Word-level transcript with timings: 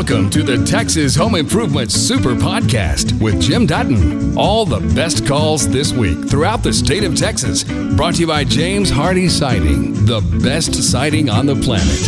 Welcome 0.00 0.30
to 0.30 0.42
the 0.42 0.64
Texas 0.64 1.14
Home 1.16 1.34
Improvement 1.34 1.92
Super 1.92 2.34
Podcast 2.34 3.20
with 3.20 3.38
Jim 3.38 3.66
Dutton. 3.66 4.34
All 4.34 4.64
the 4.64 4.80
best 4.94 5.26
calls 5.26 5.68
this 5.68 5.92
week 5.92 6.26
throughout 6.26 6.62
the 6.62 6.72
state 6.72 7.04
of 7.04 7.14
Texas. 7.14 7.64
Brought 7.64 8.14
to 8.14 8.20
you 8.22 8.26
by 8.26 8.44
James 8.44 8.90
Hardie 8.90 9.28
Siding, 9.28 9.92
the 10.06 10.22
best 10.42 10.72
siding 10.74 11.28
on 11.28 11.44
the 11.44 11.54
planet. 11.54 12.00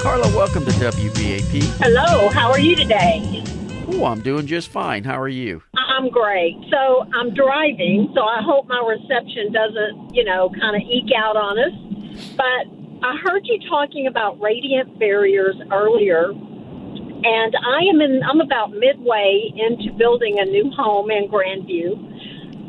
Carla, 0.00 0.34
welcome 0.34 0.64
to 0.64 0.70
WBAP. 0.70 1.62
Hello, 1.82 2.30
how 2.30 2.50
are 2.50 2.60
you 2.60 2.74
today? 2.74 3.44
Oh, 3.88 4.06
I'm 4.06 4.22
doing 4.22 4.46
just 4.46 4.68
fine. 4.68 5.04
How 5.04 5.20
are 5.20 5.28
you? 5.28 5.62
I'm 5.74 6.08
great. 6.08 6.56
So 6.70 7.06
I'm 7.14 7.34
driving, 7.34 8.10
so 8.14 8.22
I 8.22 8.40
hope 8.40 8.66
my 8.68 8.82
reception 8.88 9.52
doesn't, 9.52 10.14
you 10.14 10.24
know, 10.24 10.50
kind 10.58 10.76
of 10.76 10.80
eke 10.80 11.12
out 11.14 11.36
on 11.36 11.58
us. 11.58 12.32
But 12.38 12.75
I 13.02 13.16
heard 13.24 13.42
you 13.44 13.58
talking 13.68 14.06
about 14.06 14.40
radiant 14.40 14.98
barriers 14.98 15.56
earlier, 15.70 16.30
and 16.30 17.54
I 17.54 17.84
am 17.92 18.00
in. 18.00 18.22
I'm 18.22 18.40
about 18.40 18.72
midway 18.72 19.52
into 19.54 19.92
building 19.98 20.38
a 20.38 20.44
new 20.44 20.70
home 20.70 21.10
in 21.10 21.28
Grandview. 21.28 21.92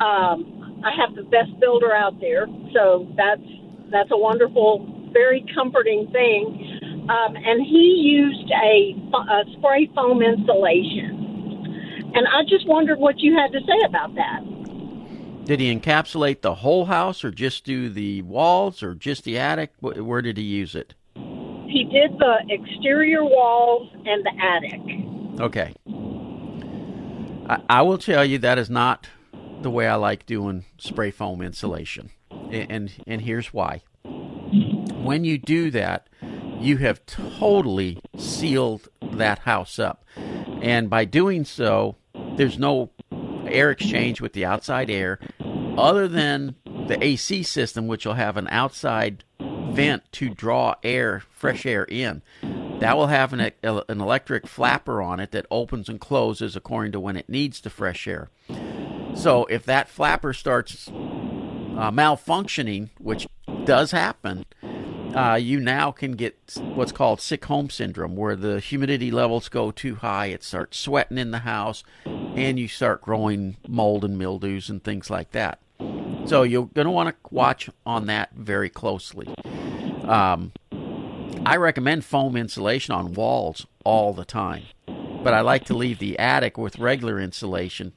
Um, 0.02 0.82
I 0.84 0.92
have 0.96 1.16
the 1.16 1.24
best 1.24 1.58
builder 1.60 1.94
out 1.94 2.20
there, 2.20 2.46
so 2.74 3.08
that's 3.16 3.42
that's 3.90 4.12
a 4.12 4.18
wonderful, 4.18 5.10
very 5.14 5.46
comforting 5.56 6.10
thing. 6.12 7.06
Um, 7.10 7.36
and 7.38 7.66
he 7.66 8.04
used 8.04 8.52
a, 8.52 8.94
a 9.16 9.44
spray 9.58 9.90
foam 9.96 10.22
insulation, 10.22 12.12
and 12.14 12.28
I 12.28 12.44
just 12.44 12.68
wondered 12.68 13.00
what 13.00 13.20
you 13.20 13.36
had 13.36 13.54
to 13.54 13.60
say 13.62 13.80
about 13.88 14.14
that. 14.16 14.57
Did 15.48 15.62
he 15.62 15.74
encapsulate 15.74 16.42
the 16.42 16.56
whole 16.56 16.86
house, 16.86 17.24
or 17.24 17.32
just 17.32 17.64
do 17.64 17.88
the 17.88 18.22
walls, 18.24 18.84
or 18.84 18.94
just 18.94 19.24
the 19.24 19.40
attic? 19.40 19.72
Where 19.80 20.22
did 20.22 20.36
he 20.36 20.44
use 20.44 20.76
it? 20.76 20.94
He 21.16 21.88
did 21.90 22.20
the 22.20 22.40
exterior 22.50 23.24
walls 23.24 23.90
and 24.06 24.26
the 24.26 24.34
attic. 24.44 24.82
Okay. 25.40 25.74
I, 27.50 27.62
I 27.70 27.82
will 27.84 27.98
tell 27.98 28.26
you 28.26 28.40
that 28.40 28.60
is 28.60 28.70
not 28.70 29.08
the 29.62 29.70
way 29.70 29.88
I 29.88 29.96
like 29.96 30.26
doing 30.26 30.66
spray 30.78 31.12
foam 31.12 31.42
insulation, 31.42 32.12
and 32.30 32.70
and, 32.70 32.92
and 33.08 33.22
here's 33.22 33.54
why. 33.54 33.84
When 34.04 35.24
you 35.24 35.38
do 35.38 35.72
that, 35.72 36.10
you 36.60 36.78
have 36.78 37.06
totally 37.06 38.02
sealed 38.18 38.90
that 39.02 39.40
house 39.40 39.80
up, 39.80 40.04
and 40.62 40.90
by 40.90 41.06
doing 41.06 41.46
so, 41.46 41.96
there's 42.36 42.60
no 42.60 42.92
air 43.50 43.72
exchange 43.72 44.20
with 44.20 44.34
the 44.34 44.44
outside 44.46 44.90
air, 44.90 45.20
other 45.78 46.08
than 46.08 46.56
the 46.66 47.02
AC 47.04 47.44
system, 47.44 47.88
which 47.88 48.06
will 48.06 48.14
have 48.14 48.38
an 48.38 48.48
outside 48.50 49.24
vent 49.40 50.12
to 50.14 50.30
draw 50.30 50.76
air, 50.84 51.22
fresh 51.30 51.66
air 51.66 51.84
in. 51.84 52.22
That 52.80 52.98
will 52.98 53.08
have 53.08 53.34
an, 53.34 53.52
an 53.64 54.02
electric 54.02 54.48
flapper 54.48 55.02
on 55.02 55.20
it 55.20 55.32
that 55.32 55.46
opens 55.50 55.90
and 55.90 56.00
closes 56.00 56.56
according 56.56 56.92
to 56.94 57.00
when 57.00 57.18
it 57.18 57.30
needs 57.30 57.60
the 57.60 57.70
fresh 57.70 58.08
air. 58.08 58.30
So 59.16 59.46
if 59.46 59.66
that 59.66 59.90
flapper 59.90 60.34
starts 60.34 60.88
uh, 60.88 61.92
malfunctioning, 61.92 62.90
which 63.00 63.28
does 63.66 63.92
happen, 63.92 64.46
uh, 65.16 65.36
you 65.42 65.60
now 65.60 65.92
can 65.92 66.12
get 66.12 66.38
what's 66.76 66.92
called 66.92 67.20
sick 67.20 67.46
home 67.46 67.70
syndrome, 67.70 68.16
where 68.16 68.36
the 68.36 68.60
humidity 68.60 69.10
levels 69.10 69.50
go 69.50 69.72
too 69.72 69.96
high, 69.96 70.28
it 70.28 70.44
starts 70.44 70.78
sweating 70.78 71.18
in 71.18 71.32
the 71.32 71.40
house, 71.40 71.84
and 72.06 72.60
you 72.60 72.68
start 72.68 73.02
growing 73.02 73.58
mold 73.68 74.06
and 74.06 74.18
mildews 74.18 74.70
and 74.70 74.84
things 74.84 75.10
like 75.10 75.32
that. 75.32 75.60
So 76.28 76.44
you're 76.44 76.66
going 76.66 76.86
to 76.86 76.92
want 76.92 77.10
to 77.10 77.16
watch 77.34 77.70
on 77.86 78.08
that 78.08 78.32
very 78.36 78.70
closely. 78.70 79.34
Um, 80.04 80.52
I 81.46 81.56
recommend 81.56 82.04
foam 82.04 82.36
insulation 82.36 82.94
on 82.94 83.14
walls 83.14 83.66
all 83.86 84.12
the 84.12 84.26
time, 84.26 84.64
but 85.24 85.34
I 85.34 85.40
like 85.40 85.64
to 85.66 85.74
leave 85.74 86.00
the 86.00 86.20
attic 86.20 86.58
with 86.58 86.80
regular 86.80 87.18
insulation 87.18 87.94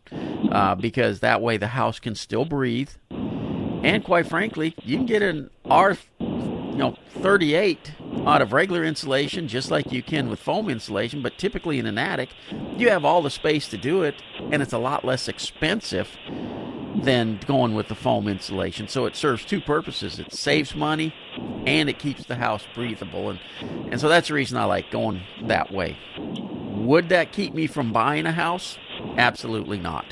uh, 0.53 0.77
because 0.77 1.19
that 1.21 1.43
way 1.43 1.57
the 1.57 1.69
house 1.69 1.99
can 1.99 2.15
still 2.15 2.45
breathe. 2.45 2.91
And 3.11 4.05
quite 4.05 4.29
frankly, 4.29 4.77
you 4.85 4.97
can 4.97 5.07
get 5.07 5.23
an 5.23 5.51
R 5.65 5.97
you 6.21 6.77
know 6.77 6.97
38 7.15 7.95
out 8.27 8.41
of 8.41 8.53
regular 8.53 8.85
insulation 8.85 9.49
just 9.49 9.73
like 9.73 9.91
you 9.91 10.03
can 10.03 10.31
with 10.31 10.39
foam 10.39 10.71
insulation 10.71 11.21
but 11.21 11.37
typically 11.37 11.79
in 11.79 11.85
an 11.85 11.99
attic 11.99 12.31
you 12.77 12.89
have 12.89 13.05
all 13.05 13.21
the 13.23 13.31
space 13.31 13.69
to 13.69 13.77
do 13.77 14.03
it 14.03 14.15
and 14.51 14.63
it's 14.63 14.73
a 14.73 14.79
lot 14.79 15.05
less 15.05 15.29
expensive 15.29 16.17
than 17.03 17.39
going 17.47 17.75
with 17.75 17.89
the 17.89 17.95
foam 17.95 18.27
insulation 18.27 18.89
so 18.89 19.07
it 19.07 19.15
serves 19.15 19.45
two 19.45 19.61
purposes 19.61 20.19
it 20.19 20.33
saves 20.33 20.75
money 20.75 21.15
and 21.67 21.89
it 21.89 21.99
keeps 21.99 22.25
the 22.25 22.37
house 22.37 22.67
breathable 22.75 23.31
and 23.31 23.39
and 23.91 24.01
so 24.01 24.09
that's 24.09 24.29
the 24.29 24.35
reason 24.35 24.57
I 24.57 24.65
like 24.65 24.91
going 24.91 25.23
that 25.45 25.73
way 25.73 25.97
would 26.19 27.09
that 27.11 27.33
keep 27.33 27.55
me 27.55 27.67
from 27.67 27.93
buying 27.93 28.27
a 28.27 28.33
house 28.33 28.77
absolutely 29.17 29.79
not 29.79 30.07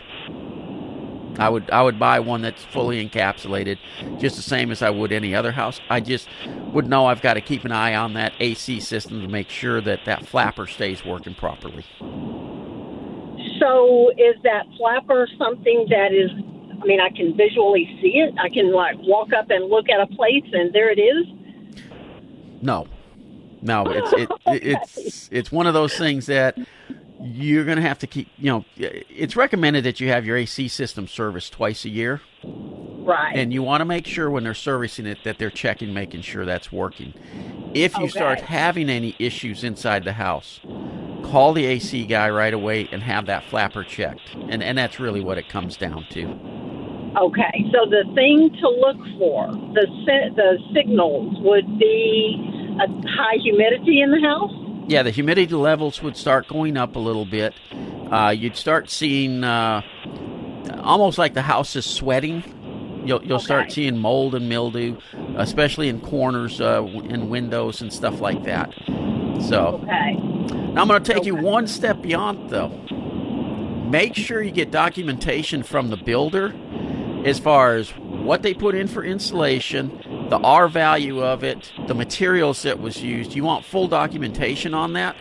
I 1.38 1.48
would 1.48 1.70
I 1.70 1.82
would 1.82 1.98
buy 1.98 2.18
one 2.20 2.42
that's 2.42 2.64
fully 2.64 3.06
encapsulated, 3.06 3.78
just 4.18 4.36
the 4.36 4.42
same 4.42 4.72
as 4.72 4.82
I 4.82 4.90
would 4.90 5.12
any 5.12 5.34
other 5.34 5.52
house. 5.52 5.80
I 5.88 6.00
just 6.00 6.28
would 6.72 6.88
know 6.88 7.06
I've 7.06 7.22
got 7.22 7.34
to 7.34 7.40
keep 7.40 7.64
an 7.64 7.70
eye 7.70 7.94
on 7.94 8.14
that 8.14 8.32
AC 8.40 8.80
system 8.80 9.22
to 9.22 9.28
make 9.28 9.48
sure 9.48 9.80
that 9.80 10.00
that 10.04 10.26
flapper 10.26 10.66
stays 10.66 11.04
working 11.04 11.34
properly. 11.34 11.84
So 13.60 14.10
is 14.16 14.34
that 14.42 14.66
flapper 14.76 15.28
something 15.38 15.86
that 15.90 16.12
is? 16.12 16.30
I 16.80 16.84
mean, 16.84 17.00
I 17.00 17.10
can 17.10 17.36
visually 17.36 17.98
see 18.00 18.18
it. 18.18 18.34
I 18.38 18.48
can 18.48 18.72
like 18.72 18.96
walk 19.00 19.32
up 19.32 19.50
and 19.50 19.68
look 19.68 19.88
at 19.88 20.00
a 20.00 20.06
place, 20.06 20.44
and 20.52 20.72
there 20.72 20.90
it 20.90 21.00
is. 21.00 21.26
No, 22.62 22.86
no, 23.62 23.84
it's 23.86 24.12
it, 24.12 24.28
it's 24.46 25.28
it's 25.32 25.52
one 25.52 25.66
of 25.66 25.74
those 25.74 25.96
things 25.96 26.26
that 26.26 26.56
you're 27.20 27.64
going 27.64 27.76
to 27.76 27.82
have 27.82 27.98
to 27.98 28.06
keep, 28.06 28.28
you 28.36 28.50
know, 28.50 28.64
it's 28.76 29.36
recommended 29.36 29.84
that 29.84 30.00
you 30.00 30.08
have 30.08 30.24
your 30.24 30.36
AC 30.36 30.68
system 30.68 31.08
serviced 31.08 31.52
twice 31.52 31.84
a 31.84 31.88
year. 31.88 32.20
Right. 32.44 33.36
And 33.36 33.52
you 33.52 33.62
want 33.62 33.80
to 33.80 33.84
make 33.84 34.06
sure 34.06 34.30
when 34.30 34.44
they're 34.44 34.54
servicing 34.54 35.06
it 35.06 35.18
that 35.24 35.38
they're 35.38 35.50
checking, 35.50 35.92
making 35.92 36.22
sure 36.22 36.44
that's 36.44 36.70
working. 36.70 37.14
If 37.74 37.96
you 37.96 38.04
okay. 38.04 38.10
start 38.10 38.40
having 38.42 38.88
any 38.88 39.16
issues 39.18 39.64
inside 39.64 40.04
the 40.04 40.12
house, 40.12 40.60
call 41.24 41.52
the 41.52 41.66
AC 41.66 42.06
guy 42.06 42.30
right 42.30 42.54
away 42.54 42.88
and 42.92 43.02
have 43.02 43.26
that 43.26 43.44
flapper 43.44 43.82
checked. 43.82 44.34
And, 44.48 44.62
and 44.62 44.78
that's 44.78 45.00
really 45.00 45.20
what 45.20 45.38
it 45.38 45.48
comes 45.48 45.76
down 45.76 46.06
to. 46.10 46.67
Okay, 47.16 47.64
so 47.72 47.88
the 47.88 48.04
thing 48.14 48.50
to 48.60 48.69
look 48.69 48.98
for, 49.19 49.48
the 49.74 49.86
the 50.36 50.58
signals 50.74 51.36
would 51.41 51.78
be 51.78 52.36
a 52.80 52.86
high 53.08 53.38
humidity 53.42 54.02
in 54.02 54.10
the 54.10 54.20
house 54.20 54.52
yeah, 54.88 55.02
the 55.02 55.10
humidity 55.10 55.54
levels 55.54 56.02
would 56.02 56.16
start 56.16 56.48
going 56.48 56.78
up 56.78 56.96
a 56.96 56.98
little 56.98 57.26
bit. 57.26 57.54
Uh, 58.10 58.34
you'd 58.36 58.56
start 58.56 58.88
seeing 58.88 59.44
uh, 59.44 59.82
almost 60.80 61.19
like 61.19 61.34
the 61.34 61.42
house 61.42 61.76
is 61.76 61.84
sweating. 61.84 62.42
You'll 63.04 63.22
you'll 63.22 63.36
okay. 63.36 63.44
start 63.44 63.72
seeing 63.72 63.98
mold 63.98 64.34
and 64.34 64.48
mildew, 64.48 64.98
especially 65.36 65.90
in 65.90 66.00
corners 66.00 66.60
uh, 66.60 66.82
and 66.84 67.28
windows 67.28 67.82
and 67.82 67.92
stuff 67.92 68.20
like 68.20 68.44
that. 68.44 68.72
So, 69.40 69.80
okay. 69.82 70.14
now 70.14 70.82
I'm 70.82 70.88
going 70.88 71.02
to 71.02 71.12
take 71.12 71.19
okay. 71.19 71.26
you 71.26 71.36
one 71.36 71.66
step 71.66 72.00
beyond 72.00 72.48
though. 72.48 72.69
Make 73.90 74.14
sure 74.14 74.42
you 74.42 74.50
get 74.50 74.70
documentation 74.70 75.62
from 75.62 75.88
the 75.88 75.96
builder 75.98 76.54
as 77.24 77.38
far 77.38 77.74
as 77.74 77.90
what 77.90 78.42
they 78.42 78.54
put 78.54 78.74
in 78.74 78.86
for 78.88 79.02
insulation, 79.02 80.28
the 80.28 80.38
R 80.38 80.68
value 80.68 81.22
of 81.22 81.42
it, 81.42 81.72
the 81.86 81.94
materials 81.94 82.62
that 82.62 82.80
was 82.80 83.02
used. 83.02 83.34
You 83.34 83.44
want 83.44 83.64
full 83.64 83.88
documentation 83.88 84.74
on 84.74 84.92
that. 84.94 85.16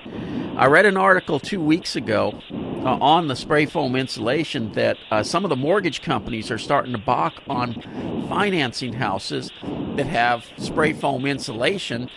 I 0.57 0.65
read 0.65 0.85
an 0.85 0.97
article 0.97 1.39
two 1.39 1.61
weeks 1.61 1.95
ago 1.95 2.41
uh, 2.51 2.97
on 2.99 3.27
the 3.27 3.35
spray 3.35 3.65
foam 3.65 3.95
insulation 3.95 4.71
that 4.73 4.97
uh, 5.11 5.23
some 5.23 5.43
of 5.45 5.49
the 5.49 5.55
mortgage 5.55 6.01
companies 6.01 6.49
are 6.49 6.57
starting 6.57 6.93
to 6.93 6.97
balk 6.97 7.35
on 7.47 7.81
financing 8.27 8.93
houses 8.93 9.51
that 9.95 10.07
have 10.07 10.45
spray 10.57 10.93
foam 10.93 11.25
insulation 11.25 12.09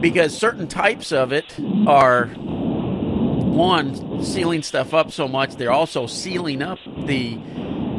because 0.00 0.36
certain 0.36 0.66
types 0.66 1.12
of 1.12 1.32
it 1.32 1.58
are 1.86 2.26
one 2.26 4.24
sealing 4.24 4.62
stuff 4.62 4.94
up 4.94 5.10
so 5.12 5.28
much 5.28 5.56
they're 5.56 5.72
also 5.72 6.06
sealing 6.06 6.62
up 6.62 6.78
the 7.04 7.38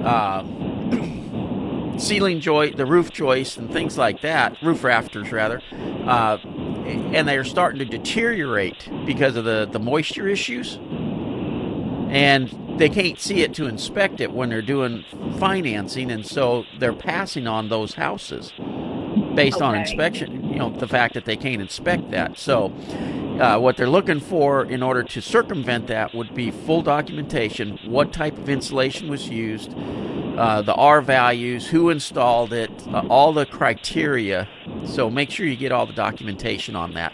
uh, 0.03 0.43
ceiling 2.01 2.39
joist, 2.39 2.77
the 2.77 2.85
roof 2.85 3.11
joists, 3.11 3.57
and 3.57 3.71
things 3.71 3.97
like 3.97 4.21
that, 4.21 4.61
roof 4.61 4.83
rafters 4.83 5.31
rather, 5.31 5.61
uh, 5.71 6.37
and 6.43 7.27
they 7.27 7.37
are 7.37 7.43
starting 7.43 7.79
to 7.79 7.85
deteriorate 7.85 8.89
because 9.05 9.35
of 9.35 9.45
the, 9.45 9.67
the 9.71 9.79
moisture 9.79 10.27
issues. 10.27 10.79
And 12.09 12.77
they 12.77 12.89
can't 12.89 13.19
see 13.19 13.41
it 13.41 13.53
to 13.53 13.67
inspect 13.67 14.19
it 14.19 14.33
when 14.33 14.49
they're 14.49 14.61
doing 14.61 15.05
financing, 15.37 16.11
and 16.11 16.25
so 16.25 16.65
they're 16.79 16.93
passing 16.93 17.47
on 17.47 17.69
those 17.69 17.93
houses 17.93 18.51
based 19.35 19.57
okay. 19.57 19.65
on 19.65 19.75
inspection. 19.75 20.49
You 20.49 20.59
know, 20.59 20.69
the 20.69 20.87
fact 20.87 21.13
that 21.13 21.25
they 21.25 21.37
can't 21.37 21.61
inspect 21.61 22.11
that. 22.11 22.37
So, 22.37 22.73
uh, 23.39 23.57
what 23.59 23.77
they're 23.77 23.89
looking 23.89 24.19
for 24.19 24.65
in 24.65 24.83
order 24.83 25.03
to 25.03 25.21
circumvent 25.21 25.87
that 25.87 26.13
would 26.13 26.35
be 26.35 26.51
full 26.51 26.81
documentation 26.81 27.79
what 27.85 28.11
type 28.11 28.37
of 28.37 28.49
insulation 28.49 29.09
was 29.09 29.29
used, 29.29 29.73
uh, 30.41 30.61
the 30.63 30.73
R 30.73 31.01
values, 31.01 31.67
who 31.67 31.91
installed 31.91 32.51
it, 32.51 32.71
uh, 32.87 33.05
all 33.09 33.31
the 33.31 33.45
criteria. 33.45 34.49
So 34.85 35.09
make 35.09 35.29
sure 35.29 35.45
you 35.45 35.55
get 35.55 35.71
all 35.71 35.85
the 35.85 35.93
documentation 35.93 36.75
on 36.75 36.93
that. 36.95 37.13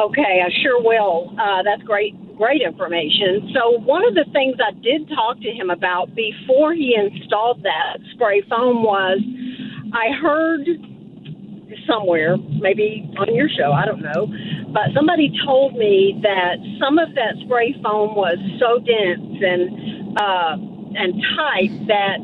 Okay, 0.00 0.42
I 0.44 0.48
sure 0.62 0.82
will. 0.82 1.34
Uh, 1.38 1.62
that's 1.62 1.82
great, 1.82 2.14
great 2.36 2.62
information. 2.62 3.50
So, 3.54 3.78
one 3.80 4.04
of 4.06 4.14
the 4.14 4.24
things 4.32 4.56
I 4.60 4.72
did 4.80 5.08
talk 5.08 5.40
to 5.40 5.50
him 5.50 5.70
about 5.70 6.14
before 6.14 6.74
he 6.74 6.94
installed 6.96 7.62
that 7.62 7.98
spray 8.12 8.42
foam 8.42 8.82
was 8.82 9.20
I 9.92 10.12
heard 10.20 10.68
somewhere, 11.88 12.36
maybe 12.60 13.08
on 13.18 13.34
your 13.34 13.48
show, 13.48 13.72
I 13.72 13.86
don't 13.86 14.02
know, 14.02 14.26
but 14.72 14.92
somebody 14.94 15.32
told 15.46 15.74
me 15.76 16.18
that 16.22 16.56
some 16.80 16.98
of 16.98 17.14
that 17.14 17.36
spray 17.44 17.72
foam 17.82 18.14
was 18.16 18.36
so 18.60 18.80
dense 18.84 19.40
and 19.40 20.18
uh, 20.18 20.75
and 20.96 21.14
tight 21.36 21.72
that 21.86 22.18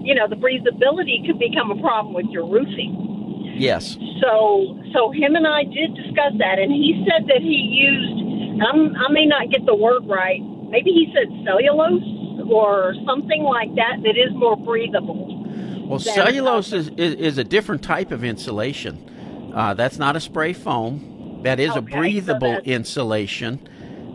you 0.00 0.14
know 0.14 0.28
the 0.28 0.36
breathability 0.36 1.26
could 1.26 1.38
become 1.38 1.70
a 1.70 1.80
problem 1.80 2.14
with 2.14 2.26
your 2.26 2.46
roofing. 2.46 3.12
Yes. 3.56 3.98
So, 4.20 4.78
so 4.92 5.10
him 5.10 5.36
and 5.36 5.46
I 5.46 5.64
did 5.64 5.94
discuss 5.94 6.32
that, 6.38 6.58
and 6.58 6.72
he 6.72 7.04
said 7.08 7.26
that 7.28 7.40
he 7.40 7.86
used. 7.86 8.62
I'm, 8.62 8.94
I 8.96 9.10
may 9.10 9.26
not 9.26 9.50
get 9.50 9.66
the 9.66 9.74
word 9.74 10.06
right. 10.06 10.40
Maybe 10.70 10.90
he 10.90 11.12
said 11.12 11.28
cellulose 11.44 12.02
or 12.50 12.94
something 13.06 13.42
like 13.42 13.74
that 13.74 14.02
that 14.02 14.16
is 14.16 14.32
more 14.34 14.56
breathable. 14.56 15.38
Well, 15.86 15.98
cellulose 15.98 16.72
is, 16.72 16.88
is, 16.96 17.14
is, 17.14 17.38
a 17.38 17.44
different 17.44 17.82
type 17.82 18.12
of 18.12 18.24
insulation. 18.24 19.52
Uh, 19.54 19.74
that's 19.74 19.98
not 19.98 20.16
a 20.16 20.20
spray 20.20 20.52
foam. 20.52 21.40
That 21.42 21.60
is 21.60 21.70
okay, 21.70 21.78
a 21.78 21.82
breathable 21.82 22.54
so 22.54 22.62
insulation. 22.62 23.68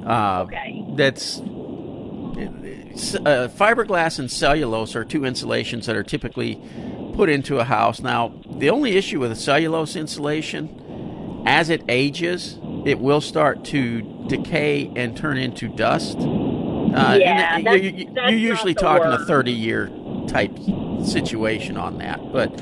Uh, 0.06 0.45
okay. 0.48 0.86
That's 0.95 1.42
uh, 2.97 3.47
fiberglass 3.47 4.19
and 4.19 4.29
cellulose 4.29 4.95
are 4.95 5.05
two 5.05 5.25
insulations 5.25 5.85
that 5.85 5.95
are 5.95 6.03
typically 6.03 6.61
put 7.13 7.29
into 7.29 7.59
a 7.59 7.63
house. 7.63 8.01
Now, 8.01 8.33
the 8.49 8.69
only 8.69 8.95
issue 8.95 9.19
with 9.19 9.31
a 9.31 9.35
cellulose 9.35 9.95
insulation, 9.95 11.44
as 11.45 11.69
it 11.69 11.83
ages, 11.89 12.59
it 12.85 12.99
will 12.99 13.21
start 13.21 13.63
to 13.65 14.01
decay 14.27 14.91
and 14.95 15.15
turn 15.15 15.38
into 15.38 15.67
dust. 15.67 16.17
Uh, 16.17 17.17
yeah, 17.19 17.61
that's, 17.61 17.83
you, 17.83 17.89
you, 17.89 18.11
that's 18.13 18.31
you're 18.31 18.39
usually 18.39 18.73
talking 18.73 19.09
word. 19.09 19.21
a 19.21 19.25
30 19.25 19.51
year 19.51 19.91
type 20.27 20.57
situation 21.03 21.77
on 21.77 21.97
that. 21.97 22.31
But 22.31 22.59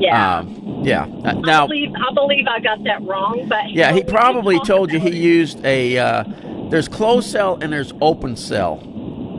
yeah, 0.00 0.38
um, 0.38 0.82
yeah. 0.84 1.04
Uh, 1.04 1.28
I 1.28 1.32
now, 1.32 1.66
believe 1.66 1.92
I 1.94 2.14
believe 2.14 2.46
I 2.46 2.60
got 2.60 2.82
that 2.84 3.02
wrong, 3.02 3.46
but 3.48 3.70
yeah, 3.70 3.92
he 3.92 4.02
probably 4.02 4.60
told 4.60 4.92
you 4.92 5.00
he 5.00 5.16
used 5.16 5.64
a. 5.64 5.98
Uh, 5.98 6.24
there's 6.70 6.88
closed 6.88 7.28
cell 7.28 7.58
and 7.60 7.72
there's 7.72 7.92
open 8.00 8.36
cell 8.36 8.76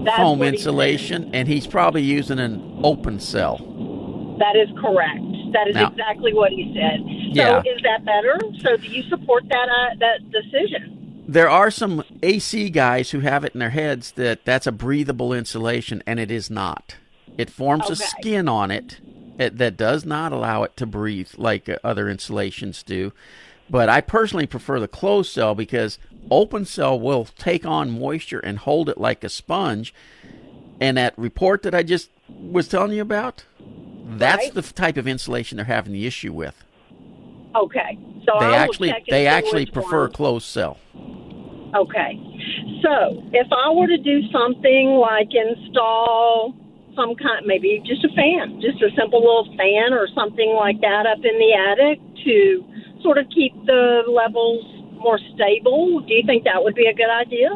That's 0.04 0.18
foam 0.18 0.42
he 0.42 0.48
insulation, 0.48 1.30
and 1.34 1.48
he's 1.48 1.68
probably 1.68 2.02
using 2.02 2.40
an 2.40 2.80
open 2.84 3.20
cell. 3.20 3.58
That 4.40 4.56
is 4.56 4.70
correct. 4.80 5.22
That 5.54 5.68
is 5.68 5.76
Now- 5.76 5.90
exactly 5.90 6.34
what 6.34 6.52
he 6.52 6.74
said. 6.74 7.02
So 7.36 7.42
Yeah. 7.42 7.60
is 7.76 7.82
that 7.84 8.04
better? 8.06 8.40
So 8.62 8.78
do 8.78 8.88
you 8.88 9.04
support 9.04 9.44
that 9.50 9.70
uh, 9.70 9.96
that 10.00 10.32
decision? 10.32 10.98
There 11.28 11.50
are 11.50 11.70
some 11.72 12.04
AC 12.24 12.70
guys 12.70 13.12
who 13.12 13.20
have 13.20 13.46
it 13.46 13.54
in 13.54 13.60
their 13.60 13.70
heads 13.70 14.12
that 14.14 14.44
that's 14.44 14.68
a 14.68 14.72
breathable 14.72 15.32
insulation, 15.34 16.02
and 16.08 16.20
it 16.20 16.32
is 16.32 16.50
not. 16.50 16.96
It 17.38 17.50
forms 17.50 17.90
a 17.90 17.96
skin 17.96 18.50
on 18.50 18.72
it, 18.72 19.00
it 19.40 19.58
that 19.58 19.78
does 19.78 20.06
not 20.06 20.32
allow 20.34 20.64
it 20.64 20.76
to 20.78 20.86
breathe 20.86 21.30
like 21.38 21.70
uh, 21.70 21.78
other 21.84 22.10
insulations 22.10 22.84
do. 22.84 23.14
But 23.70 23.88
I 23.88 24.02
personally 24.02 24.48
prefer 24.48 24.80
the 24.82 24.88
closed 24.90 25.32
cell 25.32 25.56
because 25.56 25.98
open 26.30 26.66
cell 26.66 27.00
will 27.00 27.26
take 27.26 27.66
on 27.66 28.00
moisture 28.00 28.40
and 28.40 28.60
hold 28.60 28.90
it 28.90 28.98
like 28.98 29.24
a 29.24 29.30
sponge. 29.30 29.94
And 30.80 30.98
that 30.98 31.18
report 31.18 31.64
that 31.64 31.76
I 31.76 31.84
just 31.84 32.10
was 32.28 32.68
telling 32.68 32.94
you 32.94 33.02
about, 33.02 33.46
that's 34.06 34.46
Right. 34.46 34.54
the 34.54 34.62
type 34.62 34.98
of 34.98 35.08
insulation 35.08 35.58
they're 35.58 35.66
having 35.66 35.94
the 35.94 36.06
issue 36.06 36.34
with. 36.34 36.64
Okay. 37.56 37.98
So 38.26 38.38
They 38.40 38.54
I 38.54 38.58
actually 38.58 38.94
they 39.10 39.28
actually 39.28 39.66
prefer 39.66 40.04
one. 40.04 40.12
closed 40.12 40.46
cell. 40.46 40.78
Okay. 41.76 42.20
So 42.82 43.24
if 43.34 43.48
I 43.52 43.70
were 43.72 43.88
to 43.88 43.98
do 43.98 44.22
something 44.32 44.98
like 45.00 45.30
install 45.34 46.56
some 46.96 47.16
kind, 47.16 47.46
maybe 47.46 47.82
just 47.86 48.04
a 48.04 48.10
fan, 48.16 48.60
just 48.62 48.82
a 48.82 48.90
simple 48.98 49.20
little 49.20 49.48
fan 49.58 49.94
or 49.94 50.08
something 50.14 50.54
like 50.56 50.82
that 50.82 51.06
up 51.06 51.20
in 51.24 51.38
the 51.40 51.54
attic 51.54 52.00
to 52.26 52.66
sort 53.02 53.18
of 53.18 53.26
keep 53.34 53.54
the 53.66 54.04
levels 54.08 54.64
more 55.02 55.20
stable, 55.36 56.00
do 56.02 56.14
you 56.14 56.24
think 56.26 56.44
that 56.46 56.64
would 56.64 56.76
be 56.76 56.88
a 56.88 56.94
good 56.94 57.10
idea? 57.10 57.50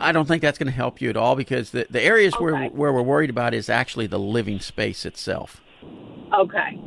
I 0.00 0.12
don't 0.12 0.26
think 0.26 0.42
that's 0.42 0.58
going 0.58 0.68
to 0.68 0.72
help 0.72 1.00
you 1.00 1.10
at 1.10 1.16
all 1.16 1.34
because 1.34 1.70
the, 1.70 1.86
the 1.90 2.00
areas 2.00 2.34
where 2.34 2.66
where 2.68 2.92
we're 2.92 3.02
worried 3.02 3.30
about 3.30 3.52
is 3.52 3.68
actually 3.68 4.06
the 4.06 4.18
living 4.18 4.60
space 4.60 5.04
itself. 5.04 5.60
Okay. 6.32 6.78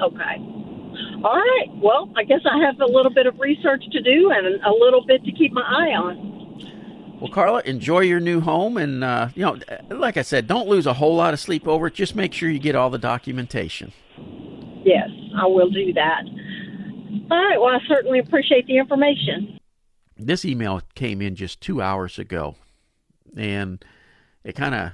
Okay. 0.00 0.36
All 1.24 1.36
right. 1.36 1.68
Well, 1.76 2.12
I 2.16 2.24
guess 2.24 2.40
I 2.44 2.64
have 2.64 2.78
a 2.80 2.86
little 2.86 3.12
bit 3.12 3.26
of 3.26 3.38
research 3.40 3.82
to 3.90 4.00
do 4.00 4.30
and 4.30 4.62
a 4.62 4.70
little 4.70 5.04
bit 5.04 5.24
to 5.24 5.32
keep 5.32 5.52
my 5.52 5.62
eye 5.62 5.94
on. 5.94 6.34
Well, 7.20 7.32
Carla, 7.32 7.62
enjoy 7.64 8.00
your 8.00 8.20
new 8.20 8.40
home, 8.40 8.76
and 8.76 9.02
uh, 9.02 9.28
you 9.34 9.42
know, 9.42 9.58
like 9.88 10.16
I 10.16 10.22
said, 10.22 10.46
don't 10.46 10.68
lose 10.68 10.86
a 10.86 10.92
whole 10.92 11.16
lot 11.16 11.32
of 11.32 11.40
sleep 11.40 11.66
over 11.66 11.86
it. 11.86 11.94
Just 11.94 12.14
make 12.14 12.32
sure 12.32 12.50
you 12.50 12.58
get 12.58 12.74
all 12.74 12.90
the 12.90 12.98
documentation. 12.98 13.92
Yes, 14.84 15.08
I 15.36 15.46
will 15.46 15.70
do 15.70 15.92
that. 15.94 16.24
All 17.30 17.44
right. 17.44 17.60
Well, 17.60 17.74
I 17.74 17.78
certainly 17.86 18.18
appreciate 18.18 18.66
the 18.66 18.78
information. 18.78 19.58
This 20.16 20.44
email 20.44 20.80
came 20.94 21.20
in 21.20 21.34
just 21.34 21.60
two 21.60 21.82
hours 21.82 22.18
ago, 22.18 22.56
and 23.36 23.84
it 24.44 24.54
kind 24.54 24.74
of 24.74 24.92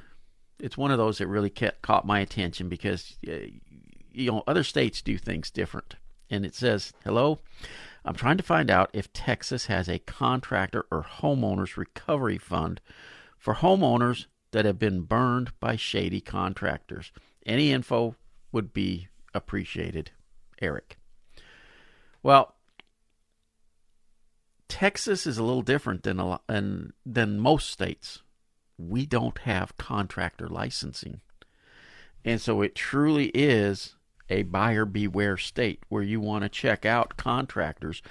it's 0.59 0.77
one 0.77 0.91
of 0.91 0.99
those 0.99 1.19
that 1.19 1.27
really 1.27 1.51
ca- 1.51 1.73
caught 1.83 2.07
my 2.07 2.21
attention 2.21 2.69
because 2.69 3.19
you 3.23 4.31
know 4.31 4.43
other 4.47 4.65
states 4.65 5.03
do 5.03 5.19
things 5.19 5.51
different. 5.51 5.97
And 6.31 6.47
it 6.47 6.55
says, 6.55 6.93
"Hello, 7.05 7.41
I'm 8.05 8.15
trying 8.15 8.37
to 8.37 8.43
find 8.43 8.71
out 8.71 8.91
if 8.93 9.13
Texas 9.13 9.67
has 9.67 9.89
a 9.89 9.99
contractor 9.99 10.87
or 10.91 11.03
homeowners 11.03 11.77
recovery 11.77 12.39
fund 12.39 12.81
for 13.37 13.57
homeowners 13.57 14.27
that 14.53 14.65
have 14.65 14.79
been 14.79 15.03
burned 15.03 15.53
by 15.61 15.77
shady 15.77 16.21
contractors. 16.21 17.13
Any 17.45 17.73
info 17.73 18.17
would 18.53 18.73
be 18.73 19.09
appreciated." 19.35 20.13
Eric. 20.63 21.00
Well, 22.23 22.55
Texas 24.69 25.27
is 25.27 25.39
a 25.39 25.43
little 25.43 25.63
different 25.63 26.03
than 26.03 26.21
a 26.21 26.29
lo- 26.29 26.41
than, 26.47 26.93
than 27.05 27.41
most 27.41 27.71
states. 27.71 28.23
We 28.79 29.05
don't 29.07 29.39
have 29.39 29.77
contractor 29.77 30.49
licensing. 30.49 31.21
And 32.25 32.41
so 32.41 32.63
it 32.63 32.75
truly 32.75 33.27
is 33.29 33.97
a 34.29 34.43
buyer 34.45 34.85
beware 34.85 35.37
state 35.37 35.83
where 35.89 36.03
you 36.03 36.21
want 36.21 36.45
to 36.45 36.49
check 36.49 36.87
out 36.87 37.17
contractors 37.17 38.03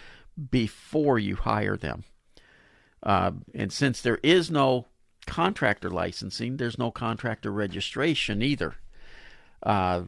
before 0.52 1.18
you 1.18 1.36
hire 1.36 1.78
them. 1.78 2.04
Uh, 3.02 3.32
and 3.54 3.72
since 3.72 4.02
there 4.02 4.20
is 4.22 4.52
no 4.52 4.88
contractor 5.26 5.90
licensing, 5.90 6.58
there's 6.58 6.78
no 6.78 6.92
contractor 6.92 7.52
registration 7.52 8.42
either. 8.42 8.76
Uh, 9.64 10.04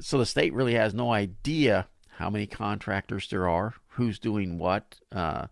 so 0.00 0.18
the 0.18 0.26
state 0.26 0.54
really 0.54 0.74
has 0.74 0.94
no 0.94 1.12
idea 1.12 1.86
how 2.16 2.30
many 2.30 2.46
contractors 2.46 3.28
there 3.28 3.48
are, 3.48 3.74
who's 3.88 4.18
doing 4.18 4.58
what. 4.58 4.96
Uh, 5.12 5.46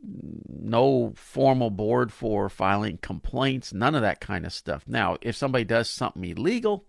no 0.00 1.12
formal 1.16 1.70
board 1.70 2.12
for 2.12 2.48
filing 2.48 2.98
complaints, 2.98 3.72
none 3.72 3.94
of 3.94 4.02
that 4.02 4.20
kind 4.20 4.46
of 4.46 4.52
stuff. 4.52 4.84
Now, 4.86 5.18
if 5.20 5.36
somebody 5.36 5.64
does 5.64 5.90
something 5.90 6.24
illegal, 6.24 6.84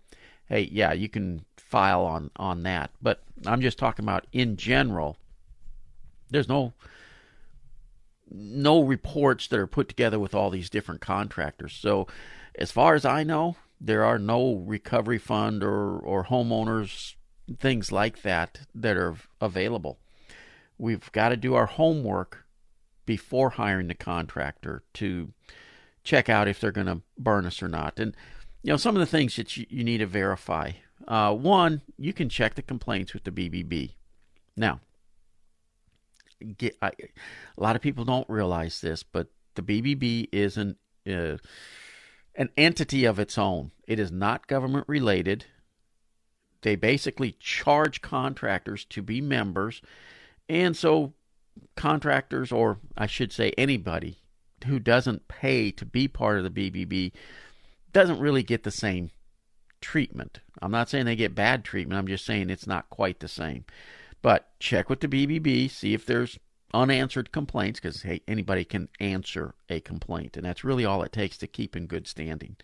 hey, 0.46 0.68
yeah, 0.70 0.92
you 0.92 1.08
can 1.08 1.44
file 1.56 2.02
on 2.02 2.30
on 2.36 2.62
that. 2.64 2.90
But 3.00 3.22
I'm 3.46 3.60
just 3.60 3.78
talking 3.78 4.04
about 4.04 4.26
in 4.32 4.56
general. 4.56 5.16
There's 6.30 6.48
no 6.48 6.72
no 8.30 8.82
reports 8.82 9.48
that 9.48 9.58
are 9.58 9.66
put 9.66 9.88
together 9.88 10.18
with 10.18 10.34
all 10.34 10.50
these 10.50 10.70
different 10.70 11.00
contractors. 11.00 11.72
So, 11.72 12.06
as 12.54 12.70
far 12.70 12.94
as 12.94 13.04
I 13.04 13.24
know, 13.24 13.56
there 13.80 14.04
are 14.04 14.18
no 14.18 14.54
recovery 14.54 15.18
fund 15.18 15.64
or 15.64 15.98
or 15.98 16.24
homeowners 16.26 17.14
things 17.58 17.90
like 17.90 18.22
that 18.22 18.60
that 18.74 18.96
are 18.96 19.16
available. 19.40 19.98
We've 20.78 21.10
got 21.12 21.30
to 21.30 21.36
do 21.36 21.54
our 21.54 21.66
homework 21.66 22.44
before 23.06 23.50
hiring 23.50 23.88
the 23.88 23.94
contractor 23.94 24.82
to 24.94 25.32
check 26.04 26.28
out 26.28 26.48
if 26.48 26.60
they're 26.60 26.72
going 26.72 26.86
to 26.86 27.02
burn 27.18 27.46
us 27.46 27.62
or 27.62 27.68
not. 27.68 27.98
And 27.98 28.16
you 28.62 28.70
know 28.70 28.76
some 28.76 28.96
of 28.96 29.00
the 29.00 29.06
things 29.06 29.36
that 29.36 29.56
you, 29.56 29.66
you 29.68 29.84
need 29.84 29.98
to 29.98 30.06
verify. 30.06 30.72
Uh, 31.08 31.34
one, 31.34 31.82
you 31.98 32.12
can 32.12 32.28
check 32.28 32.54
the 32.54 32.62
complaints 32.62 33.14
with 33.14 33.24
the 33.24 33.30
BBB. 33.30 33.94
Now, 34.56 34.80
get, 36.58 36.76
I, 36.82 36.88
a 36.88 37.62
lot 37.62 37.76
of 37.76 37.82
people 37.82 38.04
don't 38.04 38.28
realize 38.28 38.80
this, 38.80 39.02
but 39.02 39.28
the 39.54 39.62
BBB 39.62 40.28
is 40.32 40.56
an 40.56 40.76
uh, 41.10 41.38
an 42.36 42.50
entity 42.56 43.04
of 43.04 43.18
its 43.18 43.36
own. 43.36 43.72
It 43.86 43.98
is 43.98 44.12
not 44.12 44.46
government 44.46 44.86
related. 44.88 45.46
They 46.62 46.76
basically 46.76 47.36
charge 47.40 48.02
contractors 48.02 48.84
to 48.86 49.02
be 49.02 49.20
members, 49.20 49.80
and 50.48 50.76
so 50.76 51.14
contractors, 51.76 52.52
or 52.52 52.78
I 52.96 53.06
should 53.06 53.32
say 53.32 53.52
anybody 53.56 54.18
who 54.66 54.78
doesn't 54.78 55.28
pay 55.28 55.70
to 55.72 55.86
be 55.86 56.08
part 56.08 56.38
of 56.38 56.44
the 56.44 56.70
BBB, 56.70 57.12
doesn't 57.92 58.20
really 58.20 58.42
get 58.42 58.62
the 58.62 58.70
same 58.70 59.10
treatment. 59.80 60.40
I'm 60.60 60.70
not 60.70 60.88
saying 60.88 61.06
they 61.06 61.16
get 61.16 61.34
bad 61.34 61.64
treatment. 61.64 61.98
I'm 61.98 62.06
just 62.06 62.26
saying 62.26 62.50
it's 62.50 62.66
not 62.66 62.90
quite 62.90 63.20
the 63.20 63.28
same. 63.28 63.64
But 64.22 64.50
check 64.58 64.90
with 64.90 65.00
the 65.00 65.08
BBB, 65.08 65.70
see 65.70 65.94
if 65.94 66.04
there's 66.04 66.38
unanswered 66.74 67.32
complaints, 67.32 67.80
because 67.80 68.02
hey, 68.02 68.20
anybody 68.28 68.64
can 68.64 68.88
answer 69.00 69.54
a 69.68 69.80
complaint, 69.80 70.36
and 70.36 70.44
that's 70.44 70.64
really 70.64 70.84
all 70.84 71.02
it 71.02 71.12
takes 71.12 71.38
to 71.38 71.46
keep 71.46 71.74
in 71.74 71.86
good 71.86 72.06
standing. 72.06 72.56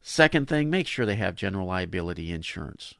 Second 0.00 0.48
thing, 0.48 0.68
make 0.68 0.88
sure 0.88 1.06
they 1.06 1.14
have 1.16 1.36
general 1.36 1.68
liability 1.68 2.32
insurance. 2.32 2.94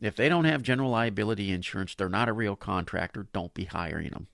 If 0.00 0.16
they 0.16 0.28
don't 0.28 0.44
have 0.44 0.62
general 0.62 0.90
liability 0.90 1.52
insurance, 1.52 1.94
they're 1.94 2.08
not 2.08 2.28
a 2.28 2.32
real 2.32 2.56
contractor. 2.56 3.28
Don't 3.32 3.54
be 3.54 3.64
hiring 3.64 4.10
them. 4.10 4.26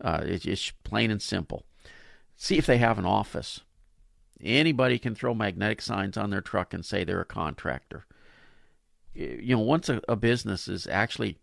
Uh, 0.00 0.20
it's 0.24 0.72
plain 0.84 1.10
and 1.10 1.22
simple. 1.22 1.64
See 2.36 2.58
if 2.58 2.66
they 2.66 2.78
have 2.78 2.98
an 2.98 3.06
office. 3.06 3.60
Anybody 4.42 4.98
can 4.98 5.14
throw 5.14 5.32
magnetic 5.32 5.80
signs 5.80 6.16
on 6.16 6.30
their 6.30 6.42
truck 6.42 6.74
and 6.74 6.84
say 6.84 7.04
they're 7.04 7.20
a 7.20 7.24
contractor. 7.24 8.04
You 9.14 9.56
know, 9.56 9.62
once 9.62 9.88
a, 9.88 10.02
a 10.08 10.16
business 10.16 10.68
is 10.68 10.86
actually 10.86 11.38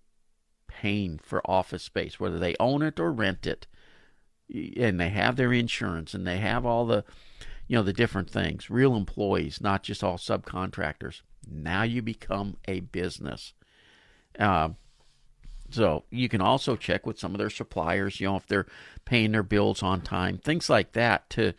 paying 0.68 1.18
for 1.18 1.42
office 1.50 1.84
space, 1.84 2.20
whether 2.20 2.38
they 2.38 2.56
own 2.60 2.84
it 2.84 3.00
or 3.00 3.12
rent 3.12 3.48
it, 3.48 3.66
and 4.78 5.00
they 5.00 5.10
have 5.10 5.36
their 5.36 5.52
insurance 5.54 6.14
and 6.14 6.28
they 6.28 6.38
have 6.38 6.66
all 6.66 6.86
the, 6.86 7.04
you 7.68 7.76
know, 7.76 7.84
the 7.84 7.94
different 7.94 8.30
things, 8.30 8.70
real 8.70 8.96
employees, 8.96 9.60
not 9.62 9.82
just 9.82 10.04
all 10.04 10.18
subcontractors. 10.18 11.22
Now 11.50 11.84
you 11.84 12.02
become 12.02 12.58
a 12.68 12.82
business. 12.82 13.54
Uh, 14.38 14.70
so 15.70 16.04
you 16.12 16.30
can 16.30 16.42
also 16.42 16.76
check 16.76 17.06
with 17.06 17.18
some 17.18 17.34
of 17.34 17.40
their 17.40 17.50
suppliers, 17.50 18.20
you 18.20 18.28
know, 18.28 18.36
if 18.36 18.46
they're 18.46 18.68
paying 19.06 19.32
their 19.32 19.44
bills 19.44 19.82
on 19.82 20.02
time, 20.02 20.38
things 20.38 20.70
like 20.70 20.94
that 20.94 21.30
to 21.32 21.54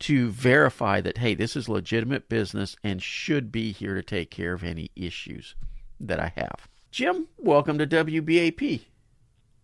to 0.00 0.28
verify 0.30 1.00
that 1.00 1.18
hey, 1.18 1.34
this 1.34 1.54
is 1.54 1.68
legitimate 1.68 2.28
business 2.28 2.76
and 2.82 3.02
should 3.02 3.52
be 3.52 3.72
here 3.72 3.94
to 3.94 4.02
take 4.02 4.30
care 4.30 4.52
of 4.52 4.64
any 4.64 4.90
issues 4.96 5.54
that 6.00 6.18
I 6.18 6.32
have. 6.36 6.68
Jim, 6.90 7.28
welcome 7.38 7.78
to 7.78 7.86
WBAP. 7.86 8.82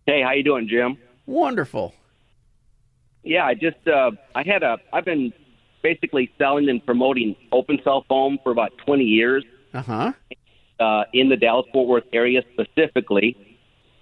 Hey, 0.05 0.21
how 0.21 0.31
you 0.31 0.43
doing, 0.43 0.67
Jim? 0.67 0.97
Wonderful. 1.25 1.93
Yeah, 3.23 3.45
I 3.45 3.53
just 3.53 3.87
uh, 3.87 4.11
I 4.35 4.43
had 4.43 4.63
a 4.63 4.77
I've 4.91 5.05
been 5.05 5.33
basically 5.81 6.31
selling 6.37 6.69
and 6.69 6.85
promoting 6.85 7.35
open 7.51 7.79
cell 7.83 8.05
foam 8.07 8.37
for 8.43 8.51
about 8.51 8.71
20 8.85 9.03
years. 9.03 9.43
Uh-huh. 9.73 10.11
Uh, 10.79 11.03
in 11.13 11.29
the 11.29 11.37
Dallas 11.37 11.67
Fort 11.71 11.87
Worth 11.87 12.03
area 12.11 12.41
specifically, 12.53 13.37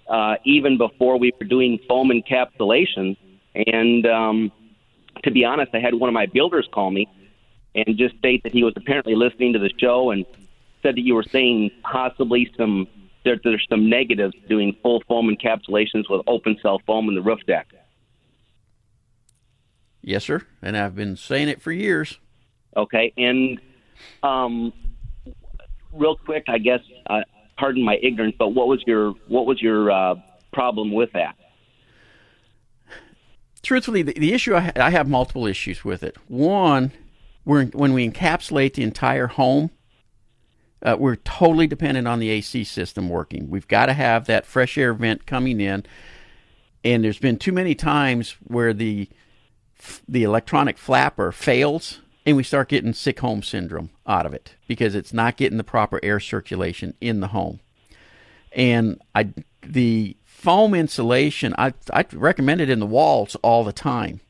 uh, 0.08 0.36
even 0.44 0.78
before 0.78 1.18
we 1.18 1.32
were 1.38 1.46
doing 1.46 1.78
foam 1.86 2.08
encapsulation. 2.08 3.16
And 3.54 4.06
um, 4.06 4.52
to 5.24 5.30
be 5.30 5.44
honest, 5.44 5.74
I 5.74 5.80
had 5.80 5.94
one 5.94 6.08
of 6.08 6.14
my 6.14 6.26
builders 6.26 6.68
call 6.72 6.90
me 6.90 7.06
and 7.74 7.96
just 7.96 8.16
state 8.18 8.42
that 8.42 8.52
he 8.52 8.64
was 8.64 8.72
apparently 8.76 9.14
listening 9.14 9.52
to 9.52 9.58
the 9.58 9.70
show 9.78 10.10
and 10.10 10.24
said 10.82 10.96
that 10.96 11.02
you 11.02 11.14
were 11.14 11.22
saying 11.22 11.70
possibly 11.82 12.50
some 12.56 12.88
there, 13.24 13.38
there's 13.44 13.66
some 13.68 13.90
negatives 13.90 14.34
doing 14.48 14.74
full 14.82 15.02
foam 15.06 15.28
encapsulations 15.28 16.08
with 16.08 16.22
open 16.26 16.56
cell 16.62 16.80
foam 16.86 17.08
in 17.08 17.14
the 17.14 17.20
roof 17.20 17.40
deck. 17.46 17.68
Yes, 20.02 20.24
sir, 20.24 20.42
and 20.62 20.76
I've 20.76 20.94
been 20.94 21.16
saying 21.16 21.48
it 21.48 21.60
for 21.60 21.72
years. 21.72 22.18
Okay, 22.76 23.12
and 23.16 23.60
um, 24.22 24.72
real 25.92 26.16
quick, 26.16 26.44
I 26.48 26.58
guess, 26.58 26.80
uh, 27.08 27.20
pardon 27.58 27.84
my 27.84 27.98
ignorance, 28.02 28.36
but 28.38 28.48
what 28.48 28.68
was 28.68 28.82
your 28.86 29.12
what 29.28 29.46
was 29.46 29.60
your 29.60 29.90
uh, 29.90 30.14
problem 30.52 30.92
with 30.92 31.12
that? 31.12 31.36
truthfully, 33.62 34.02
the, 34.02 34.12
the 34.14 34.32
issue 34.32 34.54
I, 34.54 34.60
ha- 34.60 34.72
I, 34.76 34.90
have 34.90 35.08
multiple 35.08 35.46
issues 35.46 35.84
with 35.84 36.02
it. 36.02 36.16
One, 36.28 36.92
we're, 37.44 37.66
when 37.66 37.92
we 37.92 38.08
encapsulate 38.08 38.74
the 38.74 38.82
entire 38.82 39.26
home, 39.28 39.70
uh, 40.82 40.96
we're 40.98 41.16
totally 41.16 41.66
dependent 41.66 42.08
on 42.08 42.20
the 42.20 42.30
AC 42.30 42.64
system 42.64 43.08
working. 43.08 43.50
We've 43.50 43.68
got 43.68 43.86
to 43.86 43.92
have 43.92 44.26
that 44.26 44.46
fresh 44.46 44.78
air 44.78 44.94
vent 44.94 45.26
coming 45.26 45.60
in, 45.60 45.84
and 46.84 47.04
there's 47.04 47.18
been 47.18 47.38
too 47.38 47.52
many 47.52 47.74
times 47.74 48.36
where 48.46 48.72
the 48.72 49.08
the 50.08 50.22
electronic 50.22 50.78
flapper 50.78 51.32
fails, 51.32 52.00
and 52.26 52.36
we 52.36 52.42
start 52.42 52.68
getting 52.68 52.92
sick 52.92 53.20
home 53.20 53.42
syndrome 53.42 53.90
out 54.06 54.26
of 54.26 54.34
it 54.34 54.54
because 54.66 54.94
it's 54.94 55.12
not 55.12 55.36
getting 55.36 55.58
the 55.58 55.64
proper 55.64 56.00
air 56.02 56.20
circulation 56.20 56.94
in 57.00 57.20
the 57.20 57.28
home. 57.28 57.60
And 58.52 59.00
I 59.14 59.32
the 59.62 60.16
foam 60.24 60.74
insulation, 60.74 61.54
I, 61.58 61.74
I 61.92 62.06
recommend 62.12 62.60
it 62.60 62.70
in 62.70 62.80
the 62.80 62.86
walls 62.86 63.36
all 63.42 63.62
the 63.62 63.72
time. 63.72 64.20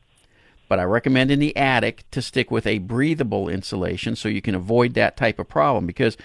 But 0.67 0.79
I 0.79 0.83
recommend 0.83 1.31
in 1.31 1.39
the 1.39 1.55
attic 1.57 2.05
to 2.11 2.21
stick 2.21 2.49
with 2.49 2.65
a 2.65 2.77
breathable 2.77 3.49
insulation 3.49 4.15
so 4.15 4.29
you 4.29 4.41
can 4.41 4.55
avoid 4.55 4.93
that 4.93 5.17
type 5.17 5.39
of 5.39 5.49
problem. 5.49 5.85
Because 5.85 6.17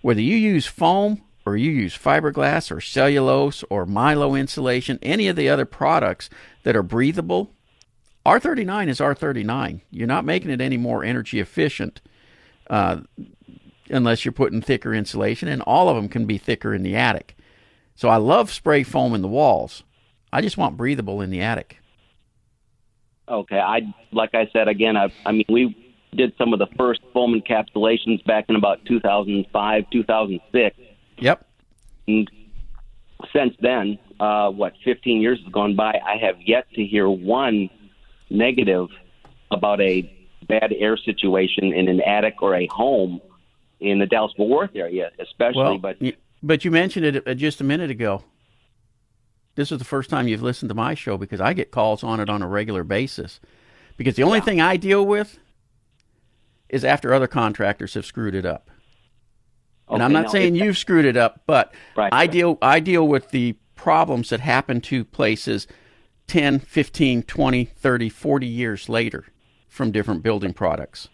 whether 0.00 0.20
you 0.20 0.36
use 0.36 0.66
foam 0.66 1.22
or 1.46 1.56
you 1.56 1.70
use 1.70 1.96
fiberglass 1.96 2.70
or 2.70 2.80
cellulose 2.80 3.62
or 3.70 3.86
Mylo 3.86 4.38
insulation, 4.38 4.98
any 5.02 5.28
of 5.28 5.36
the 5.36 5.48
other 5.48 5.64
products 5.64 6.28
that 6.64 6.74
are 6.74 6.82
breathable, 6.82 7.52
R39 8.24 8.88
is 8.88 9.00
R39. 9.00 9.80
You're 9.90 10.06
not 10.06 10.24
making 10.24 10.50
it 10.50 10.60
any 10.60 10.76
more 10.76 11.04
energy 11.04 11.40
efficient 11.40 12.00
uh, 12.70 13.00
unless 13.90 14.24
you're 14.24 14.32
putting 14.32 14.60
thicker 14.60 14.94
insulation, 14.94 15.48
and 15.48 15.62
all 15.62 15.88
of 15.88 15.96
them 15.96 16.08
can 16.08 16.24
be 16.24 16.38
thicker 16.38 16.74
in 16.74 16.82
the 16.82 16.96
attic. 16.96 17.36
So 17.94 18.08
I 18.08 18.16
love 18.16 18.50
spray 18.50 18.82
foam 18.82 19.14
in 19.14 19.22
the 19.22 19.28
walls. 19.28 19.82
I 20.32 20.40
just 20.40 20.56
want 20.56 20.76
breathable 20.76 21.20
in 21.20 21.30
the 21.30 21.40
attic. 21.40 21.78
Okay, 23.28 23.58
I 23.58 23.82
like 24.12 24.34
I 24.34 24.48
said 24.52 24.68
again. 24.68 24.96
I, 24.96 25.12
I 25.26 25.32
mean, 25.32 25.44
we 25.48 25.94
did 26.14 26.32
some 26.36 26.52
of 26.52 26.58
the 26.58 26.66
first 26.76 27.00
foam 27.12 27.34
encapsulations 27.38 28.24
back 28.24 28.46
in 28.48 28.56
about 28.56 28.84
2005, 28.86 29.84
2006. 29.90 30.76
Yep. 31.18 31.46
And 32.08 32.30
since 33.32 33.54
then, 33.60 33.98
uh, 34.20 34.50
what 34.50 34.74
15 34.84 35.20
years 35.20 35.40
has 35.42 35.52
gone 35.52 35.76
by, 35.76 36.00
I 36.04 36.16
have 36.16 36.36
yet 36.44 36.66
to 36.74 36.84
hear 36.84 37.08
one 37.08 37.70
negative 38.32 38.88
about 39.50 39.80
a 39.80 40.10
bad 40.48 40.72
air 40.78 40.96
situation 40.96 41.72
in 41.72 41.88
an 41.88 42.00
attic 42.00 42.42
or 42.42 42.54
a 42.54 42.66
home 42.66 43.20
in 43.80 43.98
the 43.98 44.06
Dallas 44.06 44.32
Fort 44.36 44.48
Worth 44.48 44.76
area, 44.76 45.10
especially. 45.18 45.62
Well, 45.62 45.78
but 45.78 45.96
but 46.42 46.64
you 46.64 46.70
mentioned 46.70 47.06
it 47.06 47.28
uh, 47.28 47.34
just 47.34 47.60
a 47.60 47.64
minute 47.64 47.90
ago. 47.90 48.24
This 49.54 49.70
is 49.70 49.78
the 49.78 49.84
first 49.84 50.08
time 50.08 50.28
you've 50.28 50.42
listened 50.42 50.70
to 50.70 50.74
my 50.74 50.94
show 50.94 51.18
because 51.18 51.40
I 51.40 51.52
get 51.52 51.70
calls 51.70 52.02
on 52.02 52.20
it 52.20 52.30
on 52.30 52.40
a 52.42 52.48
regular 52.48 52.84
basis. 52.84 53.38
Because 53.98 54.16
the 54.16 54.22
only 54.22 54.38
yeah. 54.38 54.44
thing 54.44 54.60
I 54.60 54.78
deal 54.78 55.04
with 55.04 55.38
is 56.70 56.84
after 56.84 57.12
other 57.12 57.26
contractors 57.26 57.94
have 57.94 58.06
screwed 58.06 58.34
it 58.34 58.46
up. 58.46 58.70
Okay, 59.88 59.94
and 59.94 60.02
I'm 60.02 60.12
not 60.12 60.30
saying 60.30 60.54
you've 60.54 60.78
screwed 60.78 61.04
it 61.04 61.18
up, 61.18 61.42
but 61.46 61.74
right, 61.96 62.12
I 62.12 62.20
right. 62.20 62.30
deal 62.30 62.58
I 62.62 62.80
deal 62.80 63.06
with 63.06 63.30
the 63.30 63.56
problems 63.74 64.30
that 64.30 64.40
happen 64.40 64.80
to 64.80 65.04
places 65.04 65.66
10, 66.32 66.60
15, 66.60 67.24
20, 67.24 67.64
30, 67.66 68.08
40 68.08 68.46
years 68.46 68.88
later 68.88 69.26
from 69.68 69.92
different 69.92 70.22
building 70.22 70.54
products. 70.54 71.10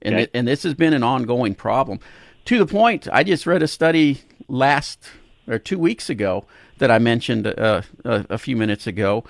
And 0.00 0.14
okay. 0.14 0.22
it, 0.22 0.30
and 0.32 0.46
this 0.46 0.62
has 0.62 0.74
been 0.74 0.92
an 0.92 1.02
ongoing 1.02 1.56
problem 1.56 1.98
to 2.44 2.56
the 2.56 2.64
point 2.64 3.08
I 3.12 3.24
just 3.24 3.44
read 3.44 3.60
a 3.60 3.66
study 3.66 4.20
last 4.46 5.04
or 5.48 5.58
two 5.58 5.80
weeks 5.80 6.08
ago 6.08 6.46
that 6.78 6.92
I 6.92 7.00
mentioned 7.00 7.48
uh, 7.48 7.82
a, 8.04 8.26
a, 8.30 8.38
few 8.38 8.56
minutes 8.56 8.86
ago 8.86 9.24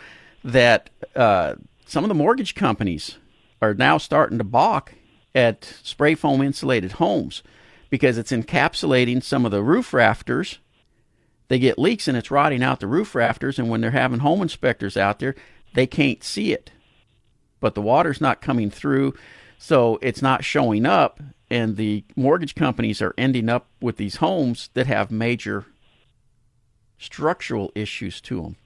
that 0.44 0.90
uh, 1.16 1.54
some 1.86 2.04
of 2.04 2.08
the 2.08 2.14
mortgage 2.14 2.54
companies 2.54 3.16
are 3.62 3.72
now 3.72 3.96
starting 3.96 4.36
to 4.36 4.44
balk 4.44 4.92
at 5.34 5.64
spray 5.82 6.14
foam 6.14 6.42
insulated 6.42 6.92
homes 6.92 7.42
because 7.88 8.18
it's 8.18 8.32
encapsulating 8.32 9.22
some 9.22 9.46
of 9.46 9.50
the 9.50 9.62
roof 9.62 9.94
rafters. 9.94 10.58
They 11.50 11.58
get 11.58 11.80
leaks 11.80 12.06
and 12.06 12.16
it's 12.16 12.30
rotting 12.30 12.62
out 12.62 12.78
the 12.78 12.86
roof 12.86 13.12
rafters, 13.12 13.58
and 13.58 13.68
when 13.68 13.80
they're 13.80 13.90
having 13.90 14.20
home 14.20 14.40
inspectors 14.40 14.96
out 14.96 15.18
there, 15.18 15.34
they 15.74 15.84
can't 15.84 16.22
see 16.22 16.52
it. 16.52 16.70
But 17.58 17.74
the 17.74 17.82
water's 17.82 18.20
not 18.20 18.40
coming 18.40 18.70
through, 18.70 19.14
so 19.58 19.98
it's 20.00 20.22
not 20.22 20.44
showing 20.44 20.86
up, 20.86 21.20
and 21.50 21.76
the 21.76 22.04
mortgage 22.14 22.54
companies 22.54 23.02
are 23.02 23.16
ending 23.18 23.48
up 23.48 23.66
with 23.80 23.96
these 23.96 24.16
homes 24.16 24.70
that 24.74 24.86
have 24.86 25.10
major 25.10 25.66
structural 27.00 27.72
issues 27.74 28.20
to 28.20 28.42
them. 28.42 28.56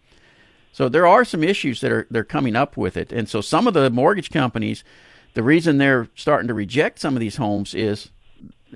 So 0.71 0.91
there 0.91 1.07
are 1.07 1.25
some 1.25 1.43
issues 1.43 1.81
that 1.81 1.91
are 1.91 2.07
they're 2.11 2.23
coming 2.23 2.55
up 2.55 2.77
with 2.77 2.99
it, 2.99 3.13
and 3.13 3.31
so 3.31 3.41
some 3.41 3.67
of 3.67 3.73
the 3.73 3.89
mortgage 3.89 4.29
companies, 4.29 4.85
the 5.33 5.43
reason 5.43 5.79
they're 5.79 6.09
starting 6.15 6.49
to 6.49 6.55
reject 6.55 6.99
some 6.99 7.17
of 7.17 7.21
these 7.21 7.37
homes 7.37 7.75
is 7.75 8.11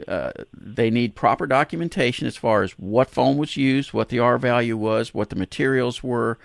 uh, 0.07 0.33
they 0.52 0.90
need 0.90 1.14
proper 1.14 1.47
documentation 1.47 2.26
as 2.26 2.37
far 2.37 2.62
as 2.62 2.73
what 2.73 3.11
foam 3.11 3.37
was 3.37 3.57
used, 3.57 3.93
what 3.93 4.09
the 4.09 4.19
R 4.19 4.38
value 4.38 4.76
was, 4.76 5.14
what 5.14 5.31
the 5.31 5.37
materials 5.37 6.02
were, 6.02 6.38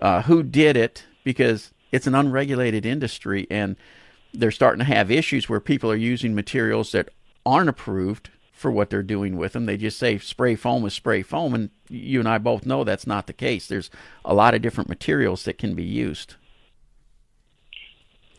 uh, 0.00 0.22
who 0.22 0.42
did 0.42 0.76
it, 0.76 1.04
because 1.24 1.72
it's 1.92 2.06
an 2.06 2.14
unregulated 2.14 2.86
industry 2.86 3.46
and 3.50 3.76
they're 4.32 4.50
starting 4.50 4.78
to 4.78 4.92
have 4.92 5.10
issues 5.10 5.48
where 5.48 5.60
people 5.60 5.90
are 5.90 5.96
using 5.96 6.34
materials 6.34 6.92
that 6.92 7.08
aren't 7.44 7.68
approved 7.68 8.30
for 8.52 8.70
what 8.70 8.90
they're 8.90 9.02
doing 9.02 9.36
with 9.36 9.52
them. 9.52 9.66
They 9.66 9.76
just 9.76 9.98
say 9.98 10.18
spray 10.18 10.56
foam 10.56 10.84
is 10.86 10.94
spray 10.94 11.22
foam, 11.22 11.54
and 11.54 11.70
you 11.88 12.20
and 12.20 12.28
I 12.28 12.38
both 12.38 12.66
know 12.66 12.84
that's 12.84 13.06
not 13.06 13.26
the 13.26 13.32
case. 13.32 13.66
There's 13.66 13.90
a 14.24 14.34
lot 14.34 14.54
of 14.54 14.62
different 14.62 14.88
materials 14.88 15.44
that 15.44 15.58
can 15.58 15.74
be 15.74 15.84
used. 15.84 16.34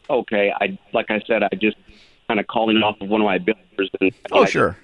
Okay, 0.09 0.51
I 0.59 0.77
like 0.93 1.07
I 1.09 1.21
said, 1.27 1.43
I 1.43 1.49
just 1.55 1.77
kind 2.27 2.39
of 2.39 2.47
calling 2.47 2.77
off 2.77 2.99
of 3.01 3.09
one 3.09 3.21
of 3.21 3.25
my 3.25 3.37
builders, 3.37 3.89
and 3.99 4.11
oh 4.31 4.43
I 4.43 4.45
sure, 4.45 4.77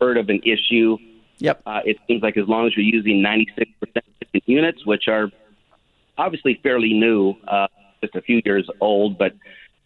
heard 0.00 0.16
of 0.16 0.28
an 0.28 0.40
issue 0.44 0.98
Yep. 1.42 1.62
Uh, 1.66 1.80
it 1.84 1.98
seems 2.06 2.22
like 2.22 2.36
as 2.36 2.46
long 2.46 2.68
as 2.68 2.76
you're 2.76 2.86
using 2.86 3.20
96% 3.20 3.66
units, 4.46 4.86
which 4.86 5.08
are 5.08 5.28
obviously 6.16 6.60
fairly 6.62 6.92
new, 6.92 7.34
uh, 7.48 7.66
just 8.00 8.14
a 8.14 8.22
few 8.22 8.40
years 8.44 8.70
old, 8.80 9.18
but 9.18 9.32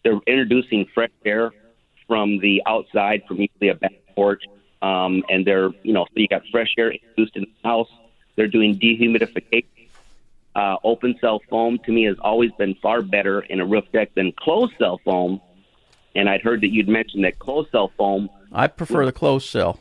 they're 0.03 0.19
introducing 0.27 0.85
fresh 0.93 1.09
air 1.25 1.51
from 2.05 2.37
the 2.41 2.61
outside, 2.67 3.23
from 3.27 3.37
usually 3.37 3.69
a 3.69 3.73
back 3.73 3.93
porch, 4.15 4.43
um, 4.83 5.23
and 5.29 5.47
they're 5.47 5.71
you 5.81 5.93
know 5.93 6.05
so 6.05 6.13
you 6.15 6.27
got 6.27 6.43
fresh 6.51 6.73
air 6.77 6.91
introduced 6.91 7.35
in 7.35 7.41
the 7.41 7.67
house. 7.67 7.89
They're 8.35 8.47
doing 8.47 8.77
dehumidification. 8.77 9.65
Uh, 10.55 10.77
open 10.83 11.15
cell 11.19 11.41
foam 11.49 11.79
to 11.85 11.91
me 11.91 12.03
has 12.03 12.17
always 12.21 12.51
been 12.59 12.75
far 12.75 13.01
better 13.01 13.41
in 13.41 13.59
a 13.59 13.65
roof 13.65 13.85
deck 13.91 14.13
than 14.13 14.31
closed 14.31 14.73
cell 14.77 15.01
foam. 15.03 15.41
And 16.17 16.27
I'd 16.27 16.41
heard 16.41 16.61
that 16.61 16.69
you'd 16.69 16.89
mentioned 16.89 17.23
that 17.25 17.37
closed 17.37 17.69
cell 17.71 17.91
foam. 17.95 18.27
I 18.51 18.65
prefer 18.65 19.05
the 19.05 19.11
closed 19.11 19.47
cell. 19.47 19.79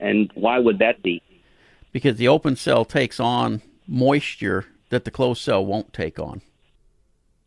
And 0.00 0.30
why 0.34 0.58
would 0.58 0.78
that 0.78 1.02
be? 1.02 1.22
Because 1.92 2.16
the 2.16 2.26
open 2.26 2.56
cell 2.56 2.86
takes 2.86 3.20
on 3.20 3.60
moisture 3.86 4.64
that 4.88 5.04
the 5.04 5.10
closed 5.10 5.42
cell 5.42 5.64
won't 5.64 5.92
take 5.92 6.18
on. 6.18 6.40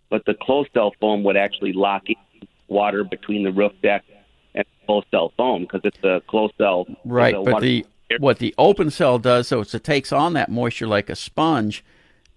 But 0.10 0.24
the 0.26 0.36
closed 0.36 0.70
cell 0.72 0.94
foam 1.00 1.24
would 1.24 1.36
actually 1.36 1.74
lock 1.74 2.04
in 2.10 2.16
water 2.68 3.04
between 3.04 3.44
the 3.44 3.52
roof 3.52 3.72
deck 3.82 4.04
and 4.54 4.66
the 4.66 4.86
closed 4.86 5.08
cell 5.10 5.34
foam 5.36 5.64
because 5.64 5.82
it's 5.84 6.04
a 6.04 6.22
closed 6.28 6.54
cell. 6.60 6.86
Right, 7.04 7.34
but 7.44 7.62
the 7.62 7.88
what 8.20 8.38
the 8.38 8.54
open 8.58 8.92
cell 8.92 9.18
does 9.18 9.48
so 9.48 9.62
it 9.62 9.84
takes 9.84 10.12
on 10.12 10.34
that 10.34 10.50
moisture 10.50 10.86
like 10.86 11.10
a 11.10 11.16
sponge 11.16 11.84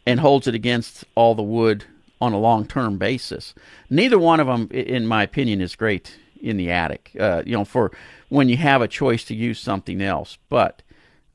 and 0.06 0.20
holds 0.20 0.46
it 0.46 0.54
against 0.54 1.04
all 1.16 1.34
the 1.34 1.42
wood 1.42 1.84
on 2.21 2.33
a 2.33 2.38
long 2.38 2.66
term 2.66 2.99
basis. 2.99 3.54
Neither 3.90 4.18
one 4.18 4.40
of 4.40 4.47
them, 4.47 4.68
in 4.71 5.06
my 5.06 5.23
opinion, 5.23 5.61
is 5.61 5.76
great 5.76 6.18
in 6.40 6.56
the 6.56 6.71
attic. 6.71 7.11
Uh, 7.18 7.42
you 7.44 7.52
know, 7.52 7.64
for 7.64 7.90
when 8.28 8.49
you 8.49 8.56
have 8.56 8.83
a 8.83 8.88
choice 8.88 9.25
to 9.25 9.35
use 9.35 9.59
something 9.59 10.00
else, 10.00 10.38
but 10.49 10.83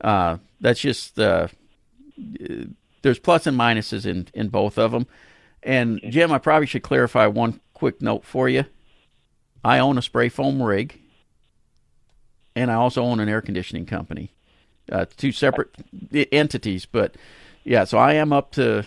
uh, 0.00 0.38
that's 0.60 0.80
just 0.80 1.18
uh, 1.18 1.48
there's 3.02 3.18
plus 3.18 3.46
and 3.46 3.58
minuses 3.58 4.06
in 4.06 4.28
in 4.34 4.48
both 4.48 4.78
of 4.78 4.92
them. 4.92 5.06
And 5.62 6.00
Jim, 6.08 6.32
I 6.32 6.38
probably 6.38 6.66
should 6.66 6.82
clarify 6.82 7.26
one 7.26 7.60
quick 7.74 8.00
note 8.00 8.24
for 8.24 8.48
you. 8.48 8.64
I 9.62 9.78
own 9.78 9.98
a 9.98 10.02
spray 10.02 10.30
foam 10.30 10.62
rig, 10.62 10.98
and 12.56 12.70
I 12.70 12.74
also 12.74 13.02
own 13.02 13.20
an 13.20 13.28
air 13.28 13.42
conditioning 13.42 13.86
company. 13.86 14.32
Uh, 14.90 15.04
two 15.16 15.32
separate 15.32 15.70
entities, 16.12 16.86
but 16.86 17.14
yeah, 17.62 17.84
so 17.84 17.98
I 17.98 18.14
am 18.14 18.32
up 18.32 18.52
to 18.52 18.86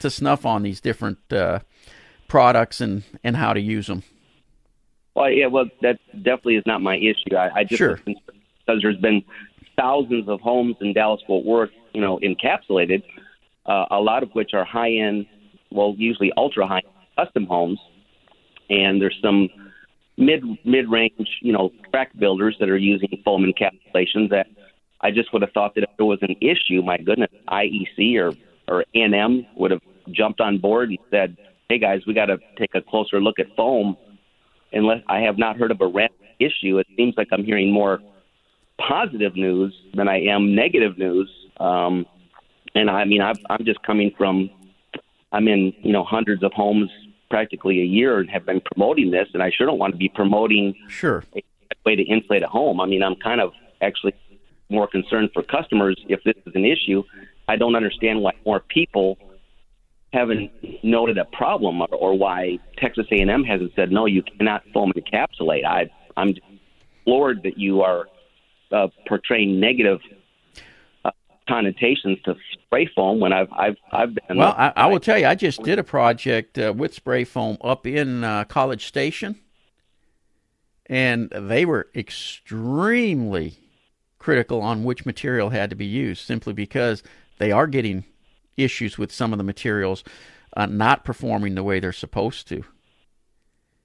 to 0.00 0.10
snuff 0.10 0.44
on 0.44 0.62
these 0.62 0.80
different 0.80 1.18
uh, 1.32 1.60
products 2.28 2.80
and 2.80 3.04
and 3.24 3.36
how 3.36 3.52
to 3.52 3.60
use 3.60 3.86
them. 3.86 4.02
Well, 5.14 5.30
yeah, 5.30 5.46
well, 5.46 5.66
that 5.82 5.98
definitely 6.14 6.56
is 6.56 6.64
not 6.66 6.80
my 6.80 6.96
issue. 6.96 7.36
I, 7.36 7.50
I 7.60 7.64
just 7.64 7.78
sure. 7.78 8.00
because 8.04 8.80
there's 8.82 8.96
been 8.98 9.22
thousands 9.76 10.28
of 10.28 10.40
homes 10.40 10.76
in 10.80 10.92
Dallas 10.92 11.20
Fort 11.26 11.44
Worth, 11.44 11.70
you 11.92 12.00
know, 12.00 12.18
encapsulated, 12.18 13.02
uh, 13.66 13.86
a 13.90 14.00
lot 14.00 14.22
of 14.22 14.30
which 14.32 14.50
are 14.54 14.64
high 14.64 14.92
end, 14.92 15.26
well, 15.70 15.94
usually 15.96 16.32
ultra 16.36 16.66
high 16.66 16.82
custom 17.16 17.46
homes, 17.46 17.78
and 18.68 19.00
there's 19.00 19.18
some 19.22 19.48
mid 20.16 20.44
mid 20.64 20.88
range, 20.90 21.28
you 21.40 21.52
know, 21.52 21.70
track 21.90 22.10
builders 22.18 22.56
that 22.60 22.68
are 22.68 22.76
using 22.76 23.08
foam 23.24 23.44
encapsulations 23.44 24.30
that 24.30 24.46
I 25.00 25.10
just 25.10 25.32
would 25.32 25.42
have 25.42 25.52
thought 25.52 25.74
that 25.74 25.84
if 25.84 25.90
there 25.96 26.06
was 26.06 26.18
an 26.22 26.36
issue, 26.40 26.82
my 26.82 26.98
goodness, 26.98 27.30
IEC 27.48 28.16
or 28.18 28.34
or 28.68 28.84
NM 28.94 29.46
would 29.56 29.72
have 29.72 29.82
jumped 30.12 30.40
on 30.40 30.58
board 30.58 30.90
and 30.90 30.98
said, 31.10 31.36
"Hey 31.68 31.78
guys, 31.78 32.00
we 32.06 32.14
got 32.14 32.26
to 32.26 32.38
take 32.58 32.74
a 32.74 32.82
closer 32.82 33.20
look 33.20 33.38
at 33.38 33.46
foam." 33.56 33.96
Unless 34.72 35.02
I 35.08 35.20
have 35.20 35.36
not 35.36 35.56
heard 35.56 35.70
of 35.70 35.80
a 35.80 35.86
rent 35.86 36.12
issue, 36.38 36.78
it 36.78 36.86
seems 36.96 37.14
like 37.16 37.28
I'm 37.32 37.44
hearing 37.44 37.72
more 37.72 38.00
positive 38.78 39.36
news 39.36 39.74
than 39.94 40.08
I 40.08 40.20
am 40.22 40.54
negative 40.54 40.96
news. 40.96 41.30
Um, 41.58 42.06
and 42.74 42.88
I 42.88 43.04
mean, 43.04 43.20
I've, 43.20 43.38
I'm 43.50 43.64
just 43.64 43.82
coming 43.82 44.12
from, 44.16 44.48
I'm 45.32 45.48
in 45.48 45.72
you 45.82 45.92
know 45.92 46.04
hundreds 46.04 46.42
of 46.42 46.52
homes 46.52 46.90
practically 47.30 47.80
a 47.80 47.84
year 47.84 48.18
and 48.18 48.28
have 48.30 48.44
been 48.44 48.60
promoting 48.60 49.10
this, 49.10 49.28
and 49.34 49.42
I 49.42 49.50
sure 49.50 49.66
don't 49.66 49.78
want 49.78 49.92
to 49.92 49.98
be 49.98 50.08
promoting 50.08 50.74
sure 50.88 51.24
a 51.34 51.42
way 51.84 51.96
to 51.96 52.02
insulate 52.02 52.42
a 52.42 52.48
home. 52.48 52.80
I 52.80 52.86
mean, 52.86 53.02
I'm 53.02 53.16
kind 53.16 53.40
of 53.40 53.52
actually 53.80 54.14
more 54.68 54.86
concerned 54.86 55.30
for 55.32 55.42
customers 55.42 55.96
if 56.08 56.22
this 56.24 56.34
is 56.46 56.52
an 56.54 56.64
issue. 56.64 57.02
I 57.48 57.56
don't 57.56 57.74
understand 57.74 58.20
why 58.20 58.32
more 58.46 58.60
people 58.60 59.18
haven't 60.12 60.50
noted 60.82 61.18
a 61.18 61.24
problem 61.24 61.80
or, 61.82 61.88
or 61.92 62.18
why 62.18 62.58
Texas 62.78 63.06
A&M 63.12 63.44
hasn't 63.44 63.72
said 63.76 63.92
no, 63.92 64.06
you 64.06 64.22
cannot 64.22 64.62
foam 64.72 64.92
encapsulate. 64.92 65.64
I, 65.64 65.90
I'm 66.16 66.34
floored 67.04 67.42
that 67.44 67.58
you 67.58 67.82
are 67.82 68.06
uh, 68.72 68.88
portraying 69.06 69.60
negative 69.60 70.00
uh, 71.04 71.10
connotations 71.48 72.18
to 72.24 72.34
spray 72.52 72.88
foam 72.94 73.20
when 73.20 73.32
I've 73.32 73.52
I've 73.52 73.76
I've 73.92 74.14
been. 74.14 74.38
Well, 74.38 74.54
I, 74.56 74.72
I 74.76 74.86
will 74.86 75.00
tell 75.00 75.18
you, 75.18 75.26
I 75.26 75.34
just 75.34 75.62
did 75.62 75.78
a 75.78 75.84
project 75.84 76.58
uh, 76.58 76.72
with 76.76 76.94
spray 76.94 77.24
foam 77.24 77.56
up 77.62 77.86
in 77.86 78.24
uh, 78.24 78.44
College 78.44 78.86
Station, 78.86 79.38
and 80.86 81.30
they 81.30 81.64
were 81.64 81.88
extremely 81.94 83.58
critical 84.18 84.60
on 84.60 84.84
which 84.84 85.06
material 85.06 85.50
had 85.50 85.70
to 85.70 85.76
be 85.76 85.86
used, 85.86 86.24
simply 86.24 86.52
because 86.52 87.02
they 87.38 87.50
are 87.50 87.66
getting 87.66 88.04
issues 88.62 88.98
with 88.98 89.12
some 89.12 89.32
of 89.32 89.38
the 89.38 89.44
materials 89.44 90.04
uh, 90.56 90.66
not 90.66 91.04
performing 91.04 91.54
the 91.54 91.62
way 91.62 91.80
they're 91.80 91.92
supposed 91.92 92.48
to. 92.48 92.64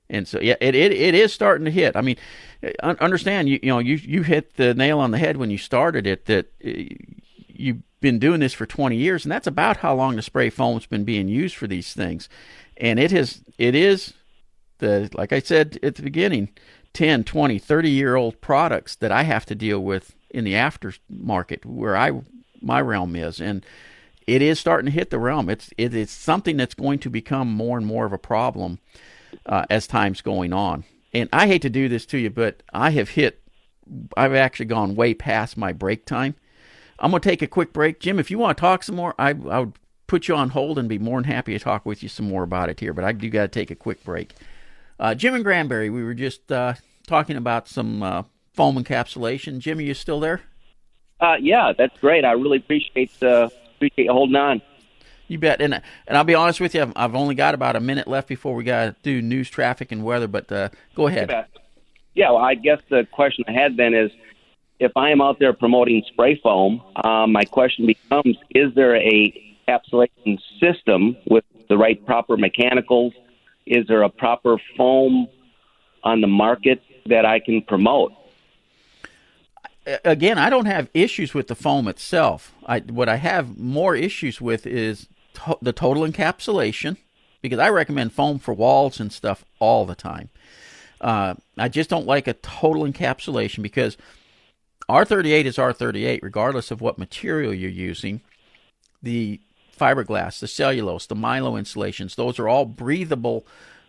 And 0.10 0.28
so, 0.28 0.40
yeah, 0.40 0.56
it, 0.62 0.76
it, 0.76 0.92
it 0.92 1.16
is 1.16 1.34
starting 1.34 1.66
to 1.66 1.72
hit. 1.72 1.96
I 1.96 2.02
mean, 2.02 2.18
understand, 2.80 3.50
you, 3.50 3.60
you 3.62 3.70
know, 3.70 3.80
you, 3.80 3.96
you 3.96 4.22
hit 4.22 4.56
the 4.56 4.74
nail 4.74 5.00
on 5.00 5.12
the 5.12 5.18
head 5.18 5.38
when 5.38 5.50
you 5.50 5.58
started 5.58 6.06
it 6.06 6.26
that 6.26 6.46
uh, 6.64 6.96
you've 7.48 7.82
been 8.02 8.20
doing 8.20 8.40
this 8.40 8.54
for 8.54 8.68
20 8.68 8.96
years, 8.96 9.26
and 9.26 9.32
that's 9.32 9.48
about 9.48 9.78
how 9.78 9.96
long 9.96 10.16
the 10.16 10.22
spray 10.22 10.50
foam's 10.50 10.86
been 10.86 11.06
being 11.06 11.28
used 11.28 11.56
for 11.56 11.66
these 11.66 11.94
things. 11.94 12.30
And 12.78 13.00
it 13.00 13.12
has, 13.12 13.42
it 13.58 13.74
is 13.74 14.14
the, 14.78 15.10
like 15.14 15.34
I 15.34 15.40
said 15.40 15.80
at 15.82 15.96
the 15.96 16.04
beginning, 16.04 16.50
10, 16.94 17.24
20, 17.24 17.58
30 17.58 17.90
year 17.90 18.16
old 18.16 18.40
products 18.42 18.96
that 18.98 19.12
I 19.12 19.24
have 19.24 19.46
to 19.48 19.56
deal 19.56 19.80
with 19.80 20.16
in 20.30 20.44
the 20.44 20.54
aftermarket 20.54 21.66
where 21.66 21.98
I, 21.98 22.12
my 22.62 22.80
realm 22.80 23.16
is. 23.16 23.42
And, 23.42 23.66
it 24.28 24.42
is 24.42 24.60
starting 24.60 24.86
to 24.88 24.92
hit 24.92 25.10
the 25.10 25.20
realm. 25.20 25.50
It's 25.50 25.70
it 25.78 25.94
is 25.94 26.10
something 26.10 26.58
that's 26.58 26.74
going 26.74 27.00
to 27.00 27.10
become 27.10 27.52
more 27.52 27.78
and 27.78 27.86
more 27.86 28.06
of 28.06 28.14
a 28.14 28.18
problem 28.18 28.80
uh, 29.46 29.66
as 29.70 29.88
time's 29.88 30.22
going 30.22 30.54
on. 30.54 30.84
And 31.14 31.30
I 31.32 31.48
hate 31.48 31.62
to 31.62 31.70
do 31.70 31.88
this 31.88 32.06
to 32.08 32.18
you, 32.18 32.30
but 32.30 32.64
I 32.74 32.92
have 32.92 33.10
hit. 33.10 33.42
I've 34.18 34.34
actually 34.34 34.66
gone 34.66 34.96
way 34.96 35.14
past 35.14 35.58
my 35.58 35.72
break 35.72 36.06
time. 36.06 36.36
I'm 37.00 37.12
going 37.12 37.22
to 37.22 37.30
take 37.30 37.42
a 37.42 37.48
quick 37.48 37.72
break, 37.72 38.00
Jim. 38.00 38.20
If 38.20 38.32
you 38.32 38.38
want 38.38 38.58
to 38.58 38.62
talk 38.62 38.84
some 38.84 38.96
more, 38.96 39.14
I, 39.20 39.30
I 39.30 39.60
would 39.60 39.74
put 40.08 40.28
you 40.28 40.36
on 40.36 40.50
hold 40.50 40.80
and 40.80 40.90
be 40.90 40.98
more 40.98 41.22
than 41.22 41.30
happy 41.30 41.54
to 41.54 41.60
talk 41.60 41.86
with 41.86 42.02
you 42.02 42.10
some 42.10 42.28
more 42.28 42.44
about 42.44 42.70
it 42.70 42.80
here. 42.80 42.94
But 42.94 43.06
I 43.06 43.12
do 43.12 43.30
got 43.30 43.44
to 43.44 43.48
take 43.48 43.70
a 43.70 43.76
quick 43.76 44.04
break. 44.04 44.34
Uh, 45.00 45.14
Jim 45.14 45.36
and 45.36 45.44
Granbury, 45.44 45.90
we 45.90 46.04
were 46.04 46.14
just 46.14 46.52
uh, 46.52 46.74
talking 47.06 47.36
about 47.36 47.68
some 47.68 48.02
uh, 48.02 48.24
foam 48.54 48.78
encapsulation. 48.78 49.60
Jim, 49.60 49.78
are 49.78 49.84
you 49.84 49.94
still 49.94 50.20
there? 50.20 50.42
Uh, 51.20 51.36
yeah, 51.40 51.74
that's 51.78 51.98
great. 52.00 52.26
I 52.26 52.32
really 52.32 52.58
appreciate 52.58 53.22
uh, 53.22 53.50
appreciate 53.76 54.06
you 54.06 54.12
holding 54.12 54.36
on. 54.36 54.62
You 55.28 55.40
bet. 55.40 55.62
And 55.62 55.74
and 56.08 56.18
I'll 56.18 56.24
be 56.24 56.36
honest 56.36 56.60
with 56.60 56.76
you, 56.76 56.92
I've, 56.96 57.16
only 57.16 57.36
got 57.36 57.56
about 57.56 57.76
a 57.76 57.80
minute 57.80 58.08
left 58.08 58.28
before 58.28 58.54
we 58.54 58.64
got 58.64 58.86
to 58.86 58.96
do 59.02 59.22
news, 59.22 59.50
traffic, 59.50 59.92
and 59.92 60.04
weather. 60.04 60.28
But 60.28 60.52
uh, 60.52 60.70
go 60.96 61.08
ahead. 61.08 61.48
Yeah, 62.14 62.32
well, 62.32 62.44
I 62.44 62.56
guess 62.56 62.80
the 62.90 63.08
question 63.12 63.44
I 63.48 63.52
had 63.52 63.76
then 63.76 63.94
is, 63.94 64.12
if 64.80 64.92
I 64.96 65.10
am 65.10 65.22
out 65.22 65.40
there 65.40 65.54
promoting 65.54 66.04
spray 66.08 66.40
foam, 66.42 66.82
um, 67.04 67.32
my 67.32 67.44
question 67.44 67.86
becomes: 67.88 68.38
Is 68.52 68.74
there 68.76 68.96
a 68.96 69.34
encapsulation 69.68 70.40
system 70.60 71.18
with 71.28 71.44
the 71.70 71.78
right 71.78 72.04
proper 72.06 72.38
mechanicals? 72.38 73.14
Is 73.66 73.88
there 73.88 74.04
a 74.04 74.10
proper 74.10 74.58
foam 74.78 75.28
on 76.04 76.22
the 76.22 76.28
market 76.28 76.82
that 77.08 77.26
I 77.26 77.40
can 77.40 77.62
promote? 77.62 78.14
Again, 80.04 80.38
I 80.38 80.50
don't 80.50 80.66
have 80.66 80.90
issues 80.94 81.34
with 81.34 81.48
the 81.48 81.56
foam 81.56 81.88
itself. 81.88 82.54
I, 82.66 82.80
what 82.80 83.10
I 83.10 83.18
have 83.18 83.58
more 83.58 83.96
issues 83.96 84.42
with 84.42 84.66
is 84.66 85.08
to, 85.36 85.58
the 85.62 85.74
total 85.74 86.04
encapsulation 86.04 86.98
because 87.42 87.60
I 87.60 87.70
recommend 87.70 88.14
foam 88.14 88.40
for 88.40 88.54
walls 88.54 89.00
and 89.00 89.12
stuff 89.12 89.46
all 89.60 89.86
the 89.86 89.96
time. 89.96 90.30
Uh, 91.00 91.36
I 91.58 91.70
just 91.70 91.90
don't 91.90 92.08
like 92.08 92.28
a 92.28 92.34
total 92.34 92.84
encapsulation 92.84 93.62
because 93.62 93.98
R38 94.90 95.46
is 95.46 95.58
R38 95.58 96.22
regardless 96.24 96.72
of 96.72 96.82
what 96.82 96.98
material 96.98 97.54
you're 97.54 97.70
using. 97.70 98.22
The 99.04 99.40
fiberglass, 99.78 100.40
the 100.40 100.48
cellulose, 100.48 101.06
the 101.06 101.16
mylo 101.16 101.60
insulations, 101.60 102.16
those 102.16 102.40
are 102.40 102.48
all 102.48 102.66
breathable 102.66 103.46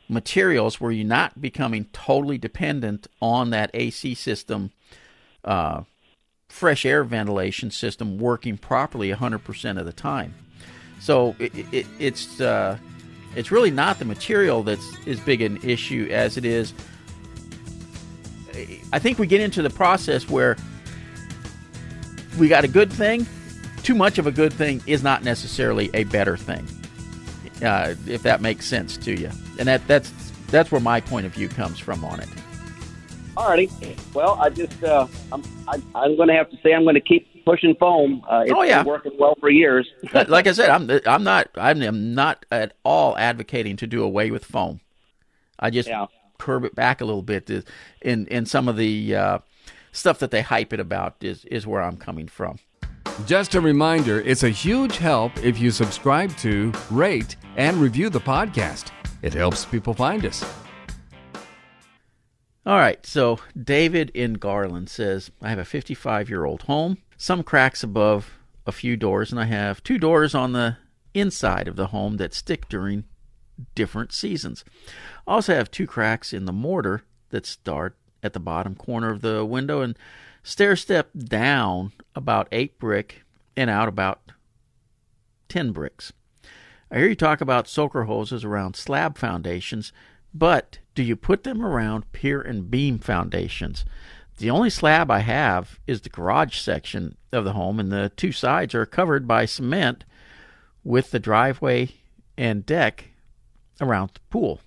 materials 0.09 0.81
where 0.81 0.93
you're 0.93 1.07
not 1.07 1.41
becoming 1.41 1.87
totally 1.93 2.39
dependent 2.39 3.07
on 3.21 3.51
that 3.51 3.71
AC 3.73 4.15
system 4.15 4.73
uh, 5.47 5.83
fresh 6.49 6.85
air 6.85 7.05
ventilation 7.05 7.71
system 7.71 8.19
working 8.19 8.57
properly 8.57 9.13
100% 9.13 9.79
of 9.79 9.87
the 9.87 9.93
time. 9.93 10.35
So 11.01 11.37
it, 11.39 11.53
it, 11.73 11.87
it's 11.99 12.41
uh, 12.41 12.79
it's 13.35 13.51
really 13.51 13.71
not 13.71 13.99
the 13.99 14.05
material 14.05 14.63
that's 14.63 14.87
as 15.07 15.21
big 15.21 15.43
an 15.43 15.59
issue 15.63 16.09
as 16.11 16.37
it 16.37 16.45
is. 16.45 16.73
I 18.93 18.99
think 18.99 19.19
we 19.19 19.27
get 19.27 19.43
into 19.43 19.61
the 19.61 19.71
process 19.71 20.29
where 20.29 20.57
we 22.39 22.49
got 22.49 22.65
a 22.65 22.69
good 22.69 22.91
thing. 22.91 23.27
Too 23.83 23.95
much 23.95 24.19
of 24.19 24.27
a 24.27 24.33
good 24.33 24.53
thing 24.53 24.83
is 24.87 25.03
not 25.03 25.23
necessarily 25.23 25.91
a 25.93 26.05
better 26.05 26.37
thing. 26.37 26.67
Uh, 27.63 27.95
if 28.07 28.23
that 28.23 28.41
makes 28.41 28.67
sense 28.67 28.97
to 28.99 29.15
you, 29.15 29.31
and 29.59 29.69
that 29.69 29.87
that's 29.87 30.11
that's 30.49 30.71
where 30.71 30.81
my 30.81 31.01
point 31.01 31.27
of 31.27 31.33
view 31.33 31.49
comes 31.49 31.79
from 31.79 32.05
on 32.05 32.21
it. 32.21 32.29
Alrighty. 33.37 33.71
Well, 34.15 34.39
I 34.41 34.49
just 34.49 34.83
uh, 34.83 35.07
I'm 35.33 35.43
I, 35.69 35.81
I'm 35.95 36.17
going 36.17 36.29
to 36.29 36.35
have 36.35 36.51
to 36.51 36.57
say 36.63 36.73
I'm 36.73 36.85
going 36.85 36.95
to 36.95 37.01
keep 37.01 37.45
pushing 37.45 37.75
foam. 37.77 38.23
Uh, 38.31 38.41
it's 38.47 38.53
Oh, 38.55 38.63
yeah. 38.63 38.79
been 38.83 38.87
working 38.89 39.13
well 39.19 39.35
for 39.39 39.51
years. 39.51 39.87
like 40.29 40.47
I 40.47 40.53
said, 40.53 40.71
I'm 40.71 40.91
I'm 41.07 41.23
not 41.23 41.49
I'm 41.57 42.15
not 42.15 42.47
at 42.51 42.75
all 42.85 43.17
advocating 43.19 43.77
to 43.77 43.87
do 43.87 44.03
away 44.03 44.31
with 44.31 44.45
foam. 44.45 44.81
I 45.59 45.71
just 45.71 45.89
Yeah. 45.89 46.07
curb 46.39 46.65
it 46.65 46.75
back 46.75 47.01
a 47.01 47.05
little 47.05 47.23
bit. 47.23 47.49
Is- 47.51 47.65
In 48.03 48.27
in 48.29 48.47
some 48.47 48.69
of 48.69 48.77
the 48.77 49.15
uh, 49.15 49.39
stuff 49.93 50.19
that 50.21 50.31
they 50.31 50.43
hype 50.43 50.73
it 50.73 50.81
about 50.81 51.17
is 51.21 51.45
is 51.47 51.67
where 51.67 51.83
I'm 51.83 51.97
coming 51.99 52.29
from. 52.29 52.59
Just 53.27 53.55
a 53.55 53.61
reminder 53.61 54.21
it's 54.21 54.43
a 54.43 54.51
huge 54.51 54.97
help 54.97 55.33
if 55.45 55.59
you 55.59 55.71
subscribe 55.71 56.37
to, 56.39 56.73
rate, 56.91 57.37
and 57.57 57.77
review 57.79 58.11
the 58.11 58.21
podcast. 58.21 58.91
It 59.23 59.33
helps 59.35 59.65
people 59.65 59.95
find 59.95 60.25
us. 60.27 60.45
All 62.67 62.79
right, 62.79 63.07
so 63.07 63.39
David 63.57 64.11
in 64.11 64.35
Garland 64.35 64.91
says, 64.91 65.31
I 65.41 65.51
have 65.51 65.59
a 65.61 65.65
55 65.65 66.29
year 66.29 66.45
old 66.45 66.63
home, 66.63 66.99
some 67.17 67.45
cracks 67.45 67.85
above 67.85 68.41
a 68.67 68.73
few 68.73 68.97
doors, 68.97 69.31
and 69.31 69.41
I 69.41 69.45
have 69.45 69.85
two 69.85 69.99
doors 69.99 70.35
on 70.35 70.51
the 70.51 70.77
inside 71.15 71.69
of 71.69 71.77
the 71.77 71.87
home 71.89 72.17
that 72.17 72.35
stick 72.35 72.69
during 72.69 73.05
different 73.77 74.13
seasons. 74.13 74.65
I 75.29 75.35
also 75.35 75.55
have 75.55 75.71
two 75.71 75.87
cracks 75.87 76.33
in 76.33 76.47
the 76.47 76.53
mortar 76.53 77.05
that 77.31 77.47
start 77.47 77.97
at 78.21 78.33
the 78.33 78.41
bottom 78.41 78.75
corner 78.75 79.11
of 79.11 79.23
the 79.23 79.45
window 79.45 79.81
and 79.81 79.97
stair 80.43 80.75
step 80.75 81.11
down 81.17 81.93
about 82.17 82.49
eight 82.51 82.81
brick 82.81 83.23
and 83.57 83.71
out 83.71 83.87
about 83.87 84.33
10 85.49 85.71
bricks. 85.71 86.13
I 86.91 86.99
hear 86.99 87.07
you 87.07 87.15
talk 87.15 87.41
about 87.41 87.69
soaker 87.69 88.05
hoses 88.05 88.45
around 88.45 88.75
slab 88.75 89.19
foundations, 89.19 89.93
but 90.35 90.81
do 90.97 91.03
you 91.05 91.15
put 91.15 91.45
them 91.45 91.65
around 91.65 92.11
pier 92.11 92.41
and 92.41 92.71
beam 92.71 92.99
foundations? 92.99 93.85
The 94.39 94.51
only 94.51 94.71
slab 94.71 95.11
I 95.11 95.21
have 95.21 95.79
is 95.87 96.01
the 96.01 96.09
garage 96.09 96.59
section 96.59 97.17
of 97.33 97.45
the 97.45 97.53
home, 97.53 97.79
and 97.79 97.93
the 97.93 98.11
two 98.17 98.33
sides 98.33 98.75
are 98.75 98.87
covered 98.87 99.29
by 99.29 99.45
cement 99.45 100.05
with 100.83 101.11
the 101.11 101.21
driveway 101.21 101.91
and 102.37 102.67
deck 102.67 103.11
around 103.81 104.13
the 104.15 104.21
pool. 104.31 104.61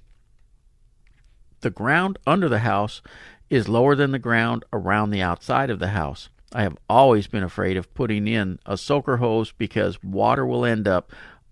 The 1.62 1.72
ground 1.72 2.18
under 2.26 2.48
the 2.48 2.60
house 2.60 3.02
is 3.50 3.68
lower 3.68 3.96
than 3.96 4.12
the 4.12 4.20
ground 4.20 4.64
around 4.72 5.10
the 5.10 5.24
outside 5.24 5.70
of 5.70 5.80
the 5.80 5.90
house. 5.90 6.30
I 6.54 6.62
have 6.62 6.78
always 6.88 7.28
been 7.28 7.44
afraid 7.44 7.76
of 7.76 7.94
putting 7.96 8.28
in 8.28 8.60
a 8.66 8.78
soaker 8.78 9.18
hose 9.18 9.52
because 9.52 10.04
water 10.04 10.46
will 10.46 10.64
end 10.64 10.88
up 10.88 11.12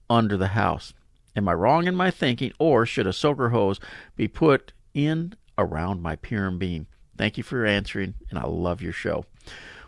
under 0.10 0.38
the 0.38 0.50
house. 0.50 0.94
Am 1.38 1.48
I 1.48 1.54
wrong 1.54 1.86
in 1.86 1.96
my 1.96 2.10
thinking, 2.10 2.52
or 2.58 2.88
should 2.88 3.06
a 3.06 3.14
soaker 3.14 3.50
hose 3.50 3.80
be 4.16 4.28
put 4.28 4.74
in 4.96 5.36
around 5.56 6.02
my 6.02 6.18
and 6.32 6.58
beam? 6.58 6.88
Thank 7.16 7.38
you 7.38 7.44
for 7.44 7.58
your 7.58 7.68
answering, 7.68 8.16
and 8.32 8.40
I 8.40 8.46
love 8.46 8.82
your 8.82 8.92
show. 8.92 9.26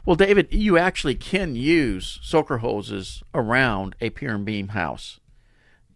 Well, 0.05 0.15
David, 0.15 0.49
you 0.51 0.77
actually 0.77 1.15
can 1.15 1.55
use 1.55 2.19
soaker 2.21 2.59
hoses 2.59 3.23
around 3.33 3.95
a 3.99 4.11
and 4.21 4.45
beam 4.45 4.69
house. 4.69 5.19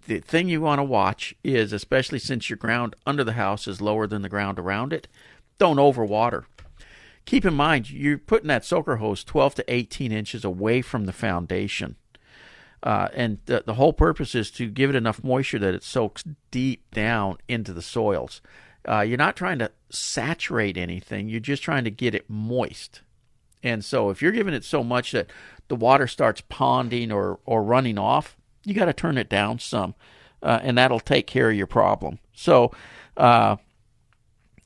The 0.07 0.19
thing 0.19 0.49
you 0.49 0.59
want 0.59 0.79
to 0.79 0.83
watch 0.83 1.35
is, 1.43 1.71
especially 1.71 2.19
since 2.19 2.49
your 2.49 2.57
ground 2.57 2.95
under 3.05 3.23
the 3.23 3.33
house 3.33 3.67
is 3.67 3.79
lower 3.79 4.07
than 4.07 4.23
the 4.23 4.29
ground 4.29 4.57
around 4.57 4.91
it, 4.91 5.07
don't 5.59 5.77
overwater. 5.77 6.45
Keep 7.25 7.45
in 7.45 7.53
mind, 7.53 7.91
you're 7.91 8.17
putting 8.17 8.47
that 8.47 8.65
soaker 8.65 8.97
hose 8.97 9.23
12 9.23 9.55
to 9.55 9.73
18 9.73 10.11
inches 10.11 10.43
away 10.43 10.81
from 10.81 11.05
the 11.05 11.13
foundation. 11.13 11.95
Uh, 12.83 13.07
and 13.13 13.37
the, 13.45 13.63
the 13.65 13.75
whole 13.75 13.93
purpose 13.93 14.35
is 14.35 14.51
to 14.51 14.67
give 14.67 14.89
it 14.89 14.95
enough 14.95 15.23
moisture 15.23 15.57
that 15.57 15.73
it 15.73 15.83
soaks 15.83 16.23
deep 16.51 16.83
down 16.91 17.37
into 17.47 17.71
the 17.71 17.81
soils. 17.81 18.41
Uh, 18.87 18.99
you're 18.99 19.17
not 19.17 19.37
trying 19.37 19.57
to 19.57 19.71
saturate 19.89 20.75
anything, 20.75 21.29
you're 21.29 21.39
just 21.39 21.63
trying 21.63 21.85
to 21.85 21.91
get 21.91 22.13
it 22.13 22.29
moist. 22.29 23.01
And 23.63 23.85
so 23.85 24.09
if 24.09 24.21
you're 24.21 24.33
giving 24.33 24.53
it 24.53 24.65
so 24.65 24.83
much 24.83 25.13
that 25.13 25.29
the 25.69 25.75
water 25.77 26.07
starts 26.07 26.41
ponding 26.41 27.13
or, 27.13 27.39
or 27.45 27.63
running 27.63 27.97
off, 27.97 28.35
you 28.65 28.73
got 28.73 28.85
to 28.85 28.93
turn 28.93 29.17
it 29.17 29.29
down 29.29 29.59
some, 29.59 29.95
uh, 30.41 30.59
and 30.61 30.77
that'll 30.77 30.99
take 30.99 31.25
care 31.25 31.49
of 31.49 31.55
your 31.55 31.67
problem. 31.67 32.19
So, 32.33 32.73
uh, 33.15 33.55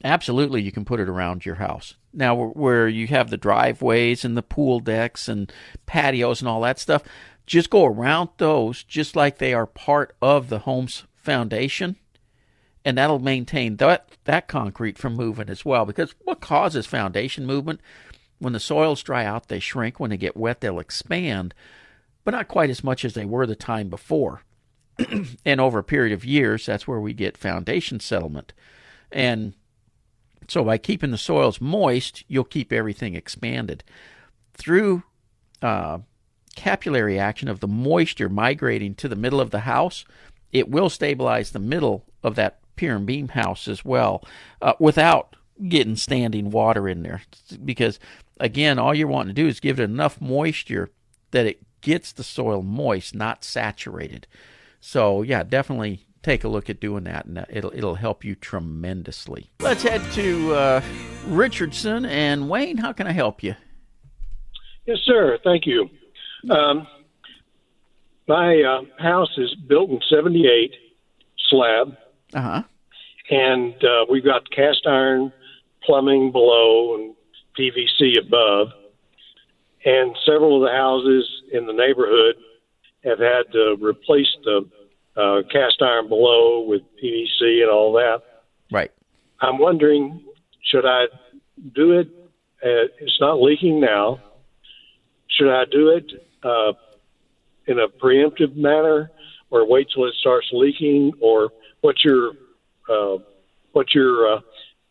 absolutely, 0.03 0.63
you 0.63 0.71
can 0.71 0.86
put 0.86 0.99
it 0.99 1.10
around 1.10 1.45
your 1.45 1.56
house. 1.56 1.93
Now, 2.12 2.34
where- 2.34 2.47
where 2.49 2.88
you 2.88 3.06
have 3.08 3.30
the 3.30 3.38
driveways 3.38 4.25
and 4.25 4.36
the 4.36 4.41
pool 4.41 4.80
decks 4.80 5.27
and 5.27 5.53
patios 5.86 6.41
and 6.41 6.49
all 6.49 6.62
that 6.62 6.80
stuff, 6.80 7.03
just 7.47 7.71
go 7.71 7.86
around 7.86 8.29
those 8.38 8.83
just 8.83 9.15
like 9.15 9.39
they 9.39 9.53
are 9.53 9.65
part 9.65 10.15
of 10.21 10.49
the 10.49 10.60
home's 10.60 11.05
foundation 11.15 11.95
and 12.88 12.97
that'll 12.97 13.19
maintain 13.19 13.75
that 13.75 14.12
that 14.23 14.47
concrete 14.47 14.97
from 14.97 15.13
moving 15.13 15.49
as 15.49 15.65
well. 15.65 15.86
Because 15.86 16.15
what 16.23 16.39
causes 16.39 16.86
foundation 16.86 17.45
movement? 17.45 17.81
When 18.39 18.53
the 18.53 18.62
soils 18.62 19.03
dry 19.03 19.25
out, 19.25 19.49
they 19.49 19.60
shrink. 19.60 19.99
When 19.99 20.10
they 20.10 20.15
get 20.15 20.38
wet, 20.38 20.62
they'll 20.62 20.79
expand, 20.79 21.53
but 22.23 22.31
not 22.31 22.47
quite 22.47 22.69
as 22.69 22.86
much 22.86 23.03
as 23.03 23.13
they 23.13 23.25
were 23.25 23.45
the 23.45 23.57
time 23.57 23.89
before. 23.89 24.43
and 25.45 25.60
over 25.60 25.79
a 25.79 25.83
period 25.83 26.13
of 26.13 26.23
years, 26.23 26.65
that's 26.65 26.88
where 26.88 27.01
we 27.01 27.13
get 27.13 27.38
foundation 27.38 27.99
settlement. 27.99 28.53
And 29.12 29.53
so 30.47 30.63
by 30.63 30.77
keeping 30.77 31.12
the 31.12 31.17
soils 31.17 31.60
moist, 31.60 32.23
you'll 32.29 32.45
keep 32.45 32.71
everything 32.71 33.15
expanded. 33.15 33.83
Through 34.53 35.03
uh, 35.62 35.99
capillary 36.58 37.17
action 37.20 37.48
of 37.48 37.62
the 37.62 37.67
moisture 37.67 38.28
migrating 38.28 38.96
to 38.96 39.08
the 39.08 39.15
middle 39.15 39.39
of 39.39 39.52
the 39.52 39.62
house, 39.62 40.04
it 40.52 40.70
will 40.70 40.89
stabilize 40.89 41.52
the 41.52 41.60
middle 41.60 42.04
of 42.24 42.36
that 42.36 42.60
pier 42.76 42.96
and 42.96 43.06
beam 43.06 43.30
house 43.30 43.67
as 43.67 43.86
well 43.86 44.26
uh, 44.62 44.74
without 44.80 45.36
getting 45.70 45.96
standing 45.96 46.50
water 46.50 46.89
in 46.89 47.04
there. 47.04 47.22
Because, 47.63 48.00
again, 48.39 48.80
all 48.80 48.93
you're 48.93 49.08
wanting 49.08 49.36
to 49.36 49.41
do 49.41 49.48
is 49.48 49.60
give 49.60 49.80
it 49.80 49.84
enough 49.84 50.20
moisture 50.20 50.89
that 51.32 51.46
it 51.46 51.60
gets 51.82 52.12
the 52.12 52.24
soil 52.24 52.63
moist, 52.63 53.13
not 53.13 53.43
saturated. 53.43 54.26
So, 54.80 55.22
yeah, 55.22 55.43
definitely 55.43 56.08
take 56.24 56.43
a 56.43 56.48
look 56.48 56.70
at 56.70 56.80
doing 56.80 57.04
that, 57.04 57.26
and 57.26 57.38
uh, 57.38 57.46
it'll 57.50 57.72
it'll 57.74 57.96
help 57.96 58.24
you 58.26 58.36
tremendously. 58.36 59.52
Let's 59.60 59.84
head 59.84 60.02
to 60.13 60.54
uh, 60.54 60.82
Richardson 61.28 62.06
and 62.06 62.50
Wayne. 62.50 62.78
How 62.78 62.93
can 62.93 63.08
I 63.08 63.12
help 63.12 63.43
you? 63.43 63.56
Yes, 64.86 64.98
sir. 65.06 65.38
Thank 65.43 65.65
you. 65.65 65.89
Um, 66.50 66.88
my 68.28 68.62
uh, 68.62 69.02
house 69.02 69.32
is 69.38 69.56
built 69.67 69.89
in 69.89 70.00
78 70.10 70.73
slab, 71.50 71.95
Uh 72.34 72.41
huh. 72.41 72.63
and 73.30 73.73
uh, 73.84 74.06
we've 74.10 74.23
got 74.26 74.50
cast 74.52 74.86
iron 74.86 75.32
plumbing 75.84 76.32
below 76.32 76.95
and 76.95 77.15
PVC 77.58 78.19
above. 78.19 78.67
And 79.86 80.15
several 80.26 80.58
of 80.58 80.69
the 80.69 80.76
houses 80.76 81.26
in 81.54 81.65
the 81.65 81.71
neighborhood 81.73 82.36
have 83.06 83.19
had 83.19 83.43
to 83.54 83.78
replace 83.80 84.28
the 84.43 84.67
uh, 85.15 85.41
cast 85.50 85.82
iron 85.82 86.10
below 86.10 86.62
with 86.67 86.82
PVC 87.02 87.62
and 87.62 87.69
all 87.71 87.93
that. 87.93 88.21
Right. 88.71 88.91
I'm 89.39 89.60
wondering, 89.60 90.21
should 90.63 90.86
I 90.86 91.06
do 91.73 91.93
it? 92.00 92.08
Uh, 92.62 92.91
it's 93.00 93.17
not 93.21 93.41
leaking 93.41 93.80
now. 93.80 94.19
Should 95.38 95.50
I 95.54 95.65
do 95.65 95.89
it 95.89 96.12
uh, 96.43 96.73
in 97.67 97.80
a 97.80 97.88
preemptive 97.88 98.56
manner, 98.56 99.12
or 99.50 99.67
wait 99.67 99.88
till 99.93 100.06
it 100.06 100.13
starts 100.19 100.47
leaking, 100.52 101.13
or 101.19 101.50
what's 101.82 102.04
your 102.04 102.32
uh, 102.89 103.17
what's 103.73 103.93
your? 103.93 104.36
Uh, 104.36 104.39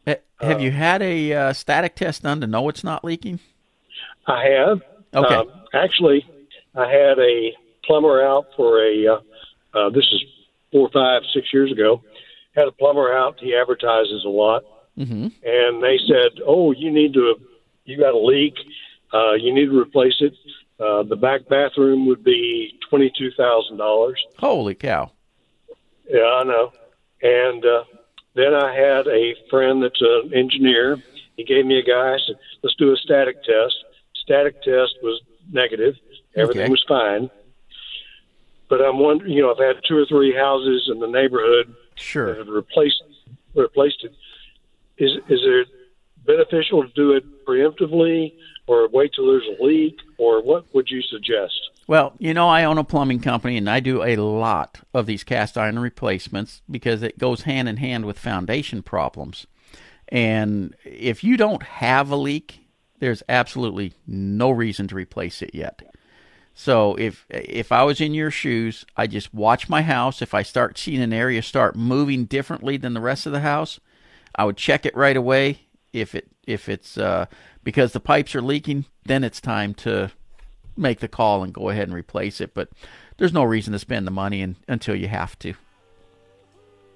Ha- 0.08 0.46
Have 0.48 0.60
you 0.60 0.70
had 0.70 1.00
a 1.00 1.32
uh, 1.32 1.52
static 1.54 1.94
test 1.94 2.22
done 2.22 2.42
to 2.42 2.46
know 2.46 2.68
it's 2.68 2.84
not 2.84 3.02
leaking? 3.04 3.40
I 4.26 4.44
have. 4.44 4.82
Okay. 5.14 5.34
Um, 5.34 5.48
actually, 5.72 6.26
I 6.74 6.86
had 6.90 7.18
a 7.18 7.52
plumber 7.84 8.22
out 8.22 8.48
for 8.54 8.84
a. 8.84 9.06
Uh, 9.06 9.20
uh, 9.78 9.88
this 9.90 10.04
is 10.12 10.22
four, 10.72 10.90
five, 10.92 11.22
six 11.32 11.46
years 11.54 11.72
ago. 11.72 12.02
Had 12.54 12.68
a 12.68 12.72
plumber 12.72 13.14
out. 13.16 13.40
He 13.40 13.56
advertises 13.56 14.24
a 14.24 14.28
lot. 14.28 14.62
Mm-hmm. 14.98 15.28
and 15.44 15.82
they 15.82 15.98
said, 16.08 16.40
"Oh, 16.46 16.72
you 16.72 16.90
need 16.90 17.12
to, 17.14 17.34
you 17.84 17.98
got 17.98 18.14
a 18.14 18.18
leak. 18.18 18.54
Uh, 19.12 19.32
you 19.34 19.54
need 19.54 19.66
to 19.66 19.78
replace 19.78 20.16
it. 20.20 20.34
Uh, 20.78 21.02
the 21.04 21.16
back 21.16 21.48
bathroom 21.48 22.06
would 22.06 22.22
be 22.24 22.78
twenty 22.88 23.10
two 23.16 23.30
thousand 23.36 23.76
dollars." 23.78 24.20
Holy 24.38 24.74
cow! 24.74 25.12
Yeah, 26.08 26.24
I 26.24 26.44
know. 26.44 26.72
And 27.22 27.64
uh, 27.64 27.84
then 28.34 28.54
I 28.54 28.74
had 28.74 29.06
a 29.06 29.34
friend 29.50 29.82
that's 29.82 30.00
an 30.02 30.32
engineer. 30.34 30.98
He 31.36 31.44
gave 31.44 31.64
me 31.66 31.78
a 31.78 31.82
guy. 31.82 32.14
I 32.14 32.18
said, 32.26 32.36
"Let's 32.62 32.76
do 32.76 32.92
a 32.92 32.96
static 32.96 33.42
test." 33.42 33.74
Static 34.16 34.60
test 34.62 34.94
was 35.02 35.20
negative. 35.50 35.94
Everything 36.34 36.62
Okay. 36.64 36.70
was 36.70 36.84
fine. 36.88 37.30
But 38.68 38.80
I'm 38.84 38.98
wondering, 38.98 39.32
you 39.32 39.42
know, 39.42 39.52
I've 39.52 39.58
had 39.64 39.76
two 39.88 39.96
or 39.96 40.06
three 40.06 40.34
houses 40.34 40.88
in 40.92 40.98
the 40.98 41.06
neighborhood 41.06 41.68
that 41.68 42.00
Sure. 42.00 42.34
have 42.34 42.48
replaced 42.48 43.02
replaced 43.54 44.04
it. 44.04 44.12
Is 44.98 45.12
is 45.28 45.40
there 45.44 45.64
beneficial 46.26 46.82
to 46.82 46.88
do 46.94 47.12
it 47.12 47.24
preemptively 47.46 48.32
or 48.66 48.88
wait 48.88 49.12
till 49.14 49.26
there's 49.26 49.46
a 49.58 49.62
leak, 49.62 49.98
or 50.18 50.42
what 50.42 50.66
would 50.74 50.90
you 50.90 51.02
suggest? 51.02 51.70
Well, 51.86 52.14
you 52.18 52.34
know, 52.34 52.48
I 52.48 52.64
own 52.64 52.78
a 52.78 52.84
plumbing 52.84 53.20
company 53.20 53.56
and 53.56 53.70
I 53.70 53.80
do 53.80 54.02
a 54.02 54.16
lot 54.16 54.80
of 54.92 55.06
these 55.06 55.22
cast 55.22 55.56
iron 55.56 55.78
replacements 55.78 56.62
because 56.68 57.02
it 57.02 57.18
goes 57.18 57.42
hand 57.42 57.68
in 57.68 57.76
hand 57.76 58.04
with 58.04 58.18
foundation 58.18 58.82
problems. 58.82 59.46
And 60.08 60.74
if 60.84 61.22
you 61.22 61.36
don't 61.36 61.62
have 61.62 62.10
a 62.10 62.16
leak, 62.16 62.60
there's 62.98 63.22
absolutely 63.28 63.92
no 64.06 64.50
reason 64.50 64.88
to 64.88 64.94
replace 64.94 65.42
it 65.42 65.54
yet. 65.54 65.82
So 66.54 66.94
if 66.94 67.26
if 67.28 67.70
I 67.70 67.82
was 67.84 68.00
in 68.00 68.14
your 68.14 68.30
shoes, 68.30 68.86
I 68.96 69.06
just 69.06 69.34
watch 69.34 69.68
my 69.68 69.82
house. 69.82 70.22
If 70.22 70.32
I 70.32 70.42
start 70.42 70.78
seeing 70.78 71.02
an 71.02 71.12
area 71.12 71.42
start 71.42 71.76
moving 71.76 72.24
differently 72.24 72.78
than 72.78 72.94
the 72.94 73.00
rest 73.00 73.26
of 73.26 73.32
the 73.32 73.40
house, 73.40 73.78
I 74.34 74.44
would 74.46 74.56
check 74.56 74.86
it 74.86 74.96
right 74.96 75.16
away. 75.16 75.65
If 75.96 76.14
it 76.14 76.28
if 76.46 76.68
it's 76.68 76.98
uh, 76.98 77.26
because 77.64 77.92
the 77.92 78.00
pipes 78.00 78.34
are 78.34 78.42
leaking, 78.42 78.84
then 79.06 79.24
it's 79.24 79.40
time 79.40 79.72
to 79.74 80.10
make 80.76 81.00
the 81.00 81.08
call 81.08 81.42
and 81.42 81.54
go 81.54 81.70
ahead 81.70 81.88
and 81.88 81.94
replace 81.96 82.40
it. 82.40 82.52
But 82.52 82.68
there's 83.16 83.32
no 83.32 83.42
reason 83.44 83.72
to 83.72 83.78
spend 83.78 84.06
the 84.06 84.10
money 84.10 84.42
in, 84.42 84.56
until 84.68 84.94
you 84.94 85.08
have 85.08 85.38
to. 85.38 85.54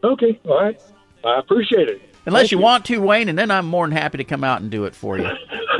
Okay, 0.04 0.38
all 0.44 0.62
right. 0.62 0.80
I 1.24 1.38
appreciate 1.38 1.88
it. 1.88 2.02
Unless 2.26 2.42
Thank 2.42 2.52
you, 2.52 2.58
want 2.58 2.84
to, 2.86 2.98
Wayne, 3.00 3.30
and 3.30 3.38
then 3.38 3.50
I'm 3.50 3.66
more 3.66 3.86
than 3.88 3.96
happy 3.96 4.18
to 4.18 4.24
come 4.24 4.44
out 4.44 4.60
and 4.60 4.70
do 4.70 4.84
it 4.84 4.94
for 4.94 5.18
you. 5.18 5.24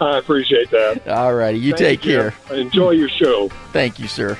I 0.00 0.18
appreciate 0.18 0.70
that. 0.70 1.06
All 1.08 1.34
righty, 1.34 1.58
you 1.58 1.72
Thank 1.72 1.78
take 1.78 2.00
Jim. 2.00 2.32
care. 2.32 2.56
Enjoy 2.58 2.90
your 2.92 3.08
show. 3.10 3.48
Thank 3.72 3.98
you, 3.98 4.08
sir. 4.08 4.38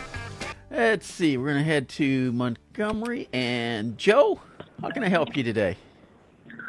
Let's 0.71 1.07
see. 1.07 1.37
We're 1.37 1.53
going 1.53 1.59
to 1.59 1.65
head 1.65 1.89
to 1.91 2.33
Montgomery. 2.33 3.29
And 3.33 3.97
Joe, 3.99 4.41
how 4.81 4.91
can 4.91 5.05
I 5.05 5.09
help 5.09 5.37
you 5.37 5.43
today? 5.43 5.77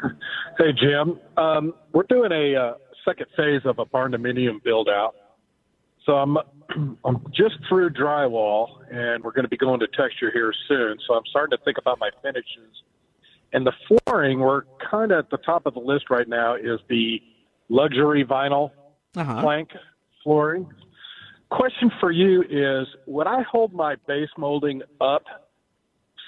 Hey, 0.58 0.72
Jim. 0.72 1.20
Um, 1.36 1.74
we're 1.92 2.02
doing 2.08 2.32
a 2.32 2.56
uh, 2.56 2.74
second 3.04 3.26
phase 3.36 3.60
of 3.64 3.78
a 3.78 3.84
barn 3.84 4.12
dominium 4.12 4.62
build 4.62 4.88
out. 4.88 5.14
So 6.04 6.14
I'm 6.14 6.36
I'm 7.04 7.24
just 7.34 7.54
through 7.68 7.90
drywall, 7.90 8.68
and 8.92 9.22
we're 9.22 9.32
going 9.32 9.44
to 9.44 9.48
be 9.48 9.56
going 9.56 9.80
to 9.80 9.86
texture 9.88 10.30
here 10.32 10.52
soon. 10.66 10.98
So 11.06 11.14
I'm 11.14 11.22
starting 11.30 11.56
to 11.56 11.64
think 11.64 11.78
about 11.78 11.98
my 12.00 12.10
finishes. 12.22 12.82
And 13.52 13.66
the 13.66 13.72
flooring, 13.86 14.40
we're 14.40 14.62
kind 14.90 15.10
of 15.12 15.20
at 15.20 15.30
the 15.30 15.38
top 15.38 15.64
of 15.64 15.74
the 15.74 15.80
list 15.80 16.10
right 16.10 16.28
now, 16.28 16.54
is 16.56 16.80
the 16.88 17.20
luxury 17.70 18.24
vinyl 18.24 18.70
Uh-huh. 19.16 19.40
plank 19.40 19.70
flooring. 20.22 20.66
Question 21.50 21.90
for 22.00 22.10
you 22.10 22.42
is: 22.42 22.86
Would 23.06 23.26
I 23.26 23.42
hold 23.42 23.72
my 23.72 23.94
base 24.06 24.28
molding 24.36 24.82
up 25.00 25.22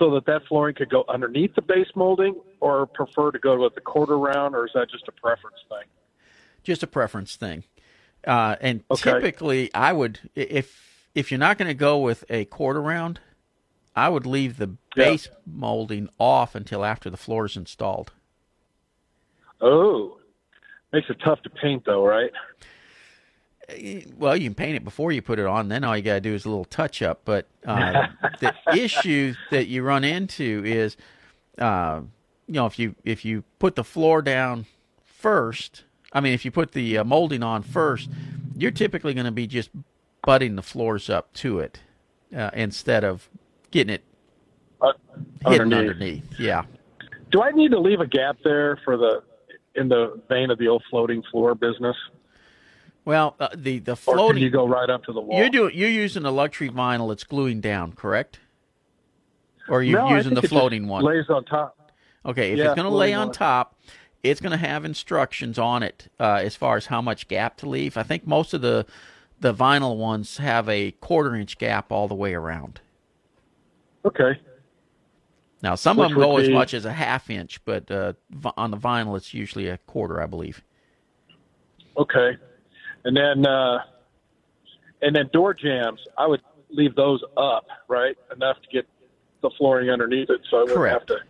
so 0.01 0.11
that 0.11 0.25
that 0.27 0.43
flooring 0.49 0.75
could 0.75 0.89
go 0.89 1.05
underneath 1.09 1.55
the 1.55 1.63
base 1.63 1.87
molding, 1.95 2.35
or 2.59 2.87
prefer 2.87 3.31
to 3.31 3.39
go 3.39 3.63
with 3.63 3.75
the 3.77 3.81
quarter 3.81 4.19
round, 4.19 4.57
or 4.57 4.67
is 4.67 4.73
that 4.75 4.91
just 4.91 5.07
a 5.07 5.13
preference 5.13 5.59
thing? 5.69 5.87
Just 6.65 6.83
a 6.83 6.87
preference 6.87 7.37
thing. 7.37 7.65
Uh, 8.27 8.57
and 8.61 8.83
Okay. 8.91 9.13
typically, 9.13 9.73
I 9.75 9.93
would 9.93 10.19
if 10.35 11.07
if 11.15 11.31
you're 11.31 11.39
not 11.39 11.59
going 11.59 11.69
to 11.69 11.75
go 11.75 11.99
with 11.99 12.25
a 12.31 12.47
quarter 12.47 12.81
round, 12.81 13.21
I 13.95 14.09
would 14.09 14.27
leave 14.27 14.57
the 14.57 14.71
Yeah. 14.97 15.05
base 15.05 15.29
molding 15.47 16.09
off 16.19 16.55
until 16.55 16.85
after 16.85 17.11
the 17.11 17.17
floor 17.17 17.45
is 17.45 17.57
installed. 17.57 18.13
Oh, 19.61 20.19
makes 20.93 21.11
it 21.11 21.19
tough 21.23 21.43
to 21.43 21.51
paint, 21.51 21.85
though, 21.85 22.07
right? 22.07 22.31
Well, 24.17 24.37
you 24.37 24.45
can 24.49 24.55
paint 24.55 24.77
it 24.77 24.85
before 24.85 25.13
you 25.13 25.23
put 25.23 25.39
it 25.39 25.47
on. 25.47 25.69
Then 25.69 25.85
all 25.85 25.97
you 25.97 26.03
got 26.03 26.15
to 26.15 26.21
do 26.21 26.35
is 26.35 26.45
a 26.45 26.49
little 26.49 26.65
touch 26.65 27.03
up. 27.03 27.23
But 27.25 27.47
uh, 27.67 28.09
the 28.41 28.55
issue 28.77 29.35
that 29.51 29.67
you 29.69 29.83
run 29.83 30.05
into 30.05 30.63
is, 30.65 30.97
uh, 31.59 32.01
you 32.47 32.55
know, 32.55 32.67
if 32.67 32.79
you 32.79 32.95
if 33.05 33.25
you 33.25 33.45
put 33.59 33.77
the 33.77 33.85
floor 33.85 34.23
down 34.23 34.67
first, 35.05 35.85
I 36.13 36.21
mean, 36.21 36.33
if 36.33 36.45
you 36.45 36.51
put 36.51 36.73
the 36.73 36.99
uh, 36.99 37.05
molding 37.05 37.43
on 37.43 37.63
first, 37.63 38.09
you're 38.57 38.71
typically 38.71 39.15
going 39.15 39.27
to 39.27 39.31
be 39.33 39.47
just 39.47 39.71
butting 40.23 40.57
the 40.57 40.63
floors 40.63 41.09
up 41.09 41.33
to 41.35 41.61
it 41.61 41.81
uh, 42.37 42.51
instead 42.55 43.05
of 43.05 43.29
getting 43.71 43.95
it 43.95 44.05
Uh, 44.83 44.93
hidden 45.47 45.73
underneath. 45.73 45.91
underneath. 45.91 46.41
Yeah. 46.41 46.65
Do 47.31 47.43
I 47.43 47.51
need 47.53 47.71
to 47.71 47.79
leave 47.79 48.01
a 48.01 48.07
gap 48.07 48.39
there 48.43 48.77
for 48.85 48.97
the 48.97 49.23
in 49.77 49.89
the 49.89 50.21
vein 50.29 50.51
of 50.51 50.59
the 50.59 50.67
old 50.67 50.83
floating 50.91 51.23
floor 51.31 51.55
business, 51.55 51.97
Well, 53.05 53.35
uh, 53.41 53.49
the 53.55 53.79
the 53.79 53.97
floating 53.97 54.43
you 54.43 54.51
go 54.51 54.67
right 54.67 54.89
up 54.91 55.05
to 55.05 55.13
the 55.13 55.21
wall? 55.21 55.39
You're 55.39 55.49
doing 55.49 55.75
you're 55.75 55.89
using 55.89 56.25
a 56.25 56.31
luxury 56.31 56.69
vinyl 56.69 57.13
it's 57.13 57.25
gluing 57.25 57.61
down, 57.61 57.93
correct? 57.93 58.39
Or 59.69 59.79
are 59.79 59.83
you 59.83 59.97
no, 59.97 60.09
using 60.11 60.35
the 60.35 60.43
floating 60.43 60.89
one? 60.89 61.05
Lays 61.05 61.29
on 61.29 61.45
top. 61.45 61.93
okay, 62.27 62.53
if 62.53 62.59
yeah, 62.59 62.67
it's 62.67 62.75
going 62.75 62.91
to 62.91 62.95
lay 62.95 63.15
on 63.15 63.31
top, 63.31 63.79
it's 64.23 64.41
going 64.41 64.51
to 64.51 64.59
have 64.59 64.85
instructions 64.85 65.59
on 65.59 65.83
it 65.83 66.11
uh, 66.19 66.41
as 66.43 66.57
far 66.57 66.77
as 66.77 66.87
how 66.87 67.01
much 67.01 67.29
gap 67.29 67.57
to 67.59 67.69
leave. 67.69 67.97
I 67.97 68.03
think 68.03 68.27
most 68.27 68.53
of 68.53 68.61
the 68.61 68.87
the 69.39 69.55
vinyl 69.55 69.97
ones 69.97 70.37
have 70.37 70.69
a 70.69 70.91
quarter 70.93 71.35
inch 71.35 71.57
gap 71.57 71.91
all 71.91 72.09
the 72.09 72.15
way 72.15 72.35
around. 72.35 72.81
Okay. 74.05 74.39
Now 75.63 75.75
some 75.75 75.97
Which 75.97 76.07
of 76.07 76.11
them 76.11 76.21
go 76.21 76.35
would 76.35 76.45
as 76.45 76.51
much 76.51 76.75
as 76.75 76.85
a 76.85 76.93
half 76.93 77.31
inch, 77.31 77.65
but 77.65 77.91
uh, 77.91 78.13
on 78.57 78.71
the 78.71 78.77
vinyl 78.77 79.17
it's 79.17 79.33
usually 79.33 79.69
a 79.69 79.79
quarter, 79.79 80.21
I 80.21 80.27
believe. 80.27 80.63
Okay. 81.97 82.37
And 83.05 83.17
then 83.17 83.47
uh 83.47 83.79
and 85.03 85.17
then 85.17 85.31
door 85.33 85.55
jambs, 85.55 86.01
I 86.19 86.27
would 86.27 86.43
leave 86.71 86.95
those 86.95 87.23
up, 87.37 87.67
right? 87.89 88.17
Enough 88.35 88.57
to 88.63 88.69
get 88.71 88.87
the 89.43 89.51
flooring 89.57 89.89
underneath 89.91 90.29
it 90.31 90.41
so 90.51 90.59
I 90.59 90.61
wouldn't 90.61 90.77
Correct. 90.77 91.09
have 91.11 91.19
to 91.19 91.25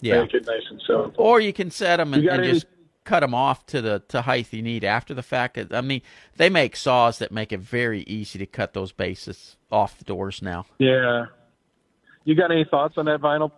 Yeah. 0.00 0.20
make 0.22 0.32
it 0.34 0.46
nice 0.46 0.62
and 0.70 0.80
simple. 0.86 1.12
Or 1.16 1.40
you 1.40 1.52
can 1.52 1.70
set 1.70 1.96
them 1.96 2.14
and, 2.14 2.24
and 2.26 2.42
any- 2.44 2.52
just 2.52 2.66
cut 3.04 3.20
them 3.20 3.34
off 3.34 3.64
to 3.66 3.80
the 3.80 4.02
to 4.08 4.22
height 4.22 4.52
you 4.52 4.62
need 4.62 4.84
after 4.84 5.14
the 5.14 5.22
fact. 5.22 5.58
I 5.72 5.80
mean, 5.80 6.02
they 6.36 6.48
make 6.50 6.76
saws 6.76 7.18
that 7.18 7.32
make 7.32 7.52
it 7.52 7.60
very 7.60 8.02
easy 8.02 8.38
to 8.38 8.46
cut 8.46 8.74
those 8.74 8.92
bases 8.92 9.56
off 9.72 9.98
the 9.98 10.04
doors 10.04 10.40
now. 10.42 10.66
Yeah. 10.78 11.26
You 12.24 12.34
got 12.36 12.50
any 12.52 12.64
thoughts 12.70 12.94
on 12.98 13.06
that 13.06 13.20
vinyl 13.20 13.50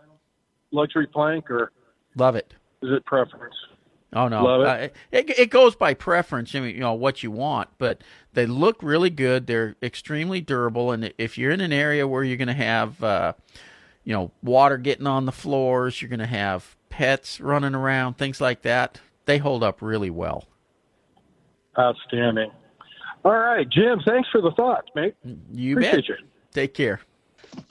luxury 0.70 1.08
plank 1.08 1.50
or 1.50 1.72
Love 2.16 2.36
it. 2.36 2.54
is 2.82 2.90
it 2.92 3.04
preference? 3.04 3.54
Oh 4.12 4.28
no, 4.28 4.42
Love 4.42 4.60
it. 4.62 4.66
Uh, 4.66 4.88
it, 5.12 5.38
it 5.38 5.50
goes 5.50 5.76
by 5.76 5.94
preference. 5.94 6.54
I 6.54 6.60
mean, 6.60 6.74
you 6.74 6.80
know 6.80 6.94
what 6.94 7.22
you 7.22 7.30
want, 7.30 7.68
but 7.78 8.02
they 8.32 8.46
look 8.46 8.82
really 8.82 9.10
good. 9.10 9.46
They're 9.46 9.76
extremely 9.82 10.40
durable, 10.40 10.90
and 10.90 11.12
if 11.16 11.38
you're 11.38 11.52
in 11.52 11.60
an 11.60 11.72
area 11.72 12.08
where 12.08 12.24
you're 12.24 12.36
going 12.36 12.48
to 12.48 12.54
have, 12.54 13.02
uh, 13.04 13.34
you 14.02 14.12
know, 14.12 14.32
water 14.42 14.78
getting 14.78 15.06
on 15.06 15.26
the 15.26 15.32
floors, 15.32 16.02
you're 16.02 16.08
going 16.08 16.18
to 16.18 16.26
have 16.26 16.76
pets 16.88 17.40
running 17.40 17.74
around, 17.74 18.14
things 18.14 18.40
like 18.40 18.62
that. 18.62 19.00
They 19.26 19.38
hold 19.38 19.62
up 19.62 19.80
really 19.80 20.10
well. 20.10 20.44
Outstanding. 21.78 22.50
All 23.24 23.38
right, 23.38 23.68
Jim, 23.68 24.00
thanks 24.04 24.28
for 24.30 24.40
the 24.40 24.50
thoughts, 24.52 24.88
mate. 24.94 25.14
You 25.52 25.74
Appreciate 25.74 25.94
bet. 25.94 26.08
you. 26.08 26.16
Take 26.52 26.74
care. 26.74 27.00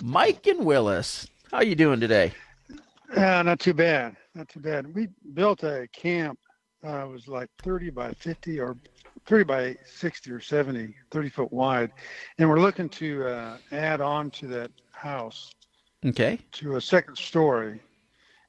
Mike 0.02 0.48
and 0.48 0.64
Willis, 0.64 1.28
how 1.52 1.58
are 1.58 1.64
you 1.64 1.76
doing 1.76 2.00
today? 2.00 2.32
Yeah, 3.16 3.42
not 3.42 3.60
too 3.60 3.74
bad. 3.74 4.16
Not 4.36 4.50
too 4.50 4.60
bad. 4.60 4.94
We 4.94 5.08
built 5.34 5.64
a 5.64 5.88
camp. 5.94 6.40
Uh, 6.86 7.06
it 7.06 7.10
was 7.10 7.28
like 7.28 7.50
30 7.64 7.90
by 7.90 8.14
50 8.14 8.60
or 8.60 8.78
30 9.26 9.44
by 9.44 9.76
60 9.86 10.32
or 10.32 10.40
70, 10.40 10.96
30 11.12 11.30
foot 11.30 11.52
wide. 11.52 11.92
And 12.38 12.48
we're 12.50 12.60
looking 12.60 12.88
to 12.90 13.26
uh, 13.28 13.58
add 13.72 14.02
on 14.02 14.32
to 14.32 14.48
that 14.48 14.72
house 14.92 15.52
Okay. 16.06 16.40
to 16.54 16.78
a 16.78 16.82
second 16.82 17.18
story. 17.18 17.82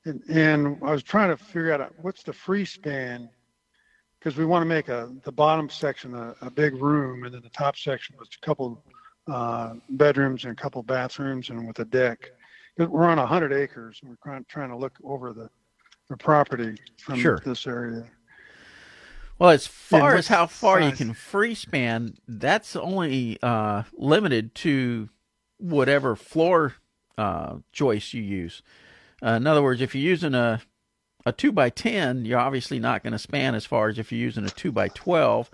And, 0.05 0.23
and 0.29 0.79
I 0.83 0.93
was 0.93 1.03
trying 1.03 1.31
to 1.31 1.37
figure 1.37 1.73
out 1.73 1.93
what's 2.03 2.23
the 2.23 2.33
free 2.33 2.65
span 2.65 3.29
because 4.19 4.37
we 4.39 4.45
want 4.45 4.63
to 4.63 4.67
make 4.67 4.89
a 4.89 5.11
the 5.25 5.33
bottom 5.33 5.69
section 5.69 6.15
a, 6.15 6.35
a 6.43 6.51
big 6.51 6.75
room 6.75 7.25
and 7.25 7.35
then 7.35 7.43
the 7.43 7.51
top 7.51 7.77
section 7.77 8.15
was 8.19 8.29
a 8.41 8.47
couple 8.47 8.83
uh, 9.29 9.75
bedrooms 9.91 10.45
and 10.45 10.53
a 10.53 10.57
couple 10.57 10.83
bathrooms 10.83 11.51
and 11.51 11.67
with 11.67 11.79
a 11.81 11.85
deck. 11.87 12.31
We're 12.77 13.09
on 13.09 13.19
100 13.19 13.53
acres 13.53 14.01
and 14.03 14.11
we're 14.11 14.43
trying, 14.49 14.71
to 14.71 14.77
look 14.77 14.95
over 15.05 15.33
the, 15.33 15.51
the 16.09 16.17
property 16.17 16.77
from 16.99 17.19
Sure. 17.19 17.41
this 17.45 17.67
area. 17.67 18.05
Well, 19.39 19.51
as 19.51 19.67
far 19.67 20.17
as 20.17 20.29
how 20.29 20.47
far 20.47 20.81
you 20.81 20.93
can 20.93 21.15
free 21.15 21.55
span, 21.55 22.15
that's 22.29 22.77
only 22.77 23.39
uh, 23.43 23.85
limited 23.95 24.55
to 24.57 25.09
whatever 25.57 26.15
floor 26.15 26.75
uh, 27.17 27.57
joist 27.73 28.13
you 28.13 28.23
use. 28.23 28.63
Uh, 29.23 29.31
in 29.31 29.47
other 29.47 29.63
words, 29.63 29.81
if 29.81 29.95
you're 29.95 30.05
using 30.05 30.35
a 30.35 30.61
a 31.27 31.33
two 31.33 31.53
by 31.53 31.71
ten, 31.71 32.25
you're 32.25 32.39
obviously 32.39 32.79
not 32.79 33.03
going 33.03 33.13
to 33.13 33.19
span 33.19 33.55
as 33.55 33.67
far 33.67 33.89
as 33.89 33.99
if 33.99 34.11
you're 34.11 34.21
using 34.21 34.45
a 34.45 34.51
two 34.51 34.73
by 34.73 34.89
twelve. 34.89 35.51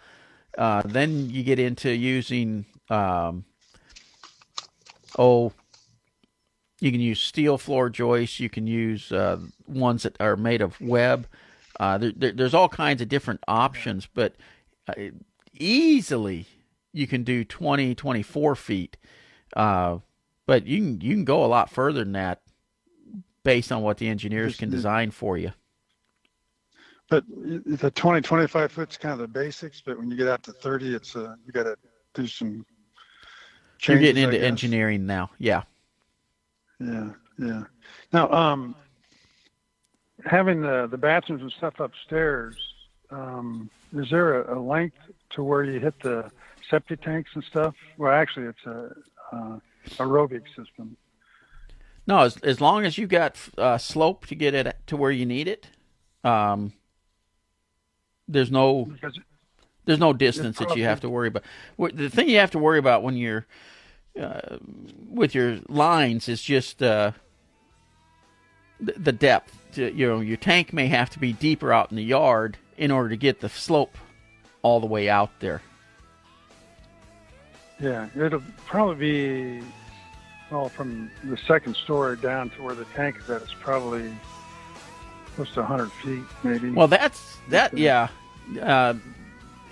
Uh, 0.56 0.82
then 0.84 1.28
you 1.30 1.42
get 1.42 1.58
into 1.58 1.90
using 1.90 2.64
um, 2.88 3.44
oh, 5.18 5.52
you 6.86 6.92
can 6.92 7.00
use 7.00 7.20
steel 7.20 7.58
floor 7.58 7.90
joists. 7.90 8.38
You 8.38 8.48
can 8.48 8.68
use 8.68 9.10
uh, 9.10 9.38
ones 9.66 10.04
that 10.04 10.16
are 10.20 10.36
made 10.36 10.62
of 10.62 10.80
web. 10.80 11.26
Uh, 11.80 11.98
there, 11.98 12.12
there, 12.14 12.32
there's 12.32 12.54
all 12.54 12.68
kinds 12.68 13.02
of 13.02 13.08
different 13.08 13.40
options, 13.48 14.06
but 14.06 14.36
uh, 14.88 14.94
easily 15.52 16.46
you 16.92 17.08
can 17.08 17.24
do 17.24 17.44
20, 17.44 17.96
24 17.96 18.54
feet. 18.54 18.96
Uh, 19.54 19.98
but 20.46 20.64
you 20.66 20.78
can 20.78 21.00
you 21.00 21.14
can 21.14 21.24
go 21.24 21.44
a 21.44 21.46
lot 21.46 21.70
further 21.70 22.04
than 22.04 22.12
that, 22.12 22.40
based 23.42 23.72
on 23.72 23.82
what 23.82 23.98
the 23.98 24.08
engineers 24.08 24.52
Just 24.52 24.60
can 24.60 24.70
design 24.70 25.10
for 25.10 25.36
you. 25.36 25.52
But 27.10 27.24
the 27.28 27.90
20, 27.92 28.20
25 28.20 28.72
foot's 28.72 28.96
kind 28.96 29.12
of 29.12 29.18
the 29.18 29.28
basics, 29.28 29.82
but 29.84 29.98
when 29.98 30.10
you 30.10 30.16
get 30.16 30.28
out 30.28 30.42
to 30.44 30.52
30, 30.52 30.94
it's 30.94 31.16
uh, 31.16 31.34
you 31.44 31.52
got 31.52 31.64
to 31.64 31.76
do 32.14 32.28
some. 32.28 32.64
Changes, 33.78 33.88
You're 33.88 34.12
getting 34.12 34.24
into 34.24 34.40
engineering 34.40 35.04
now, 35.04 35.30
yeah. 35.38 35.62
Yeah, 36.78 37.10
yeah. 37.38 37.62
Now, 38.12 38.30
um, 38.30 38.74
having 40.24 40.60
the 40.60 40.86
the 40.90 40.98
bathrooms 40.98 41.42
and 41.42 41.52
stuff 41.52 41.80
upstairs, 41.80 42.56
um, 43.10 43.70
is 43.94 44.10
there 44.10 44.42
a, 44.42 44.58
a 44.58 44.60
length 44.60 44.98
to 45.30 45.42
where 45.42 45.64
you 45.64 45.80
hit 45.80 45.94
the 46.00 46.30
septic 46.68 47.02
tanks 47.02 47.30
and 47.34 47.44
stuff? 47.44 47.74
Well, 47.96 48.12
actually, 48.12 48.46
it's 48.46 48.66
a 48.66 48.94
uh, 49.32 49.58
aerobic 49.96 50.42
system. 50.54 50.96
No, 52.06 52.20
as 52.20 52.36
as 52.38 52.60
long 52.60 52.84
as 52.84 52.98
you 52.98 53.06
got 53.06 53.36
uh, 53.58 53.78
slope 53.78 54.26
to 54.26 54.34
get 54.34 54.54
it 54.54 54.76
to 54.86 54.96
where 54.96 55.10
you 55.10 55.26
need 55.26 55.48
it, 55.48 55.68
um, 56.24 56.72
there's 58.28 58.50
no 58.50 58.92
there's 59.86 59.98
no 59.98 60.12
distance 60.12 60.58
that 60.58 60.76
you 60.76 60.84
have 60.84 61.00
to 61.00 61.08
worry 61.08 61.28
about. 61.28 61.44
The 61.78 62.10
thing 62.10 62.28
you 62.28 62.38
have 62.38 62.50
to 62.52 62.58
worry 62.58 62.78
about 62.78 63.02
when 63.02 63.16
you're 63.16 63.46
uh, 64.20 64.58
with 65.10 65.34
your 65.34 65.58
lines 65.68 66.28
is 66.28 66.42
just 66.42 66.82
uh, 66.82 67.12
the 68.80 69.12
depth. 69.12 69.52
You 69.76 70.08
know, 70.08 70.20
your 70.20 70.36
tank 70.36 70.72
may 70.72 70.86
have 70.86 71.10
to 71.10 71.18
be 71.18 71.32
deeper 71.32 71.72
out 71.72 71.90
in 71.90 71.96
the 71.96 72.04
yard 72.04 72.56
in 72.76 72.90
order 72.90 73.10
to 73.10 73.16
get 73.16 73.40
the 73.40 73.48
slope 73.48 73.96
all 74.62 74.80
the 74.80 74.86
way 74.86 75.08
out 75.08 75.30
there. 75.40 75.62
Yeah, 77.80 78.08
it'll 78.16 78.42
probably 78.66 79.60
be 79.60 79.66
well 80.50 80.68
from 80.68 81.10
the 81.24 81.36
second 81.36 81.76
story 81.76 82.16
down 82.16 82.50
to 82.50 82.62
where 82.62 82.74
the 82.74 82.86
tank 82.86 83.18
is 83.18 83.28
at. 83.28 83.42
It's 83.42 83.54
probably 83.60 84.12
close 85.34 85.52
to 85.54 85.60
100 85.60 85.92
feet, 85.92 86.22
maybe. 86.42 86.70
Well, 86.70 86.88
that's 86.88 87.36
that. 87.50 87.76
Yeah, 87.76 88.08
uh, 88.62 88.94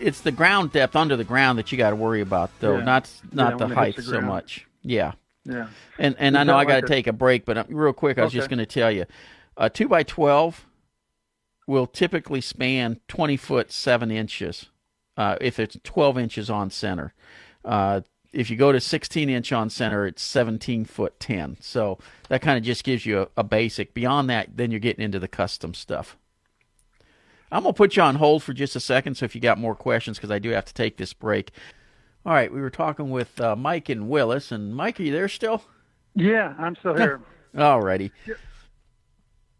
it's 0.01 0.21
the 0.21 0.33
ground 0.33 0.73
depth 0.73 0.97
under 0.97 1.17
the 1.17 1.25
ground 1.25 1.59
that 1.59 1.73
you 1.73 1.79
got 1.79 1.91
to 1.91 1.97
worry 1.97 2.21
about, 2.21 2.51
though. 2.61 2.79
Yeah. 2.79 2.85
Not 2.85 3.11
not 3.33 3.61
yeah, 3.61 3.67
the 3.67 3.75
height 3.75 3.97
the 3.97 4.03
so 4.03 4.21
much. 4.21 4.67
Yeah. 4.83 5.13
Yeah. 5.45 5.69
And 5.99 6.17
and 6.19 6.37
I 6.37 6.45
know 6.45 6.57
I 6.57 6.65
got 6.65 6.75
to 6.75 6.81
like 6.81 6.87
take 6.87 7.07
a 7.07 7.13
break, 7.13 7.45
but 7.45 7.67
real 7.73 7.93
quick, 7.93 8.19
I 8.19 8.25
was 8.25 8.31
okay. 8.31 8.39
just 8.39 8.49
going 8.49 8.59
to 8.59 8.67
tell 8.67 8.91
you, 8.91 9.07
a 9.57 9.69
two 9.69 9.89
by 9.89 10.03
twelve 10.03 10.67
will 11.67 11.87
typically 11.87 12.41
span 12.41 13.01
twenty 13.09 13.37
foot 13.37 13.71
seven 13.71 14.11
inches, 14.11 14.67
uh, 15.17 15.37
if 15.41 15.59
it's 15.59 15.77
twelve 15.85 16.19
inches 16.19 16.51
on 16.51 16.71
center. 16.71 17.15
Uh, 17.65 18.01
if 18.35 18.51
you 18.51 18.57
go 18.57 18.73
to 18.73 18.81
16 18.81 19.31
inch 19.31 19.53
on 19.53 19.71
center, 19.71 20.07
it's 20.07 20.21
17 20.21 20.85
foot 20.85 21.19
10. 21.21 21.57
So 21.61 21.99
that 22.29 22.43
kind 22.43 22.59
of 22.59 22.65
just 22.65 22.83
gives 22.83 23.07
you 23.07 23.21
a, 23.21 23.29
a, 23.37 23.45
basic. 23.45 23.95
Beyond 23.95 24.29
that, 24.29 24.57
then 24.57 24.71
you're 24.73 24.81
getting 24.81 25.05
into 25.05 25.21
the 25.21 25.29
custom 25.29 25.73
stuff. 25.73 26.19
I'm 27.53 27.63
going 27.63 27.75
to 27.75 27.77
put 27.77 27.97
you 27.97 28.03
on 28.03 28.17
hold 28.17 28.43
for 28.43 28.53
just 28.53 28.75
a 28.77 28.81
second. 28.81 29.17
So 29.17 29.25
if 29.25 29.35
you 29.35 29.41
got 29.41 29.59
more 29.59 29.75
questions, 29.75 30.19
because 30.19 30.31
I 30.31 30.39
do 30.39 30.51
have 30.51 30.65
to 30.65 30.75
take 30.75 30.97
this 30.97 31.13
break. 31.13 31.51
All 32.27 32.33
right, 32.33 32.53
we 32.53 32.61
were 32.61 32.71
talking 32.71 33.11
with 33.11 33.39
uh, 33.41 33.55
Mike 33.55 33.89
and 33.89 34.09
Willis, 34.09 34.51
and 34.51 34.75
Mike, 34.75 34.99
are 34.99 35.03
you 35.03 35.13
there 35.13 35.29
still? 35.29 35.63
Yeah, 36.15 36.55
I'm 36.59 36.75
still 36.77 36.95
here. 36.95 37.21
All 37.59 37.83
righty. 37.83 38.13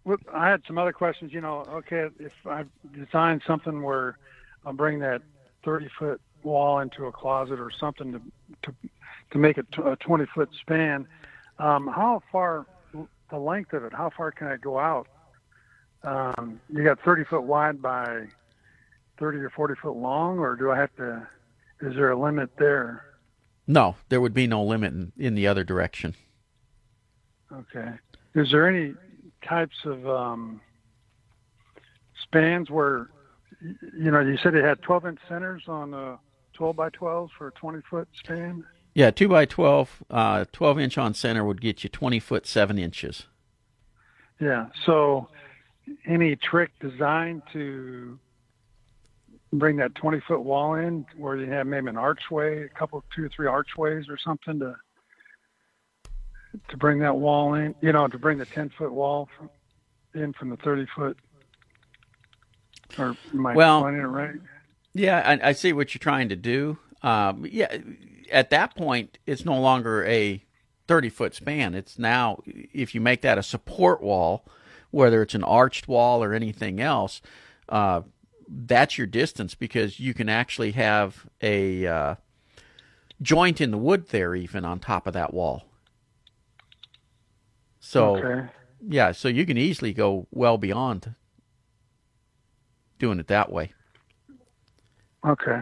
Well, 0.05 0.17
I 0.33 0.49
had 0.49 0.63
some 0.67 0.79
other 0.79 0.93
questions. 0.93 1.33
You 1.33 1.43
know, 1.43 1.67
okay, 1.71 2.09
if 2.19 2.33
I 2.47 2.65
design 2.95 3.43
something 3.47 3.83
where 3.83 4.19
I'll 4.65 4.73
bring 4.73 4.99
that 5.01 5.23
30 5.65 5.89
foot 5.99 6.21
wall 6.43 6.79
into 6.79 7.07
a 7.07 7.13
closet 7.13 7.61
or 7.61 7.71
something 7.71 8.13
to 8.13 8.21
to 8.63 8.75
to 9.31 9.39
make 9.39 9.59
it 9.59 9.67
a 9.85 9.97
20 9.97 10.27
foot 10.35 10.49
span, 10.61 11.07
um, 11.59 11.87
how 11.87 12.23
far 12.31 12.67
the 13.31 13.39
length 13.39 13.73
of 13.73 13.85
it? 13.85 13.93
How 13.93 14.11
far 14.17 14.31
can 14.31 14.47
I 14.47 14.57
go 14.57 14.79
out? 14.79 15.09
Um, 16.05 16.61
you 16.69 16.85
got 16.85 17.01
30 17.01 17.25
foot 17.25 17.43
wide 17.43 17.81
by 17.81 18.27
30 19.19 19.39
or 19.39 19.51
40 19.51 19.75
foot 19.81 19.97
long, 19.97 20.39
or 20.39 20.57
do 20.57 20.71
I 20.71 20.79
have 20.79 20.95
to? 20.97 21.27
Is 21.81 21.95
there 21.95 22.11
a 22.11 22.19
limit 22.21 22.51
there? 22.59 23.05
No, 23.67 23.97
there 24.09 24.21
would 24.21 24.35
be 24.35 24.47
no 24.47 24.63
limit 24.63 24.93
in, 24.93 25.13
in 25.17 25.35
the 25.35 25.47
other 25.47 25.65
direction. 25.65 26.15
Okay. 27.53 27.91
Is 28.35 28.51
there 28.51 28.69
any 28.69 28.95
types 29.47 29.77
of 29.85 30.07
um, 30.07 30.61
spans 32.23 32.71
where, 32.71 33.09
you 33.63 34.11
know, 34.11 34.21
you 34.21 34.37
said 34.43 34.55
it 34.55 34.65
had 34.65 34.83
12 34.83 35.07
inch 35.07 35.19
centers 35.29 35.63
on 35.69 35.93
the 35.93 36.19
12 36.55 36.77
by 36.77 36.91
12 36.91 37.31
for 37.37 37.49
a 37.49 37.53
20 37.53 37.81
foot 37.89 38.09
span? 38.15 38.65
Yeah, 38.95 39.11
2 39.11 39.29
by 39.29 39.45
12, 39.45 40.05
uh, 40.11 40.45
12 40.53 40.79
inch 40.79 40.99
on 40.99 41.15
center 41.15 41.45
would 41.45 41.61
get 41.61 41.83
you 41.83 41.91
20 41.91 42.21
foot 42.21 42.47
7 42.47 42.79
inches. 42.79 43.25
Yeah. 44.41 44.67
So, 44.85 45.29
any 46.07 46.37
trick 46.37 46.71
designed 46.81 47.43
to 47.53 48.19
bring 49.53 49.77
that 49.77 49.95
20 49.95 50.21
foot 50.21 50.41
wall 50.41 50.75
in 50.75 51.07
where 51.17 51.37
you 51.37 51.51
have 51.51 51.67
maybe 51.67 51.89
an 51.89 51.97
archway, 51.97 52.65
a 52.65 52.69
couple, 52.69 53.05
two 53.15 53.25
or 53.25 53.29
three 53.29 53.47
archways 53.47 54.09
or 54.09 54.19
something 54.19 54.59
to 54.59 54.77
to 56.69 56.77
bring 56.77 57.01
that 57.01 57.17
wall 57.17 57.55
in, 57.55 57.75
you 57.81 57.93
know, 57.93 58.07
to 58.07 58.19
bring 58.19 58.39
the 58.39 58.47
10 58.47 58.71
foot 58.79 58.93
wall 58.93 59.29
from, 59.37 59.51
in 60.15 60.33
from 60.33 60.51
the 60.51 60.57
30 60.59 60.87
foot. 60.95 61.19
Or 62.97 63.17
am 63.33 63.47
I 63.47 63.55
well, 63.55 63.79
explaining 63.79 64.01
it 64.03 64.05
right? 64.05 64.35
Yeah, 64.93 65.39
I, 65.43 65.49
I, 65.49 65.53
see 65.53 65.73
what 65.73 65.93
you're 65.93 65.99
trying 65.99 66.29
to 66.29 66.37
do. 66.37 66.79
Um, 67.03 67.45
yeah, 67.51 67.77
at 68.31 68.51
that 68.51 68.77
point, 68.77 69.19
it's 69.27 69.45
no 69.45 69.61
longer 69.61 70.05
a 70.05 70.45
30 70.87 71.09
foot 71.09 71.35
span. 71.35 71.75
It's 71.75 71.99
now, 71.99 72.41
if 72.47 72.95
you 72.95 73.01
make 73.01 73.23
that 73.23 73.37
a 73.37 73.43
support 73.43 74.01
wall, 74.01 74.47
whether 74.95 75.23
it's 75.23 75.35
an 75.35 75.45
arched 75.45 75.89
wall 75.89 76.23
or 76.23 76.33
anything 76.33 76.81
else, 76.81 77.21
uh, 77.69 78.03
that's 78.49 78.97
your 78.97 79.07
distance 79.07 79.55
because 79.55 79.99
you 79.99 80.15
can 80.15 80.29
actually 80.29 80.73
have 80.73 81.27
a 81.43 81.87
uh, 81.87 82.15
joint 83.21 83.61
in 83.61 83.71
the 83.71 83.79
wood 83.79 84.09
there, 84.09 84.35
even 84.35 84.65
on 84.65 84.79
top 84.79 85.07
of 85.07 85.13
that 85.13 85.35
wall. 85.35 85.65
So, 87.81 88.17
okay. 88.17 88.49
yeah, 88.87 89.13
so 89.13 89.29
you 89.29 89.45
can 89.45 89.59
easily 89.59 89.93
go 89.93 90.27
well 90.31 90.57
beyond 90.57 91.15
doing 92.99 93.19
it 93.19 93.27
that 93.27 93.51
way. 93.51 93.73
Okay. 95.27 95.61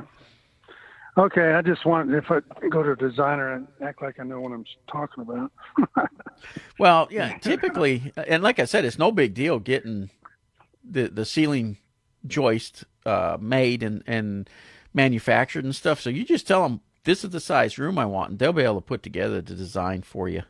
Okay, 1.19 1.53
I 1.53 1.61
just 1.61 1.85
want 1.85 2.13
if 2.15 2.31
I 2.31 2.41
go 2.71 2.83
to 2.83 2.93
a 2.93 2.97
designer 2.97 3.53
and 3.53 3.69
act 3.83 4.01
like 4.01 4.19
I 4.19 4.25
know 4.25 4.41
what 4.41 4.53
I'm 4.53 4.65
talking 4.91 5.23
about. 5.23 5.53
well, 6.79 7.07
yeah, 7.11 7.37
typically, 7.39 8.13
and 8.17 8.43
like 8.43 8.59
I 8.59 8.65
said, 8.65 8.87
it's 8.87 8.99
no 8.99 9.13
big 9.13 9.35
deal 9.35 9.59
getting 9.59 10.09
the 10.83 11.09
the 11.09 11.27
ceiling 11.27 11.77
joist 12.27 12.85
uh, 13.05 13.37
made 13.39 13.83
and, 13.83 14.03
and 14.07 14.49
manufactured 14.95 15.65
and 15.65 15.77
stuff. 15.77 16.01
So 16.01 16.09
you 16.09 16.25
just 16.25 16.47
tell 16.47 16.63
them 16.63 16.81
this 17.05 17.25
is 17.25 17.31
the 17.31 17.41
size 17.41 17.77
room 17.77 17.99
I 17.99 18.07
want, 18.07 18.31
and 18.31 18.39
they'll 18.39 18.55
be 18.55 18.63
able 18.63 18.77
to 18.77 18.81
put 18.81 19.03
together 19.03 19.43
the 19.43 19.55
design 19.55 20.01
for 20.01 20.31
you. 20.31 20.43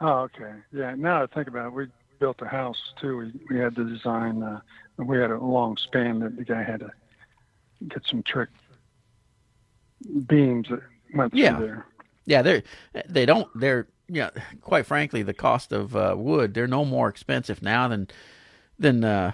Oh, 0.00 0.20
okay. 0.20 0.52
Yeah. 0.72 0.94
Now 0.96 1.22
I 1.22 1.26
think 1.26 1.48
about 1.48 1.66
it, 1.66 1.72
we 1.74 1.86
built 2.18 2.40
a 2.40 2.48
house 2.48 2.80
too. 2.98 3.18
We 3.18 3.32
we 3.50 3.60
had 3.60 3.74
the 3.74 3.84
design. 3.84 4.42
Uh, 4.42 4.60
we 4.96 5.18
had 5.18 5.30
a 5.30 5.38
long 5.38 5.76
span 5.76 6.20
that 6.20 6.36
the 6.36 6.44
guy 6.44 6.62
had 6.62 6.80
to 6.80 6.90
get 7.88 8.02
some 8.08 8.22
trick 8.22 8.48
beams 10.04 10.68
that 10.68 10.80
went 11.14 11.34
yeah. 11.34 11.56
through 11.56 11.66
there. 11.66 11.86
Yeah, 12.26 12.42
they're 12.42 12.62
they 13.08 13.26
don't 13.26 13.48
they're 13.54 13.86
yeah. 14.08 14.30
Quite 14.60 14.86
frankly, 14.86 15.22
the 15.22 15.34
cost 15.34 15.72
of 15.72 15.94
uh, 15.94 16.14
wood 16.16 16.54
they're 16.54 16.66
no 16.66 16.84
more 16.84 17.08
expensive 17.08 17.62
now 17.62 17.88
than 17.88 18.08
than 18.78 19.04
uh, 19.04 19.32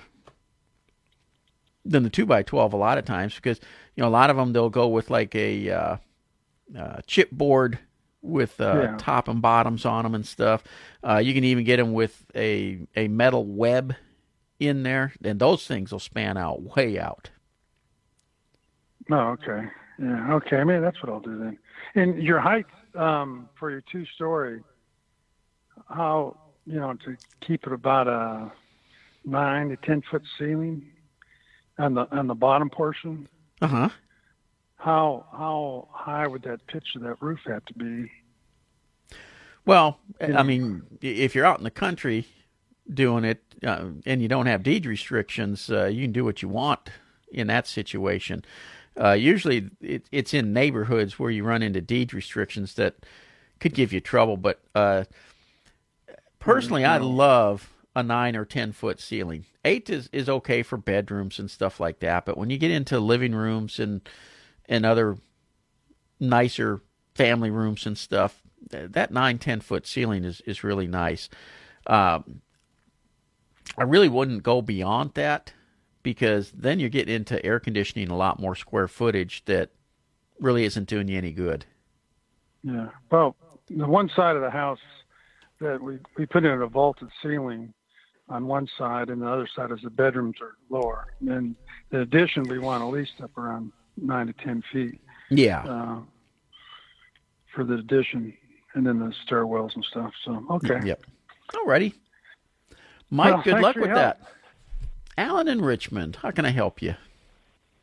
than 1.84 2.02
the 2.02 2.10
two 2.10 2.26
by 2.26 2.42
twelve 2.42 2.72
a 2.72 2.76
lot 2.76 2.98
of 2.98 3.04
times 3.04 3.34
because 3.34 3.60
you 3.94 4.02
know 4.02 4.08
a 4.08 4.10
lot 4.10 4.30
of 4.30 4.36
them 4.36 4.52
they'll 4.52 4.70
go 4.70 4.88
with 4.88 5.10
like 5.10 5.34
a 5.34 5.70
uh, 5.70 5.96
uh, 6.76 6.96
chipboard 7.06 7.78
with 8.22 8.60
uh, 8.60 8.82
yeah. 8.82 8.96
top 8.98 9.28
and 9.28 9.40
bottoms 9.40 9.84
on 9.84 10.04
them 10.04 10.14
and 10.14 10.26
stuff. 10.26 10.62
Uh, 11.06 11.18
you 11.18 11.32
can 11.32 11.44
even 11.44 11.64
get 11.64 11.76
them 11.76 11.92
with 11.92 12.24
a 12.34 12.80
a 12.96 13.08
metal 13.08 13.44
web 13.44 13.94
in 14.58 14.82
there, 14.82 15.12
and 15.24 15.38
those 15.38 15.66
things 15.66 15.92
will 15.92 16.00
span 16.00 16.36
out 16.36 16.76
way 16.76 16.98
out. 16.98 17.30
Oh, 19.10 19.36
okay. 19.38 19.68
Yeah, 20.00 20.34
okay. 20.34 20.56
I 20.56 20.64
mean, 20.64 20.80
that's 20.80 21.02
what 21.02 21.12
I'll 21.12 21.20
do 21.20 21.38
then. 21.38 21.58
And 21.94 22.22
your 22.22 22.40
height 22.40 22.66
um, 22.94 23.48
for 23.58 23.70
your 23.70 23.82
two 23.92 24.06
story, 24.14 24.62
how 25.88 26.36
you 26.66 26.80
know 26.80 26.94
to 27.04 27.16
keep 27.40 27.66
it 27.66 27.72
about 27.72 28.08
a 28.08 28.50
nine 29.24 29.68
to 29.68 29.76
ten 29.76 30.02
foot 30.10 30.22
ceiling 30.38 30.86
on 31.78 31.94
the 31.94 32.10
on 32.16 32.28
the 32.28 32.34
bottom 32.34 32.70
portion. 32.70 33.28
Uh 33.60 33.66
huh. 33.66 33.88
How 34.76 35.26
how 35.32 35.88
high 35.92 36.26
would 36.26 36.42
that 36.44 36.66
pitch 36.66 36.96
of 36.96 37.02
that 37.02 37.20
roof 37.20 37.40
have 37.46 37.64
to 37.66 37.74
be? 37.74 38.10
Well, 39.66 39.98
I 40.20 40.42
mean, 40.42 40.82
if 41.02 41.34
you're 41.34 41.44
out 41.44 41.58
in 41.58 41.64
the 41.64 41.70
country 41.70 42.26
doing 42.92 43.24
it 43.24 43.42
uh, 43.62 43.88
and 44.06 44.22
you 44.22 44.28
don't 44.28 44.46
have 44.46 44.62
deed 44.62 44.86
restrictions, 44.86 45.70
uh, 45.70 45.84
you 45.84 46.02
can 46.02 46.12
do 46.12 46.24
what 46.24 46.40
you 46.40 46.48
want 46.48 46.88
in 47.30 47.48
that 47.48 47.66
situation. 47.66 48.42
Uh, 48.98 49.12
usually, 49.12 49.70
it, 49.80 50.06
it's 50.10 50.34
in 50.34 50.52
neighborhoods 50.52 51.18
where 51.18 51.30
you 51.30 51.44
run 51.44 51.62
into 51.62 51.80
deed 51.80 52.12
restrictions 52.12 52.74
that 52.74 52.94
could 53.58 53.74
give 53.74 53.92
you 53.92 54.00
trouble. 54.00 54.36
But 54.36 54.60
uh, 54.74 55.04
personally, 56.38 56.84
I 56.84 56.98
love 56.98 57.72
a 57.94 58.02
nine 58.02 58.36
or 58.36 58.44
ten 58.44 58.72
foot 58.72 59.00
ceiling. 59.00 59.46
Eight 59.64 59.90
is, 59.90 60.08
is 60.12 60.28
okay 60.28 60.62
for 60.62 60.76
bedrooms 60.76 61.38
and 61.38 61.50
stuff 61.50 61.80
like 61.80 62.00
that, 62.00 62.24
but 62.24 62.36
when 62.36 62.50
you 62.50 62.58
get 62.58 62.70
into 62.70 62.98
living 62.98 63.34
rooms 63.34 63.78
and 63.78 64.08
and 64.68 64.86
other 64.86 65.16
nicer 66.18 66.80
family 67.14 67.50
rooms 67.50 67.86
and 67.86 67.98
stuff, 67.98 68.42
that 68.70 69.12
nine 69.12 69.38
ten 69.38 69.60
foot 69.60 69.86
ceiling 69.86 70.24
is 70.24 70.40
is 70.42 70.64
really 70.64 70.86
nice. 70.86 71.28
Um, 71.86 72.42
I 73.76 73.84
really 73.84 74.08
wouldn't 74.08 74.42
go 74.42 74.62
beyond 74.62 75.14
that 75.14 75.52
because 76.02 76.50
then 76.52 76.80
you're 76.80 76.88
getting 76.88 77.14
into 77.14 77.44
air 77.44 77.60
conditioning 77.60 78.08
a 78.08 78.16
lot 78.16 78.38
more 78.40 78.54
square 78.54 78.88
footage 78.88 79.44
that 79.46 79.70
really 80.38 80.64
isn't 80.64 80.88
doing 80.88 81.08
you 81.08 81.18
any 81.18 81.32
good. 81.32 81.66
Yeah. 82.62 82.88
Well, 83.10 83.36
the 83.68 83.86
one 83.86 84.10
side 84.14 84.36
of 84.36 84.42
the 84.42 84.50
house 84.50 84.78
that 85.60 85.82
we 85.82 85.98
we 86.16 86.26
put 86.26 86.44
in 86.44 86.62
a 86.62 86.66
vaulted 86.66 87.08
ceiling 87.22 87.72
on 88.28 88.46
one 88.46 88.68
side, 88.78 89.08
and 89.10 89.20
the 89.22 89.28
other 89.28 89.48
side 89.54 89.70
is 89.72 89.80
the 89.82 89.90
bedrooms 89.90 90.36
are 90.40 90.54
lower. 90.68 91.14
And 91.20 91.54
in 91.90 91.98
addition, 92.00 92.44
we 92.44 92.58
want 92.58 92.82
at 92.82 92.86
least 92.88 93.12
up 93.22 93.36
around 93.36 93.72
nine 93.96 94.26
to 94.28 94.32
ten 94.32 94.62
feet. 94.72 95.00
Yeah. 95.30 95.62
Uh, 95.62 95.98
for 97.54 97.64
the 97.64 97.74
addition, 97.74 98.32
and 98.74 98.86
then 98.86 98.98
the 98.98 99.12
stairwells 99.26 99.74
and 99.74 99.84
stuff. 99.84 100.12
So 100.24 100.44
okay. 100.50 100.80
Yep. 100.84 101.04
Alrighty. 101.52 101.94
Mike, 103.10 103.34
Well, 103.34 103.42
good 103.42 103.60
luck 103.60 103.76
with 103.76 103.86
help. 103.86 103.96
that. 103.96 104.20
Alan 105.20 105.48
in 105.48 105.60
Richmond, 105.60 106.16
how 106.22 106.30
can 106.30 106.46
I 106.46 106.50
help 106.50 106.80
you? 106.80 106.94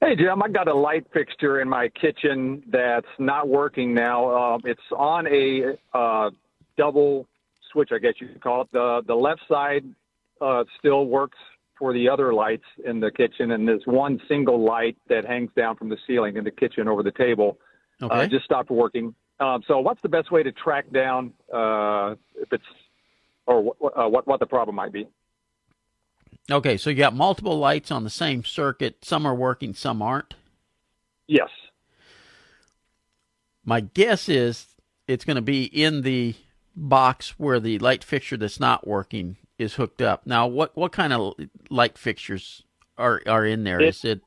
Hey, 0.02 0.16
Jim, 0.16 0.42
I 0.42 0.48
got 0.50 0.68
a 0.68 0.74
light 0.74 1.06
fixture 1.14 1.62
in 1.62 1.70
my 1.70 1.88
kitchen 1.90 2.64
that's 2.72 3.06
not 3.20 3.48
working 3.48 3.94
now. 3.94 4.56
Um, 4.56 4.62
it's 4.66 4.82
on 4.92 5.28
a 5.28 5.78
uh, 5.94 6.32
double 6.78 7.28
switch, 7.72 7.90
I 7.94 8.00
guess 8.00 8.14
you 8.20 8.28
could 8.28 8.42
call 8.42 8.62
it. 8.62 8.72
The, 8.72 9.04
the 9.06 9.14
left 9.14 9.42
side 9.48 9.86
uh, 10.42 10.64
still 10.80 11.06
works 11.06 11.38
for 11.78 11.94
the 11.94 12.10
other 12.10 12.34
lights 12.34 12.66
in 12.84 13.00
the 13.00 13.12
kitchen, 13.12 13.52
and 13.52 13.68
there's 13.68 13.86
one 13.86 14.20
single 14.28 14.66
light 14.66 14.98
that 15.08 15.24
hangs 15.24 15.52
down 15.56 15.76
from 15.76 15.90
the 15.90 15.98
ceiling 16.08 16.38
in 16.38 16.44
the 16.44 16.50
kitchen 16.50 16.88
over 16.88 17.04
the 17.04 17.12
table. 17.12 17.60
Okay. 18.02 18.16
Uh, 18.16 18.26
just 18.26 18.46
stopped 18.46 18.72
working. 18.72 19.14
Um, 19.40 19.62
so, 19.68 19.78
what's 19.78 20.02
the 20.02 20.10
best 20.10 20.32
way 20.32 20.42
to 20.42 20.52
track 20.52 20.92
down 20.92 21.34
uh, 21.54 22.16
if 22.36 22.52
it's 22.52 22.64
or 23.46 23.76
uh, 23.96 24.10
what 24.10 24.26
what 24.26 24.40
the 24.40 24.48
problem 24.48 24.76
might 24.76 24.92
be? 24.92 25.08
Okay, 26.52 26.78
so 26.78 26.89
you 26.89 26.95
got 26.95 27.16
multiple 27.16 27.58
lights 27.58 27.91
on 27.91 28.04
the 28.04 28.10
same 28.10 28.43
circuit. 28.43 29.04
Some 29.04 29.26
are 29.26 29.36
working, 29.36 29.74
some 29.74 30.02
aren't. 30.02 30.36
Yes. 31.28 31.50
My 33.66 33.82
guess 33.82 34.30
is 34.30 34.68
it's 35.08 35.26
going 35.26 35.36
to 35.36 35.41
be 35.41 35.64
in 35.66 36.02
the 36.02 36.36
box 36.76 37.32
where 37.38 37.60
the 37.60 37.80
light 37.80 38.04
fixture 38.04 38.38
that's 38.38 38.60
not 38.60 38.88
working 38.88 39.38
is 39.58 39.74
hooked 39.74 40.02
up. 40.02 40.26
Now, 40.26 40.48
what 40.48 40.76
what 40.78 40.91
kind 40.91 41.12
of 41.12 41.34
light 41.70 41.98
fixtures 41.98 42.64
are 42.98 43.22
are 43.28 43.45
in 43.45 43.64
there? 43.64 43.82
It- 43.82 43.89
Is 43.89 44.06
it 44.06 44.22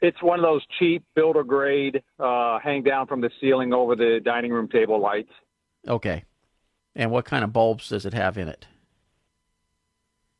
It's 0.00 0.22
one 0.22 0.38
of 0.38 0.42
those 0.44 0.64
cheap 0.78 1.04
builder 1.14 1.42
grade, 1.44 2.02
uh, 2.18 2.58
hang 2.60 2.82
down 2.82 3.06
from 3.06 3.20
the 3.20 3.30
ceiling 3.40 3.72
over 3.72 3.96
the 3.96 4.20
dining 4.24 4.52
room 4.52 4.68
table 4.68 5.00
lights. 5.00 5.32
okay? 5.88 6.24
And 6.94 7.10
what 7.10 7.24
kind 7.26 7.44
of 7.44 7.52
bulbs 7.52 7.90
does 7.90 8.06
it 8.06 8.14
have 8.14 8.38
in 8.38 8.48
it? 8.48 8.66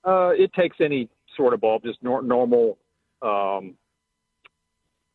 Uh, 0.07 0.31
it 0.37 0.53
takes 0.55 0.77
any 0.81 1.09
sort 1.37 1.53
of 1.53 1.61
bulb, 1.61 1.83
just 1.83 1.99
nor- 2.03 2.23
normal, 2.23 2.79
um, 3.23 3.75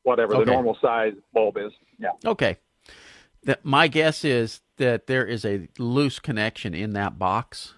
whatever 0.03 0.35
Okay. 0.35 0.45
the 0.45 0.51
normal 0.51 0.77
size 0.81 1.13
bulb 1.33 1.57
is. 1.57 1.71
Yeah. 1.97 2.09
Okay. 2.25 2.57
That 3.43 3.63
my 3.63 3.87
guess 3.87 4.25
is 4.25 4.61
that 4.77 5.07
there 5.07 5.25
is 5.25 5.45
a 5.45 5.67
loose 5.79 6.19
connection 6.19 6.73
in 6.73 6.93
that 6.93 7.17
box 7.17 7.75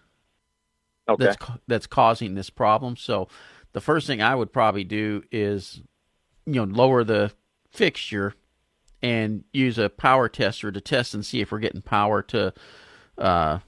Okay. 1.08 1.26
that's 1.26 1.38
that's 1.68 1.88
causing 1.88 2.34
this 2.36 2.50
problem. 2.50 2.98
So 2.98 3.28
the 3.74 3.82
first 3.82 4.08
thing 4.08 4.22
I 4.22 4.36
would 4.36 4.52
probably 4.52 4.84
do 4.84 5.24
is 5.32 5.82
you 6.46 6.54
know 6.54 6.64
lower 6.64 7.04
the 7.04 7.32
fixture 7.72 8.34
and 9.02 9.44
use 9.54 9.78
a 9.78 9.90
power 9.90 10.30
tester 10.30 10.72
to 10.72 10.82
test 10.82 11.14
and 11.14 11.26
see 11.26 11.42
if 11.42 11.52
we're 11.52 11.60
getting 11.60 11.82
power 11.82 12.22
to 12.24 12.54
uh, 13.18 13.60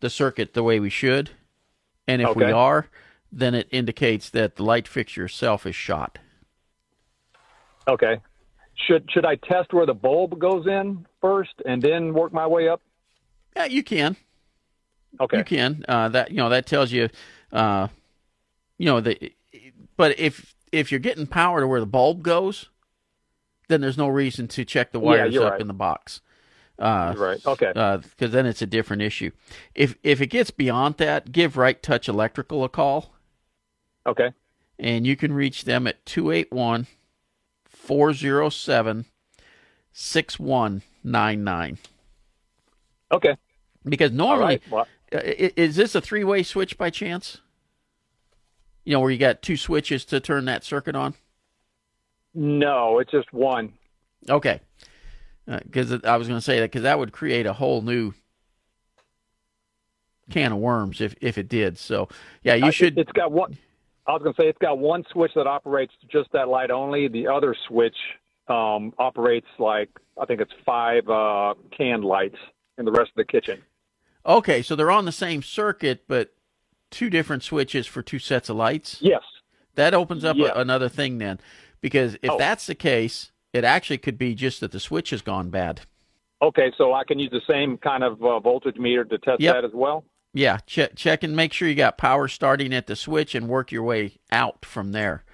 the 0.00 0.10
circuit 0.10 0.54
the 0.54 0.62
way 0.62 0.80
we 0.80 0.90
should. 0.90 1.30
And 2.08 2.20
if 2.20 2.34
we 2.34 2.44
are, 2.44 2.88
then 3.30 3.54
it 3.54 3.68
indicates 3.70 4.30
that 4.30 4.56
the 4.56 4.62
light 4.62 4.88
fixture 4.88 5.24
itself 5.24 5.66
is 5.66 5.76
shot. 5.76 6.18
Okay. 7.88 8.20
Should 8.86 9.08
should 9.12 9.24
I 9.24 9.36
test 9.36 9.72
where 9.72 9.86
the 9.86 9.94
bulb 9.94 10.38
goes 10.38 10.66
in 10.66 11.06
first 11.20 11.54
and 11.64 11.80
then 11.80 12.14
work 12.14 12.32
my 12.32 12.46
way 12.46 12.68
up? 12.68 12.80
Yeah, 13.56 13.66
you 13.66 13.82
can. 13.82 14.16
Okay. 15.20 15.38
You 15.38 15.44
can. 15.44 15.84
Uh, 15.88 16.08
that 16.08 16.30
you 16.30 16.38
know 16.38 16.48
that 16.48 16.66
tells 16.66 16.90
you, 16.90 17.08
uh, 17.52 17.88
you 18.78 18.86
know 18.86 19.00
the. 19.00 19.32
But 19.96 20.18
if 20.18 20.54
if 20.72 20.90
you're 20.90 21.00
getting 21.00 21.26
power 21.26 21.60
to 21.60 21.66
where 21.66 21.80
the 21.80 21.86
bulb 21.86 22.22
goes, 22.22 22.70
then 23.68 23.80
there's 23.80 23.98
no 23.98 24.08
reason 24.08 24.48
to 24.48 24.64
check 24.64 24.92
the 24.92 25.00
wires 25.00 25.34
you're 25.34 25.44
up 25.44 25.52
right. 25.52 25.60
in 25.60 25.68
the 25.68 25.74
box. 25.74 26.20
Uh, 26.82 27.14
Right. 27.16 27.46
Okay. 27.46 27.68
Because 27.74 28.32
then 28.32 28.44
it's 28.44 28.60
a 28.60 28.66
different 28.66 29.02
issue. 29.02 29.30
If 29.74 29.94
if 30.02 30.20
it 30.20 30.26
gets 30.26 30.50
beyond 30.50 30.96
that, 30.96 31.30
give 31.32 31.56
Right 31.56 31.80
Touch 31.82 32.08
Electrical 32.08 32.64
a 32.64 32.68
call, 32.68 33.14
Okay. 34.06 34.32
and 34.78 35.06
you 35.06 35.14
can 35.16 35.32
reach 35.32 35.64
them 35.64 35.86
at 35.86 36.04
281 36.06 36.88
407 37.68 39.04
6199. 39.92 41.78
Okay. 43.12 43.36
Because 43.84 44.10
normally, 44.12 44.44
right. 44.44 44.62
Well, 44.70 44.86
Uh, 45.14 45.20
Is 45.24 45.76
this 45.76 45.94
a 45.94 46.00
three 46.00 46.24
way 46.24 46.42
switch 46.42 46.78
by 46.78 46.88
chance? 46.90 47.40
You 48.84 48.94
know, 48.94 49.00
where 49.00 49.10
you 49.10 49.18
got 49.18 49.42
two 49.42 49.56
switches 49.58 50.04
to 50.06 50.18
turn 50.20 50.46
that 50.46 50.64
circuit 50.64 50.96
on? 50.96 51.14
no, 52.34 52.98
it's 52.98 53.10
just 53.12 53.30
one. 53.32 53.74
Okay. 54.28 54.60
Because 55.46 55.92
I 56.04 56.16
was 56.16 56.28
going 56.28 56.38
to 56.38 56.44
say 56.44 56.60
that 56.60 56.66
because 56.70 56.82
that 56.82 56.98
would 56.98 57.12
create 57.12 57.46
a 57.46 57.52
whole 57.52 57.82
new 57.82 58.12
can 60.30 60.52
of 60.52 60.58
worms 60.58 61.00
if, 61.00 61.14
if 61.20 61.36
it 61.38 61.48
did. 61.48 61.78
So, 61.78 62.08
yeah, 62.42 62.54
you 62.54 62.66
I- 62.66 62.70
should. 62.70 62.98
It's 62.98 63.12
got 63.12 63.32
one. 63.32 63.56
I 64.06 64.12
was 64.12 64.22
going 64.22 64.34
to 64.34 64.42
say 64.42 64.48
it's 64.48 64.58
got 64.58 64.78
one 64.78 65.04
switch 65.12 65.30
that 65.36 65.46
operates 65.46 65.92
just 66.10 66.30
that 66.32 66.48
light 66.48 66.70
only. 66.72 67.06
The 67.06 67.28
other 67.28 67.54
switch 67.68 67.94
um, 68.48 68.92
operates 68.98 69.46
like 69.58 69.90
I 70.20 70.24
think 70.26 70.40
it's 70.40 70.52
five 70.66 71.08
uh, 71.08 71.54
canned 71.76 72.04
lights 72.04 72.38
in 72.78 72.84
the 72.84 72.90
rest 72.92 73.10
of 73.10 73.16
the 73.16 73.24
kitchen. 73.24 73.62
Okay, 74.26 74.62
so 74.62 74.76
they're 74.76 74.90
on 74.90 75.04
the 75.04 75.12
same 75.12 75.42
circuit, 75.42 76.04
but 76.08 76.32
two 76.90 77.10
different 77.10 77.42
switches 77.42 77.86
for 77.86 78.02
two 78.02 78.18
sets 78.18 78.48
of 78.48 78.56
lights? 78.56 78.98
Yes. 79.00 79.22
That 79.74 79.94
opens 79.94 80.24
up 80.24 80.36
a- 80.36 80.52
another 80.60 80.88
thing 80.88 81.18
then. 81.18 81.40
Because 81.80 82.14
if 82.22 82.30
Oh. 82.30 82.38
that's 82.38 82.66
the 82.66 82.74
case, 82.76 83.31
it 83.52 83.64
actually 83.64 83.98
could 83.98 84.18
be 84.18 84.34
just 84.34 84.60
that 84.60 84.72
the 84.72 84.80
switch 84.80 85.10
has 85.10 85.22
gone 85.22 85.50
bad. 85.50 85.82
Okay, 86.40 86.72
so 86.76 86.92
I 86.92 87.04
can 87.04 87.18
use 87.18 87.30
the 87.30 87.42
same 87.48 87.78
kind 87.78 88.02
of 88.02 88.22
uh, 88.22 88.40
voltage 88.40 88.76
meter 88.76 89.04
to 89.04 89.18
test 89.18 89.40
Yep. 89.40 89.54
that 89.54 89.64
as 89.64 89.72
well. 89.72 90.04
Yeah, 90.34 90.58
check 90.66 90.94
check 90.96 91.22
and 91.22 91.36
make 91.36 91.52
sure 91.52 91.68
you 91.68 91.74
got 91.74 91.98
power 91.98 92.26
starting 92.26 92.72
at 92.72 92.86
the 92.86 92.96
switch 92.96 93.34
and 93.34 93.48
work 93.48 93.70
your 93.70 93.82
way 93.82 94.14
out 94.30 94.64
from 94.64 94.92
there. 94.92 95.24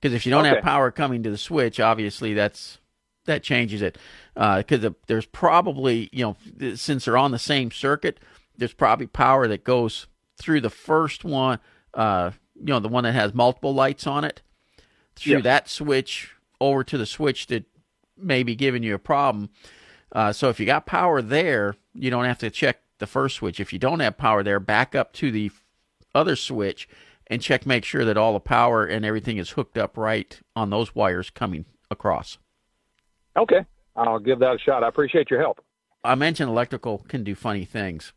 Because 0.00 0.14
if 0.14 0.24
you 0.24 0.30
don't 0.30 0.44
have 0.44 0.62
power 0.62 0.90
coming 0.90 1.22
to 1.24 1.30
the 1.30 1.38
switch, 1.38 1.80
obviously 1.80 2.34
that's 2.34 2.78
that 3.24 3.42
changes 3.42 3.82
it. 3.82 3.98
Because 4.34 4.86
there's 5.06 5.26
probably 5.26 6.08
you 6.12 6.24
know 6.60 6.76
since 6.76 7.04
they're 7.06 7.16
on 7.16 7.32
the 7.32 7.38
same 7.38 7.72
circuit, 7.72 8.20
there's 8.56 8.74
probably 8.74 9.06
power 9.08 9.48
that 9.48 9.64
goes 9.64 10.06
through 10.40 10.60
the 10.60 10.70
first 10.70 11.24
one. 11.24 11.58
Uh, 11.92 12.30
you 12.54 12.66
know 12.66 12.78
the 12.78 12.88
one 12.88 13.04
that 13.04 13.12
has 13.12 13.34
multiple 13.34 13.74
lights 13.74 14.06
on 14.06 14.22
it 14.24 14.40
through 15.16 15.42
that 15.42 15.68
switch 15.68 16.33
over 16.68 16.84
to 16.84 16.98
the 16.98 17.06
switch 17.06 17.46
that 17.48 17.64
may 18.16 18.42
be 18.42 18.54
giving 18.54 18.82
you 18.82 18.94
a 18.94 18.98
problem. 18.98 19.50
Uh, 20.12 20.32
so 20.32 20.48
if 20.48 20.60
you 20.60 20.66
got 20.66 20.86
power 20.86 21.20
there, 21.20 21.76
you 21.92 22.10
don't 22.10 22.24
have 22.24 22.38
to 22.38 22.50
check 22.50 22.80
the 22.98 23.06
first 23.06 23.36
switch. 23.36 23.60
If 23.60 23.72
you 23.72 23.78
don't 23.78 24.00
have 24.00 24.16
power 24.16 24.42
there, 24.42 24.60
back 24.60 24.94
up 24.94 25.12
to 25.14 25.30
the 25.30 25.50
other 26.14 26.36
switch 26.36 26.88
and 27.26 27.42
check, 27.42 27.66
make 27.66 27.84
sure 27.84 28.04
that 28.04 28.16
all 28.16 28.34
the 28.34 28.40
power 28.40 28.84
and 28.84 29.04
everything 29.04 29.38
is 29.38 29.50
hooked 29.50 29.76
up 29.76 29.96
right 29.96 30.38
on 30.54 30.70
those 30.70 30.94
wires 30.94 31.30
coming 31.30 31.64
across. 31.90 32.38
Okay, 33.36 33.64
I'll 33.96 34.18
give 34.18 34.38
that 34.38 34.54
a 34.54 34.58
shot. 34.58 34.84
I 34.84 34.88
appreciate 34.88 35.30
your 35.30 35.40
help. 35.40 35.64
I 36.04 36.14
mentioned 36.14 36.50
electrical 36.50 36.98
can 37.08 37.24
do 37.24 37.34
funny 37.34 37.64
things. 37.64 38.12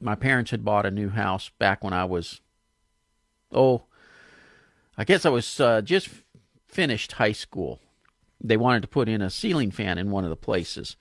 My 0.00 0.14
parents 0.14 0.50
had 0.50 0.64
bought 0.64 0.86
a 0.86 0.90
new 0.90 1.08
house 1.08 1.50
back 1.58 1.82
when 1.82 1.94
I 1.94 2.04
was, 2.04 2.42
oh, 3.50 3.84
I 4.98 5.04
guess 5.04 5.24
I 5.24 5.30
was 5.30 5.58
uh, 5.58 5.80
just 5.80 6.08
finished 6.76 7.12
high 7.12 7.32
school. 7.32 7.80
They 8.38 8.58
wanted 8.58 8.82
to 8.82 8.88
put 8.88 9.08
in 9.08 9.22
a 9.22 9.30
ceiling 9.30 9.70
fan 9.70 9.96
in 9.96 10.10
one 10.10 10.24
of 10.24 10.30
the 10.30 10.36
places. 10.36 10.94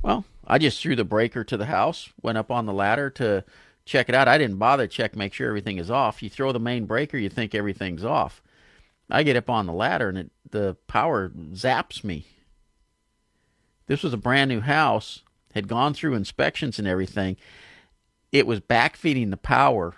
Well, 0.00 0.24
I 0.46 0.56
just 0.56 0.80
threw 0.80 0.96
the 0.96 1.04
breaker 1.04 1.44
to 1.44 1.58
the 1.58 1.66
house, 1.66 2.08
went 2.22 2.38
up 2.38 2.50
on 2.50 2.64
the 2.64 2.72
ladder 2.72 3.10
to 3.10 3.44
check 3.84 4.08
it 4.08 4.14
out. 4.14 4.26
I 4.26 4.38
didn't 4.38 4.56
bother 4.56 4.86
check, 4.86 5.14
make 5.14 5.34
sure 5.34 5.48
everything 5.48 5.76
is 5.76 5.90
off. 5.90 6.22
You 6.22 6.30
throw 6.30 6.50
the 6.50 6.58
main 6.58 6.86
breaker, 6.86 7.18
you 7.18 7.28
think 7.28 7.54
everything's 7.54 8.06
off. 8.06 8.42
I 9.10 9.22
get 9.22 9.36
up 9.36 9.50
on 9.50 9.66
the 9.66 9.74
ladder 9.74 10.08
and 10.08 10.16
it, 10.16 10.30
the 10.50 10.78
power 10.86 11.28
zaps 11.28 12.02
me. 12.02 12.24
This 13.88 14.02
was 14.02 14.14
a 14.14 14.16
brand 14.16 14.48
new 14.48 14.60
house, 14.60 15.24
had 15.54 15.68
gone 15.68 15.92
through 15.92 16.14
inspections 16.14 16.78
and 16.78 16.88
everything. 16.88 17.36
It 18.32 18.46
was 18.46 18.60
backfeeding 18.60 19.28
the 19.28 19.36
power 19.36 19.94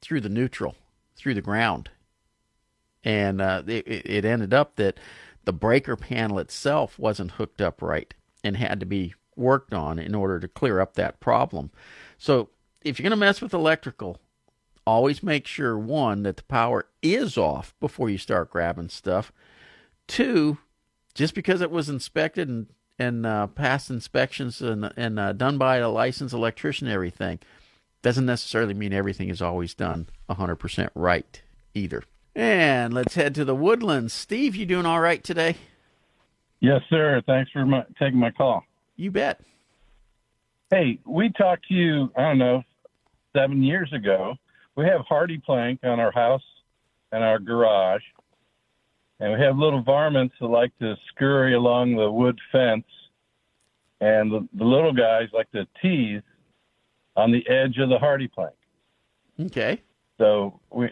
through 0.00 0.22
the 0.22 0.28
neutral, 0.28 0.74
through 1.14 1.34
the 1.34 1.40
ground, 1.40 1.90
and 3.06 3.40
uh, 3.40 3.62
it, 3.66 3.86
it 3.86 4.24
ended 4.24 4.52
up 4.52 4.74
that 4.76 4.98
the 5.44 5.52
breaker 5.52 5.96
panel 5.96 6.40
itself 6.40 6.98
wasn't 6.98 7.30
hooked 7.32 7.62
up 7.62 7.80
right 7.80 8.12
and 8.42 8.56
had 8.56 8.80
to 8.80 8.86
be 8.86 9.14
worked 9.36 9.72
on 9.72 9.98
in 9.98 10.14
order 10.14 10.40
to 10.40 10.48
clear 10.48 10.80
up 10.80 10.94
that 10.94 11.20
problem. 11.20 11.70
So 12.18 12.50
if 12.82 12.98
you're 12.98 13.04
going 13.04 13.18
to 13.18 13.24
mess 13.24 13.40
with 13.40 13.54
electrical, 13.54 14.20
always 14.84 15.22
make 15.22 15.46
sure 15.46 15.78
one 15.78 16.24
that 16.24 16.36
the 16.36 16.42
power 16.44 16.86
is 17.00 17.38
off 17.38 17.74
before 17.78 18.10
you 18.10 18.18
start 18.18 18.50
grabbing 18.50 18.88
stuff. 18.88 19.30
Two, 20.08 20.58
just 21.14 21.32
because 21.34 21.60
it 21.60 21.70
was 21.70 21.88
inspected 21.88 22.48
and 22.48 22.66
and 22.98 23.26
uh, 23.26 23.46
passed 23.48 23.90
inspections 23.90 24.62
and 24.62 24.90
and 24.96 25.20
uh, 25.20 25.32
done 25.32 25.58
by 25.58 25.76
a 25.76 25.88
licensed 25.88 26.34
electrician, 26.34 26.88
everything 26.88 27.38
doesn't 28.02 28.26
necessarily 28.26 28.74
mean 28.74 28.92
everything 28.92 29.28
is 29.28 29.42
always 29.42 29.74
done 29.74 30.08
100% 30.30 30.88
right 30.94 31.42
either. 31.74 32.02
And 32.36 32.92
let's 32.92 33.14
head 33.14 33.34
to 33.36 33.46
the 33.46 33.54
Woodlands. 33.54 34.12
Steve, 34.12 34.54
you 34.54 34.66
doing 34.66 34.84
all 34.84 35.00
right 35.00 35.24
today? 35.24 35.56
Yes, 36.60 36.82
sir. 36.90 37.22
Thanks 37.26 37.50
for 37.50 37.64
my, 37.64 37.82
taking 37.98 38.18
my 38.18 38.30
call. 38.30 38.62
You 38.96 39.10
bet. 39.10 39.40
Hey, 40.68 40.98
we 41.06 41.30
talked 41.30 41.66
to 41.68 41.74
you, 41.74 42.12
I 42.14 42.22
don't 42.22 42.38
know, 42.38 42.62
seven 43.34 43.62
years 43.62 43.90
ago. 43.94 44.34
We 44.74 44.84
have 44.84 45.00
HardiePlank 45.10 45.78
on 45.82 45.98
our 45.98 46.12
house 46.12 46.42
and 47.10 47.24
our 47.24 47.38
garage, 47.38 48.02
and 49.18 49.32
we 49.32 49.40
have 49.40 49.56
little 49.56 49.80
varmints 49.82 50.34
that 50.38 50.48
like 50.48 50.78
to 50.80 50.94
scurry 51.08 51.54
along 51.54 51.96
the 51.96 52.10
wood 52.10 52.38
fence, 52.52 52.84
and 54.02 54.30
the, 54.30 54.46
the 54.52 54.64
little 54.64 54.92
guys 54.92 55.28
like 55.32 55.50
to 55.52 55.66
tease 55.80 56.20
on 57.16 57.32
the 57.32 57.48
edge 57.48 57.78
of 57.78 57.88
the 57.88 57.96
HardiePlank. 57.96 58.50
Okay. 59.40 59.80
So 60.18 60.60
we, 60.70 60.90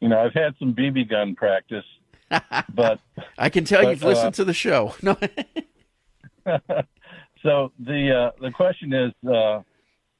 you 0.00 0.08
know, 0.08 0.18
I've 0.18 0.34
had 0.34 0.54
some 0.58 0.74
BB 0.74 1.08
gun 1.10 1.34
practice, 1.34 1.84
but 2.74 3.00
I 3.38 3.48
can 3.50 3.64
tell 3.64 3.82
but, 3.82 3.90
you've 3.90 4.02
listened 4.02 4.28
uh, 4.28 4.30
to 4.32 4.44
the 4.44 4.54
show. 4.54 4.94
No. 5.02 5.16
so 7.42 7.70
the 7.78 8.16
uh, 8.16 8.30
the 8.40 8.50
question 8.50 8.92
is, 8.92 9.12
uh, 9.28 9.60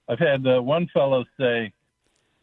I've 0.08 0.18
had 0.18 0.46
uh, 0.46 0.62
one 0.62 0.86
fellow 0.92 1.24
say, 1.38 1.72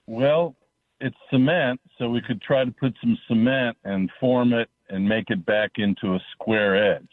"Well, 0.07 0.55
it's 0.99 1.15
cement, 1.29 1.79
so 1.97 2.09
we 2.09 2.21
could 2.21 2.41
try 2.41 2.65
to 2.65 2.71
put 2.71 2.95
some 3.01 3.17
cement 3.27 3.77
and 3.83 4.09
form 4.19 4.53
it 4.53 4.69
and 4.89 5.07
make 5.07 5.29
it 5.29 5.45
back 5.45 5.73
into 5.77 6.15
a 6.15 6.19
square 6.33 6.95
edge." 6.95 7.07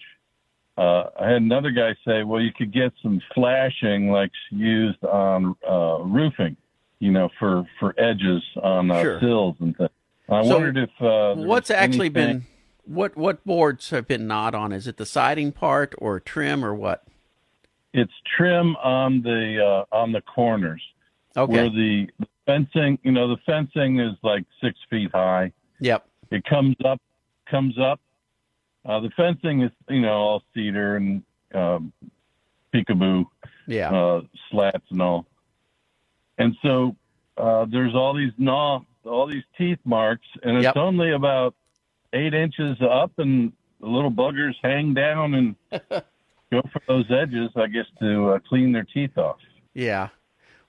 Uh, 0.76 1.04
I 1.20 1.28
had 1.28 1.42
another 1.42 1.70
guy 1.70 1.94
say, 2.04 2.24
"Well, 2.24 2.40
you 2.40 2.50
could 2.56 2.72
get 2.72 2.92
some 3.02 3.20
flashing 3.34 4.10
like 4.10 4.32
used 4.50 5.04
on 5.04 5.54
uh, 5.68 5.98
roofing, 6.02 6.56
you 6.98 7.12
know, 7.12 7.28
for 7.38 7.64
for 7.78 7.94
edges 7.98 8.42
on 8.62 8.90
uh, 8.90 9.02
Sure. 9.02 9.20
sills 9.20 9.56
and 9.60 9.76
things." 9.76 9.90
I 10.28 10.42
So 10.42 10.54
wondered 10.54 10.78
if 10.78 10.90
uh, 11.02 11.34
What's 11.34 11.70
actually 11.70 12.06
anything- 12.06 12.38
been 12.38 12.46
what 12.86 13.16
what 13.16 13.44
boards 13.46 13.90
have 13.90 14.06
been 14.06 14.26
gnawed 14.26 14.54
on? 14.54 14.70
Is 14.72 14.86
it 14.86 14.98
the 14.98 15.06
siding 15.06 15.52
part 15.52 15.94
or 15.98 16.20
trim 16.20 16.64
or 16.64 16.74
what? 16.74 17.04
it's 17.96 18.12
trim 18.36 18.74
on 18.76 19.22
the 19.22 19.64
uh, 19.92 19.96
on 19.96 20.10
the 20.12 20.20
corners. 20.22 20.82
Okay. 21.36 21.52
Where 21.52 21.70
the, 21.70 22.08
the 22.18 22.26
fencing, 22.44 22.98
you 23.04 23.12
know, 23.12 23.28
the 23.28 23.36
fencing 23.46 24.00
is 24.00 24.14
like 24.24 24.44
six 24.60 24.76
feet 24.90 25.10
high. 25.12 25.52
Yep. 25.80 26.04
It 26.32 26.44
comes 26.44 26.74
up, 26.84 27.00
comes 27.48 27.78
up. 27.78 28.00
Uh, 28.84 28.98
the 29.00 29.10
fencing 29.16 29.62
is, 29.62 29.70
you 29.88 30.00
know, 30.00 30.12
all 30.12 30.42
cedar 30.52 30.96
and 30.96 31.22
um, 31.54 31.92
peekaboo 32.74 33.26
Yeah. 33.68 33.90
uh, 33.94 34.20
slats 34.50 34.84
and 34.90 35.00
all. 35.00 35.26
And 36.38 36.56
so 36.62 36.96
uh, 37.36 37.66
there's 37.70 37.94
all 37.94 38.12
these 38.14 38.32
gnaw, 38.38 38.80
all 39.06 39.26
these 39.26 39.44
teeth 39.56 39.78
marks, 39.84 40.26
and 40.42 40.56
it's 40.56 40.64
Yep. 40.64 40.76
only 40.76 41.12
about 41.12 41.54
eight 42.12 42.34
inches 42.34 42.76
up, 42.80 43.12
and 43.18 43.52
the 43.80 43.86
little 43.88 44.10
buggers 44.10 44.54
hang 44.62 44.94
down 44.94 45.34
and 45.34 45.56
go 46.50 46.62
for 46.72 46.80
those 46.88 47.06
edges, 47.10 47.50
I 47.56 47.66
guess, 47.66 47.86
to 48.00 48.30
uh, 48.30 48.38
clean 48.48 48.72
their 48.72 48.84
teeth 48.84 49.16
off. 49.18 49.38
Yeah. 49.74 50.08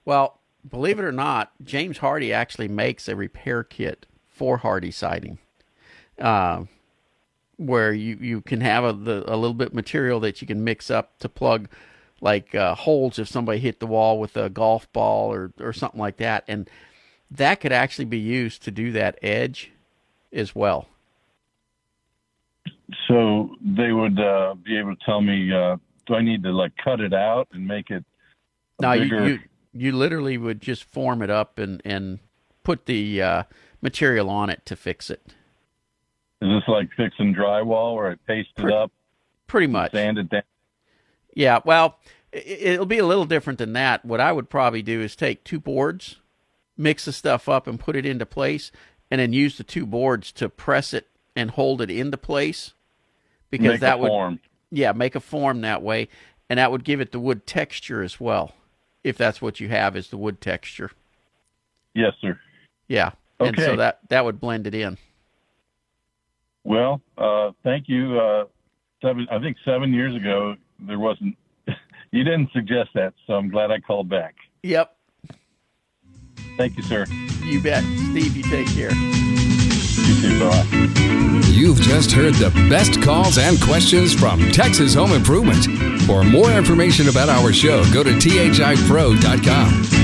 Well, 0.04 0.40
believe 0.68 1.00
it 1.00 1.06
or 1.06 1.12
not, 1.12 1.52
James 1.64 2.00
Hardie 2.00 2.34
actually 2.34 2.68
makes 2.68 3.08
a 3.08 3.16
repair 3.16 3.64
kit 3.64 4.06
for 4.28 4.60
Hardie 4.60 4.94
siding, 4.94 5.38
uh, 6.20 6.64
where 7.58 7.94
you, 7.94 8.18
you 8.20 8.42
can 8.42 8.62
have 8.62 8.84
a, 8.84 8.92
the, 8.94 9.24
a 9.32 9.38
little 9.38 9.54
bit 9.54 9.68
of 9.70 9.74
material 9.74 10.20
that 10.22 10.42
you 10.42 10.48
can 10.48 10.64
mix 10.64 10.92
up 10.92 11.18
to 11.20 11.30
plug 11.30 11.70
like 12.22 12.54
uh, 12.56 12.76
holes 12.76 13.20
if 13.20 13.28
somebody 13.28 13.60
hit 13.60 13.80
the 13.80 13.88
wall 13.88 14.20
with 14.20 14.36
a 14.36 14.50
golf 14.50 14.92
ball 14.92 15.32
or, 15.32 15.54
or 15.60 15.72
something 15.72 16.00
like 16.00 16.18
that. 16.18 16.44
And 16.48 16.70
that 17.38 17.60
could 17.62 17.72
actually 17.72 18.06
be 18.06 18.18
used 18.20 18.62
to 18.64 18.72
do 18.72 18.92
that 18.94 19.18
edge 19.22 19.72
as 20.34 20.54
well. 20.56 20.88
So 23.08 23.56
they 23.62 23.92
would 23.92 24.20
uh, 24.20 24.56
be 24.64 24.78
able 24.78 24.96
to 24.96 25.06
tell 25.06 25.22
me, 25.22 25.52
uh, 25.52 25.78
do 26.06 26.16
I 26.16 26.22
need 26.22 26.44
to 26.44 26.52
like 26.52 26.72
cut 26.84 27.00
it 27.02 27.14
out 27.14 27.48
and 27.52 27.68
make 27.68 27.90
it 27.90 28.04
a 28.80 28.82
No, 28.82 28.92
you, 28.94 29.04
bigger? 29.04 29.28
you 29.28 29.40
you 29.74 29.92
literally 29.92 30.38
would 30.38 30.62
just 30.62 30.84
form 30.86 31.22
it 31.22 31.30
up 31.30 31.58
and 31.60 31.82
and 31.84 32.20
put 32.64 32.86
the 32.86 33.22
uh, 33.22 33.44
material 33.82 34.30
on 34.30 34.50
it 34.50 34.66
to 34.66 34.76
fix 34.76 35.10
it. 35.10 35.22
Is 36.42 36.50
this 36.50 36.64
like 36.68 36.90
fixing 36.96 37.34
drywall 37.34 37.96
where 37.96 38.12
I 38.12 38.16
paste 38.28 38.50
it 38.58 38.72
up, 38.72 38.92
Pretty 39.48 39.68
much. 39.68 39.92
sand 39.92 40.18
it 40.18 40.30
down? 40.30 40.44
Yeah. 41.34 41.60
Well, 41.66 41.98
it'll 42.32 42.86
be 42.86 42.98
a 43.00 43.06
little 43.06 43.26
different 43.26 43.58
than 43.60 43.74
that. 43.74 44.06
What 44.06 44.20
I 44.22 44.32
would 44.32 44.50
probably 44.50 44.82
do 44.84 45.02
is 45.02 45.16
take 45.16 45.44
two 45.44 45.60
boards, 45.60 46.18
mix 46.78 47.06
the 47.06 47.14
stuff 47.14 47.48
up, 47.50 47.68
and 47.68 47.80
put 47.80 47.96
it 47.96 48.06
into 48.06 48.26
place, 48.26 48.72
and 49.12 49.20
then 49.22 49.34
use 49.34 49.58
the 49.58 49.64
two 49.64 49.86
boards 49.86 50.32
to 50.34 50.50
press 50.50 50.94
it 50.94 51.08
and 51.36 51.52
hold 51.52 51.82
it 51.82 51.90
into 51.90 52.18
place. 52.18 52.74
Because 53.52 53.74
Make 53.74 53.82
that 53.82 54.00
would 54.00 54.10
form. 54.10 54.40
yeah 54.72 54.92
make 54.92 55.16
a 55.16 55.20
form 55.20 55.62
that 55.62 55.82
way, 55.82 56.10
and 56.50 56.60
that 56.60 56.72
would 56.72 56.84
give 56.84 57.00
it 57.00 57.12
the 57.12 57.20
wood 57.20 57.46
texture 57.46 58.02
as 58.04 58.20
well. 58.20 58.54
If 59.04 59.18
that's 59.18 59.42
what 59.42 59.60
you 59.60 59.70
have 59.70 59.96
is 59.96 60.10
the 60.10 60.18
wood 60.18 60.42
texture. 60.42 60.92
Yes, 61.94 62.14
sir. 62.22 62.40
Yeah. 62.88 63.12
And 63.40 63.56
so 63.58 63.64
Okay. 63.64 63.76
that 63.78 64.00
that 64.10 64.26
would 64.26 64.40
blend 64.40 64.66
it 64.68 64.74
in. 64.74 64.98
Well, 66.64 67.02
uh, 67.18 67.52
thank 67.64 67.88
you. 67.88 68.20
Uh, 68.20 68.46
seven, 69.02 69.28
I 69.32 69.40
think 69.40 69.58
seven 69.64 69.94
years 69.94 70.16
ago 70.16 70.56
there 70.80 71.00
wasn't. 71.00 71.38
You 72.12 72.24
didn't 72.24 72.50
suggest 72.54 72.92
that, 72.96 73.14
so 73.28 73.34
I'm 73.34 73.50
glad 73.50 73.72
I 73.72 73.80
called 73.82 74.08
back. 74.08 74.36
Yep. 74.64 74.95
Thank 76.58 76.78
you, 76.78 76.84
sir. 76.84 77.06
You 77.44 77.62
bet. 77.62 77.84
Steve, 77.84 78.36
you 78.36 78.44
take 78.44 78.68
care. 78.68 78.92
You 78.92 80.22
too. 80.22 80.40
Bye. 80.40 80.66
You've 81.48 81.80
just 81.82 82.12
heard 82.12 82.34
the 82.36 82.50
best 82.70 83.02
calls 83.02 83.38
and 83.38 83.62
questions 83.62 84.14
from 84.14 84.52
Texas 84.52 84.94
Home 84.94 85.12
Improvement. 85.12 85.66
For 86.04 86.24
more 86.24 86.52
information 86.52 87.08
about 87.10 87.30
our 87.30 87.54
show, 87.54 87.84
go 87.94 88.04
to 88.04 88.12
thipro.com. 88.12 89.95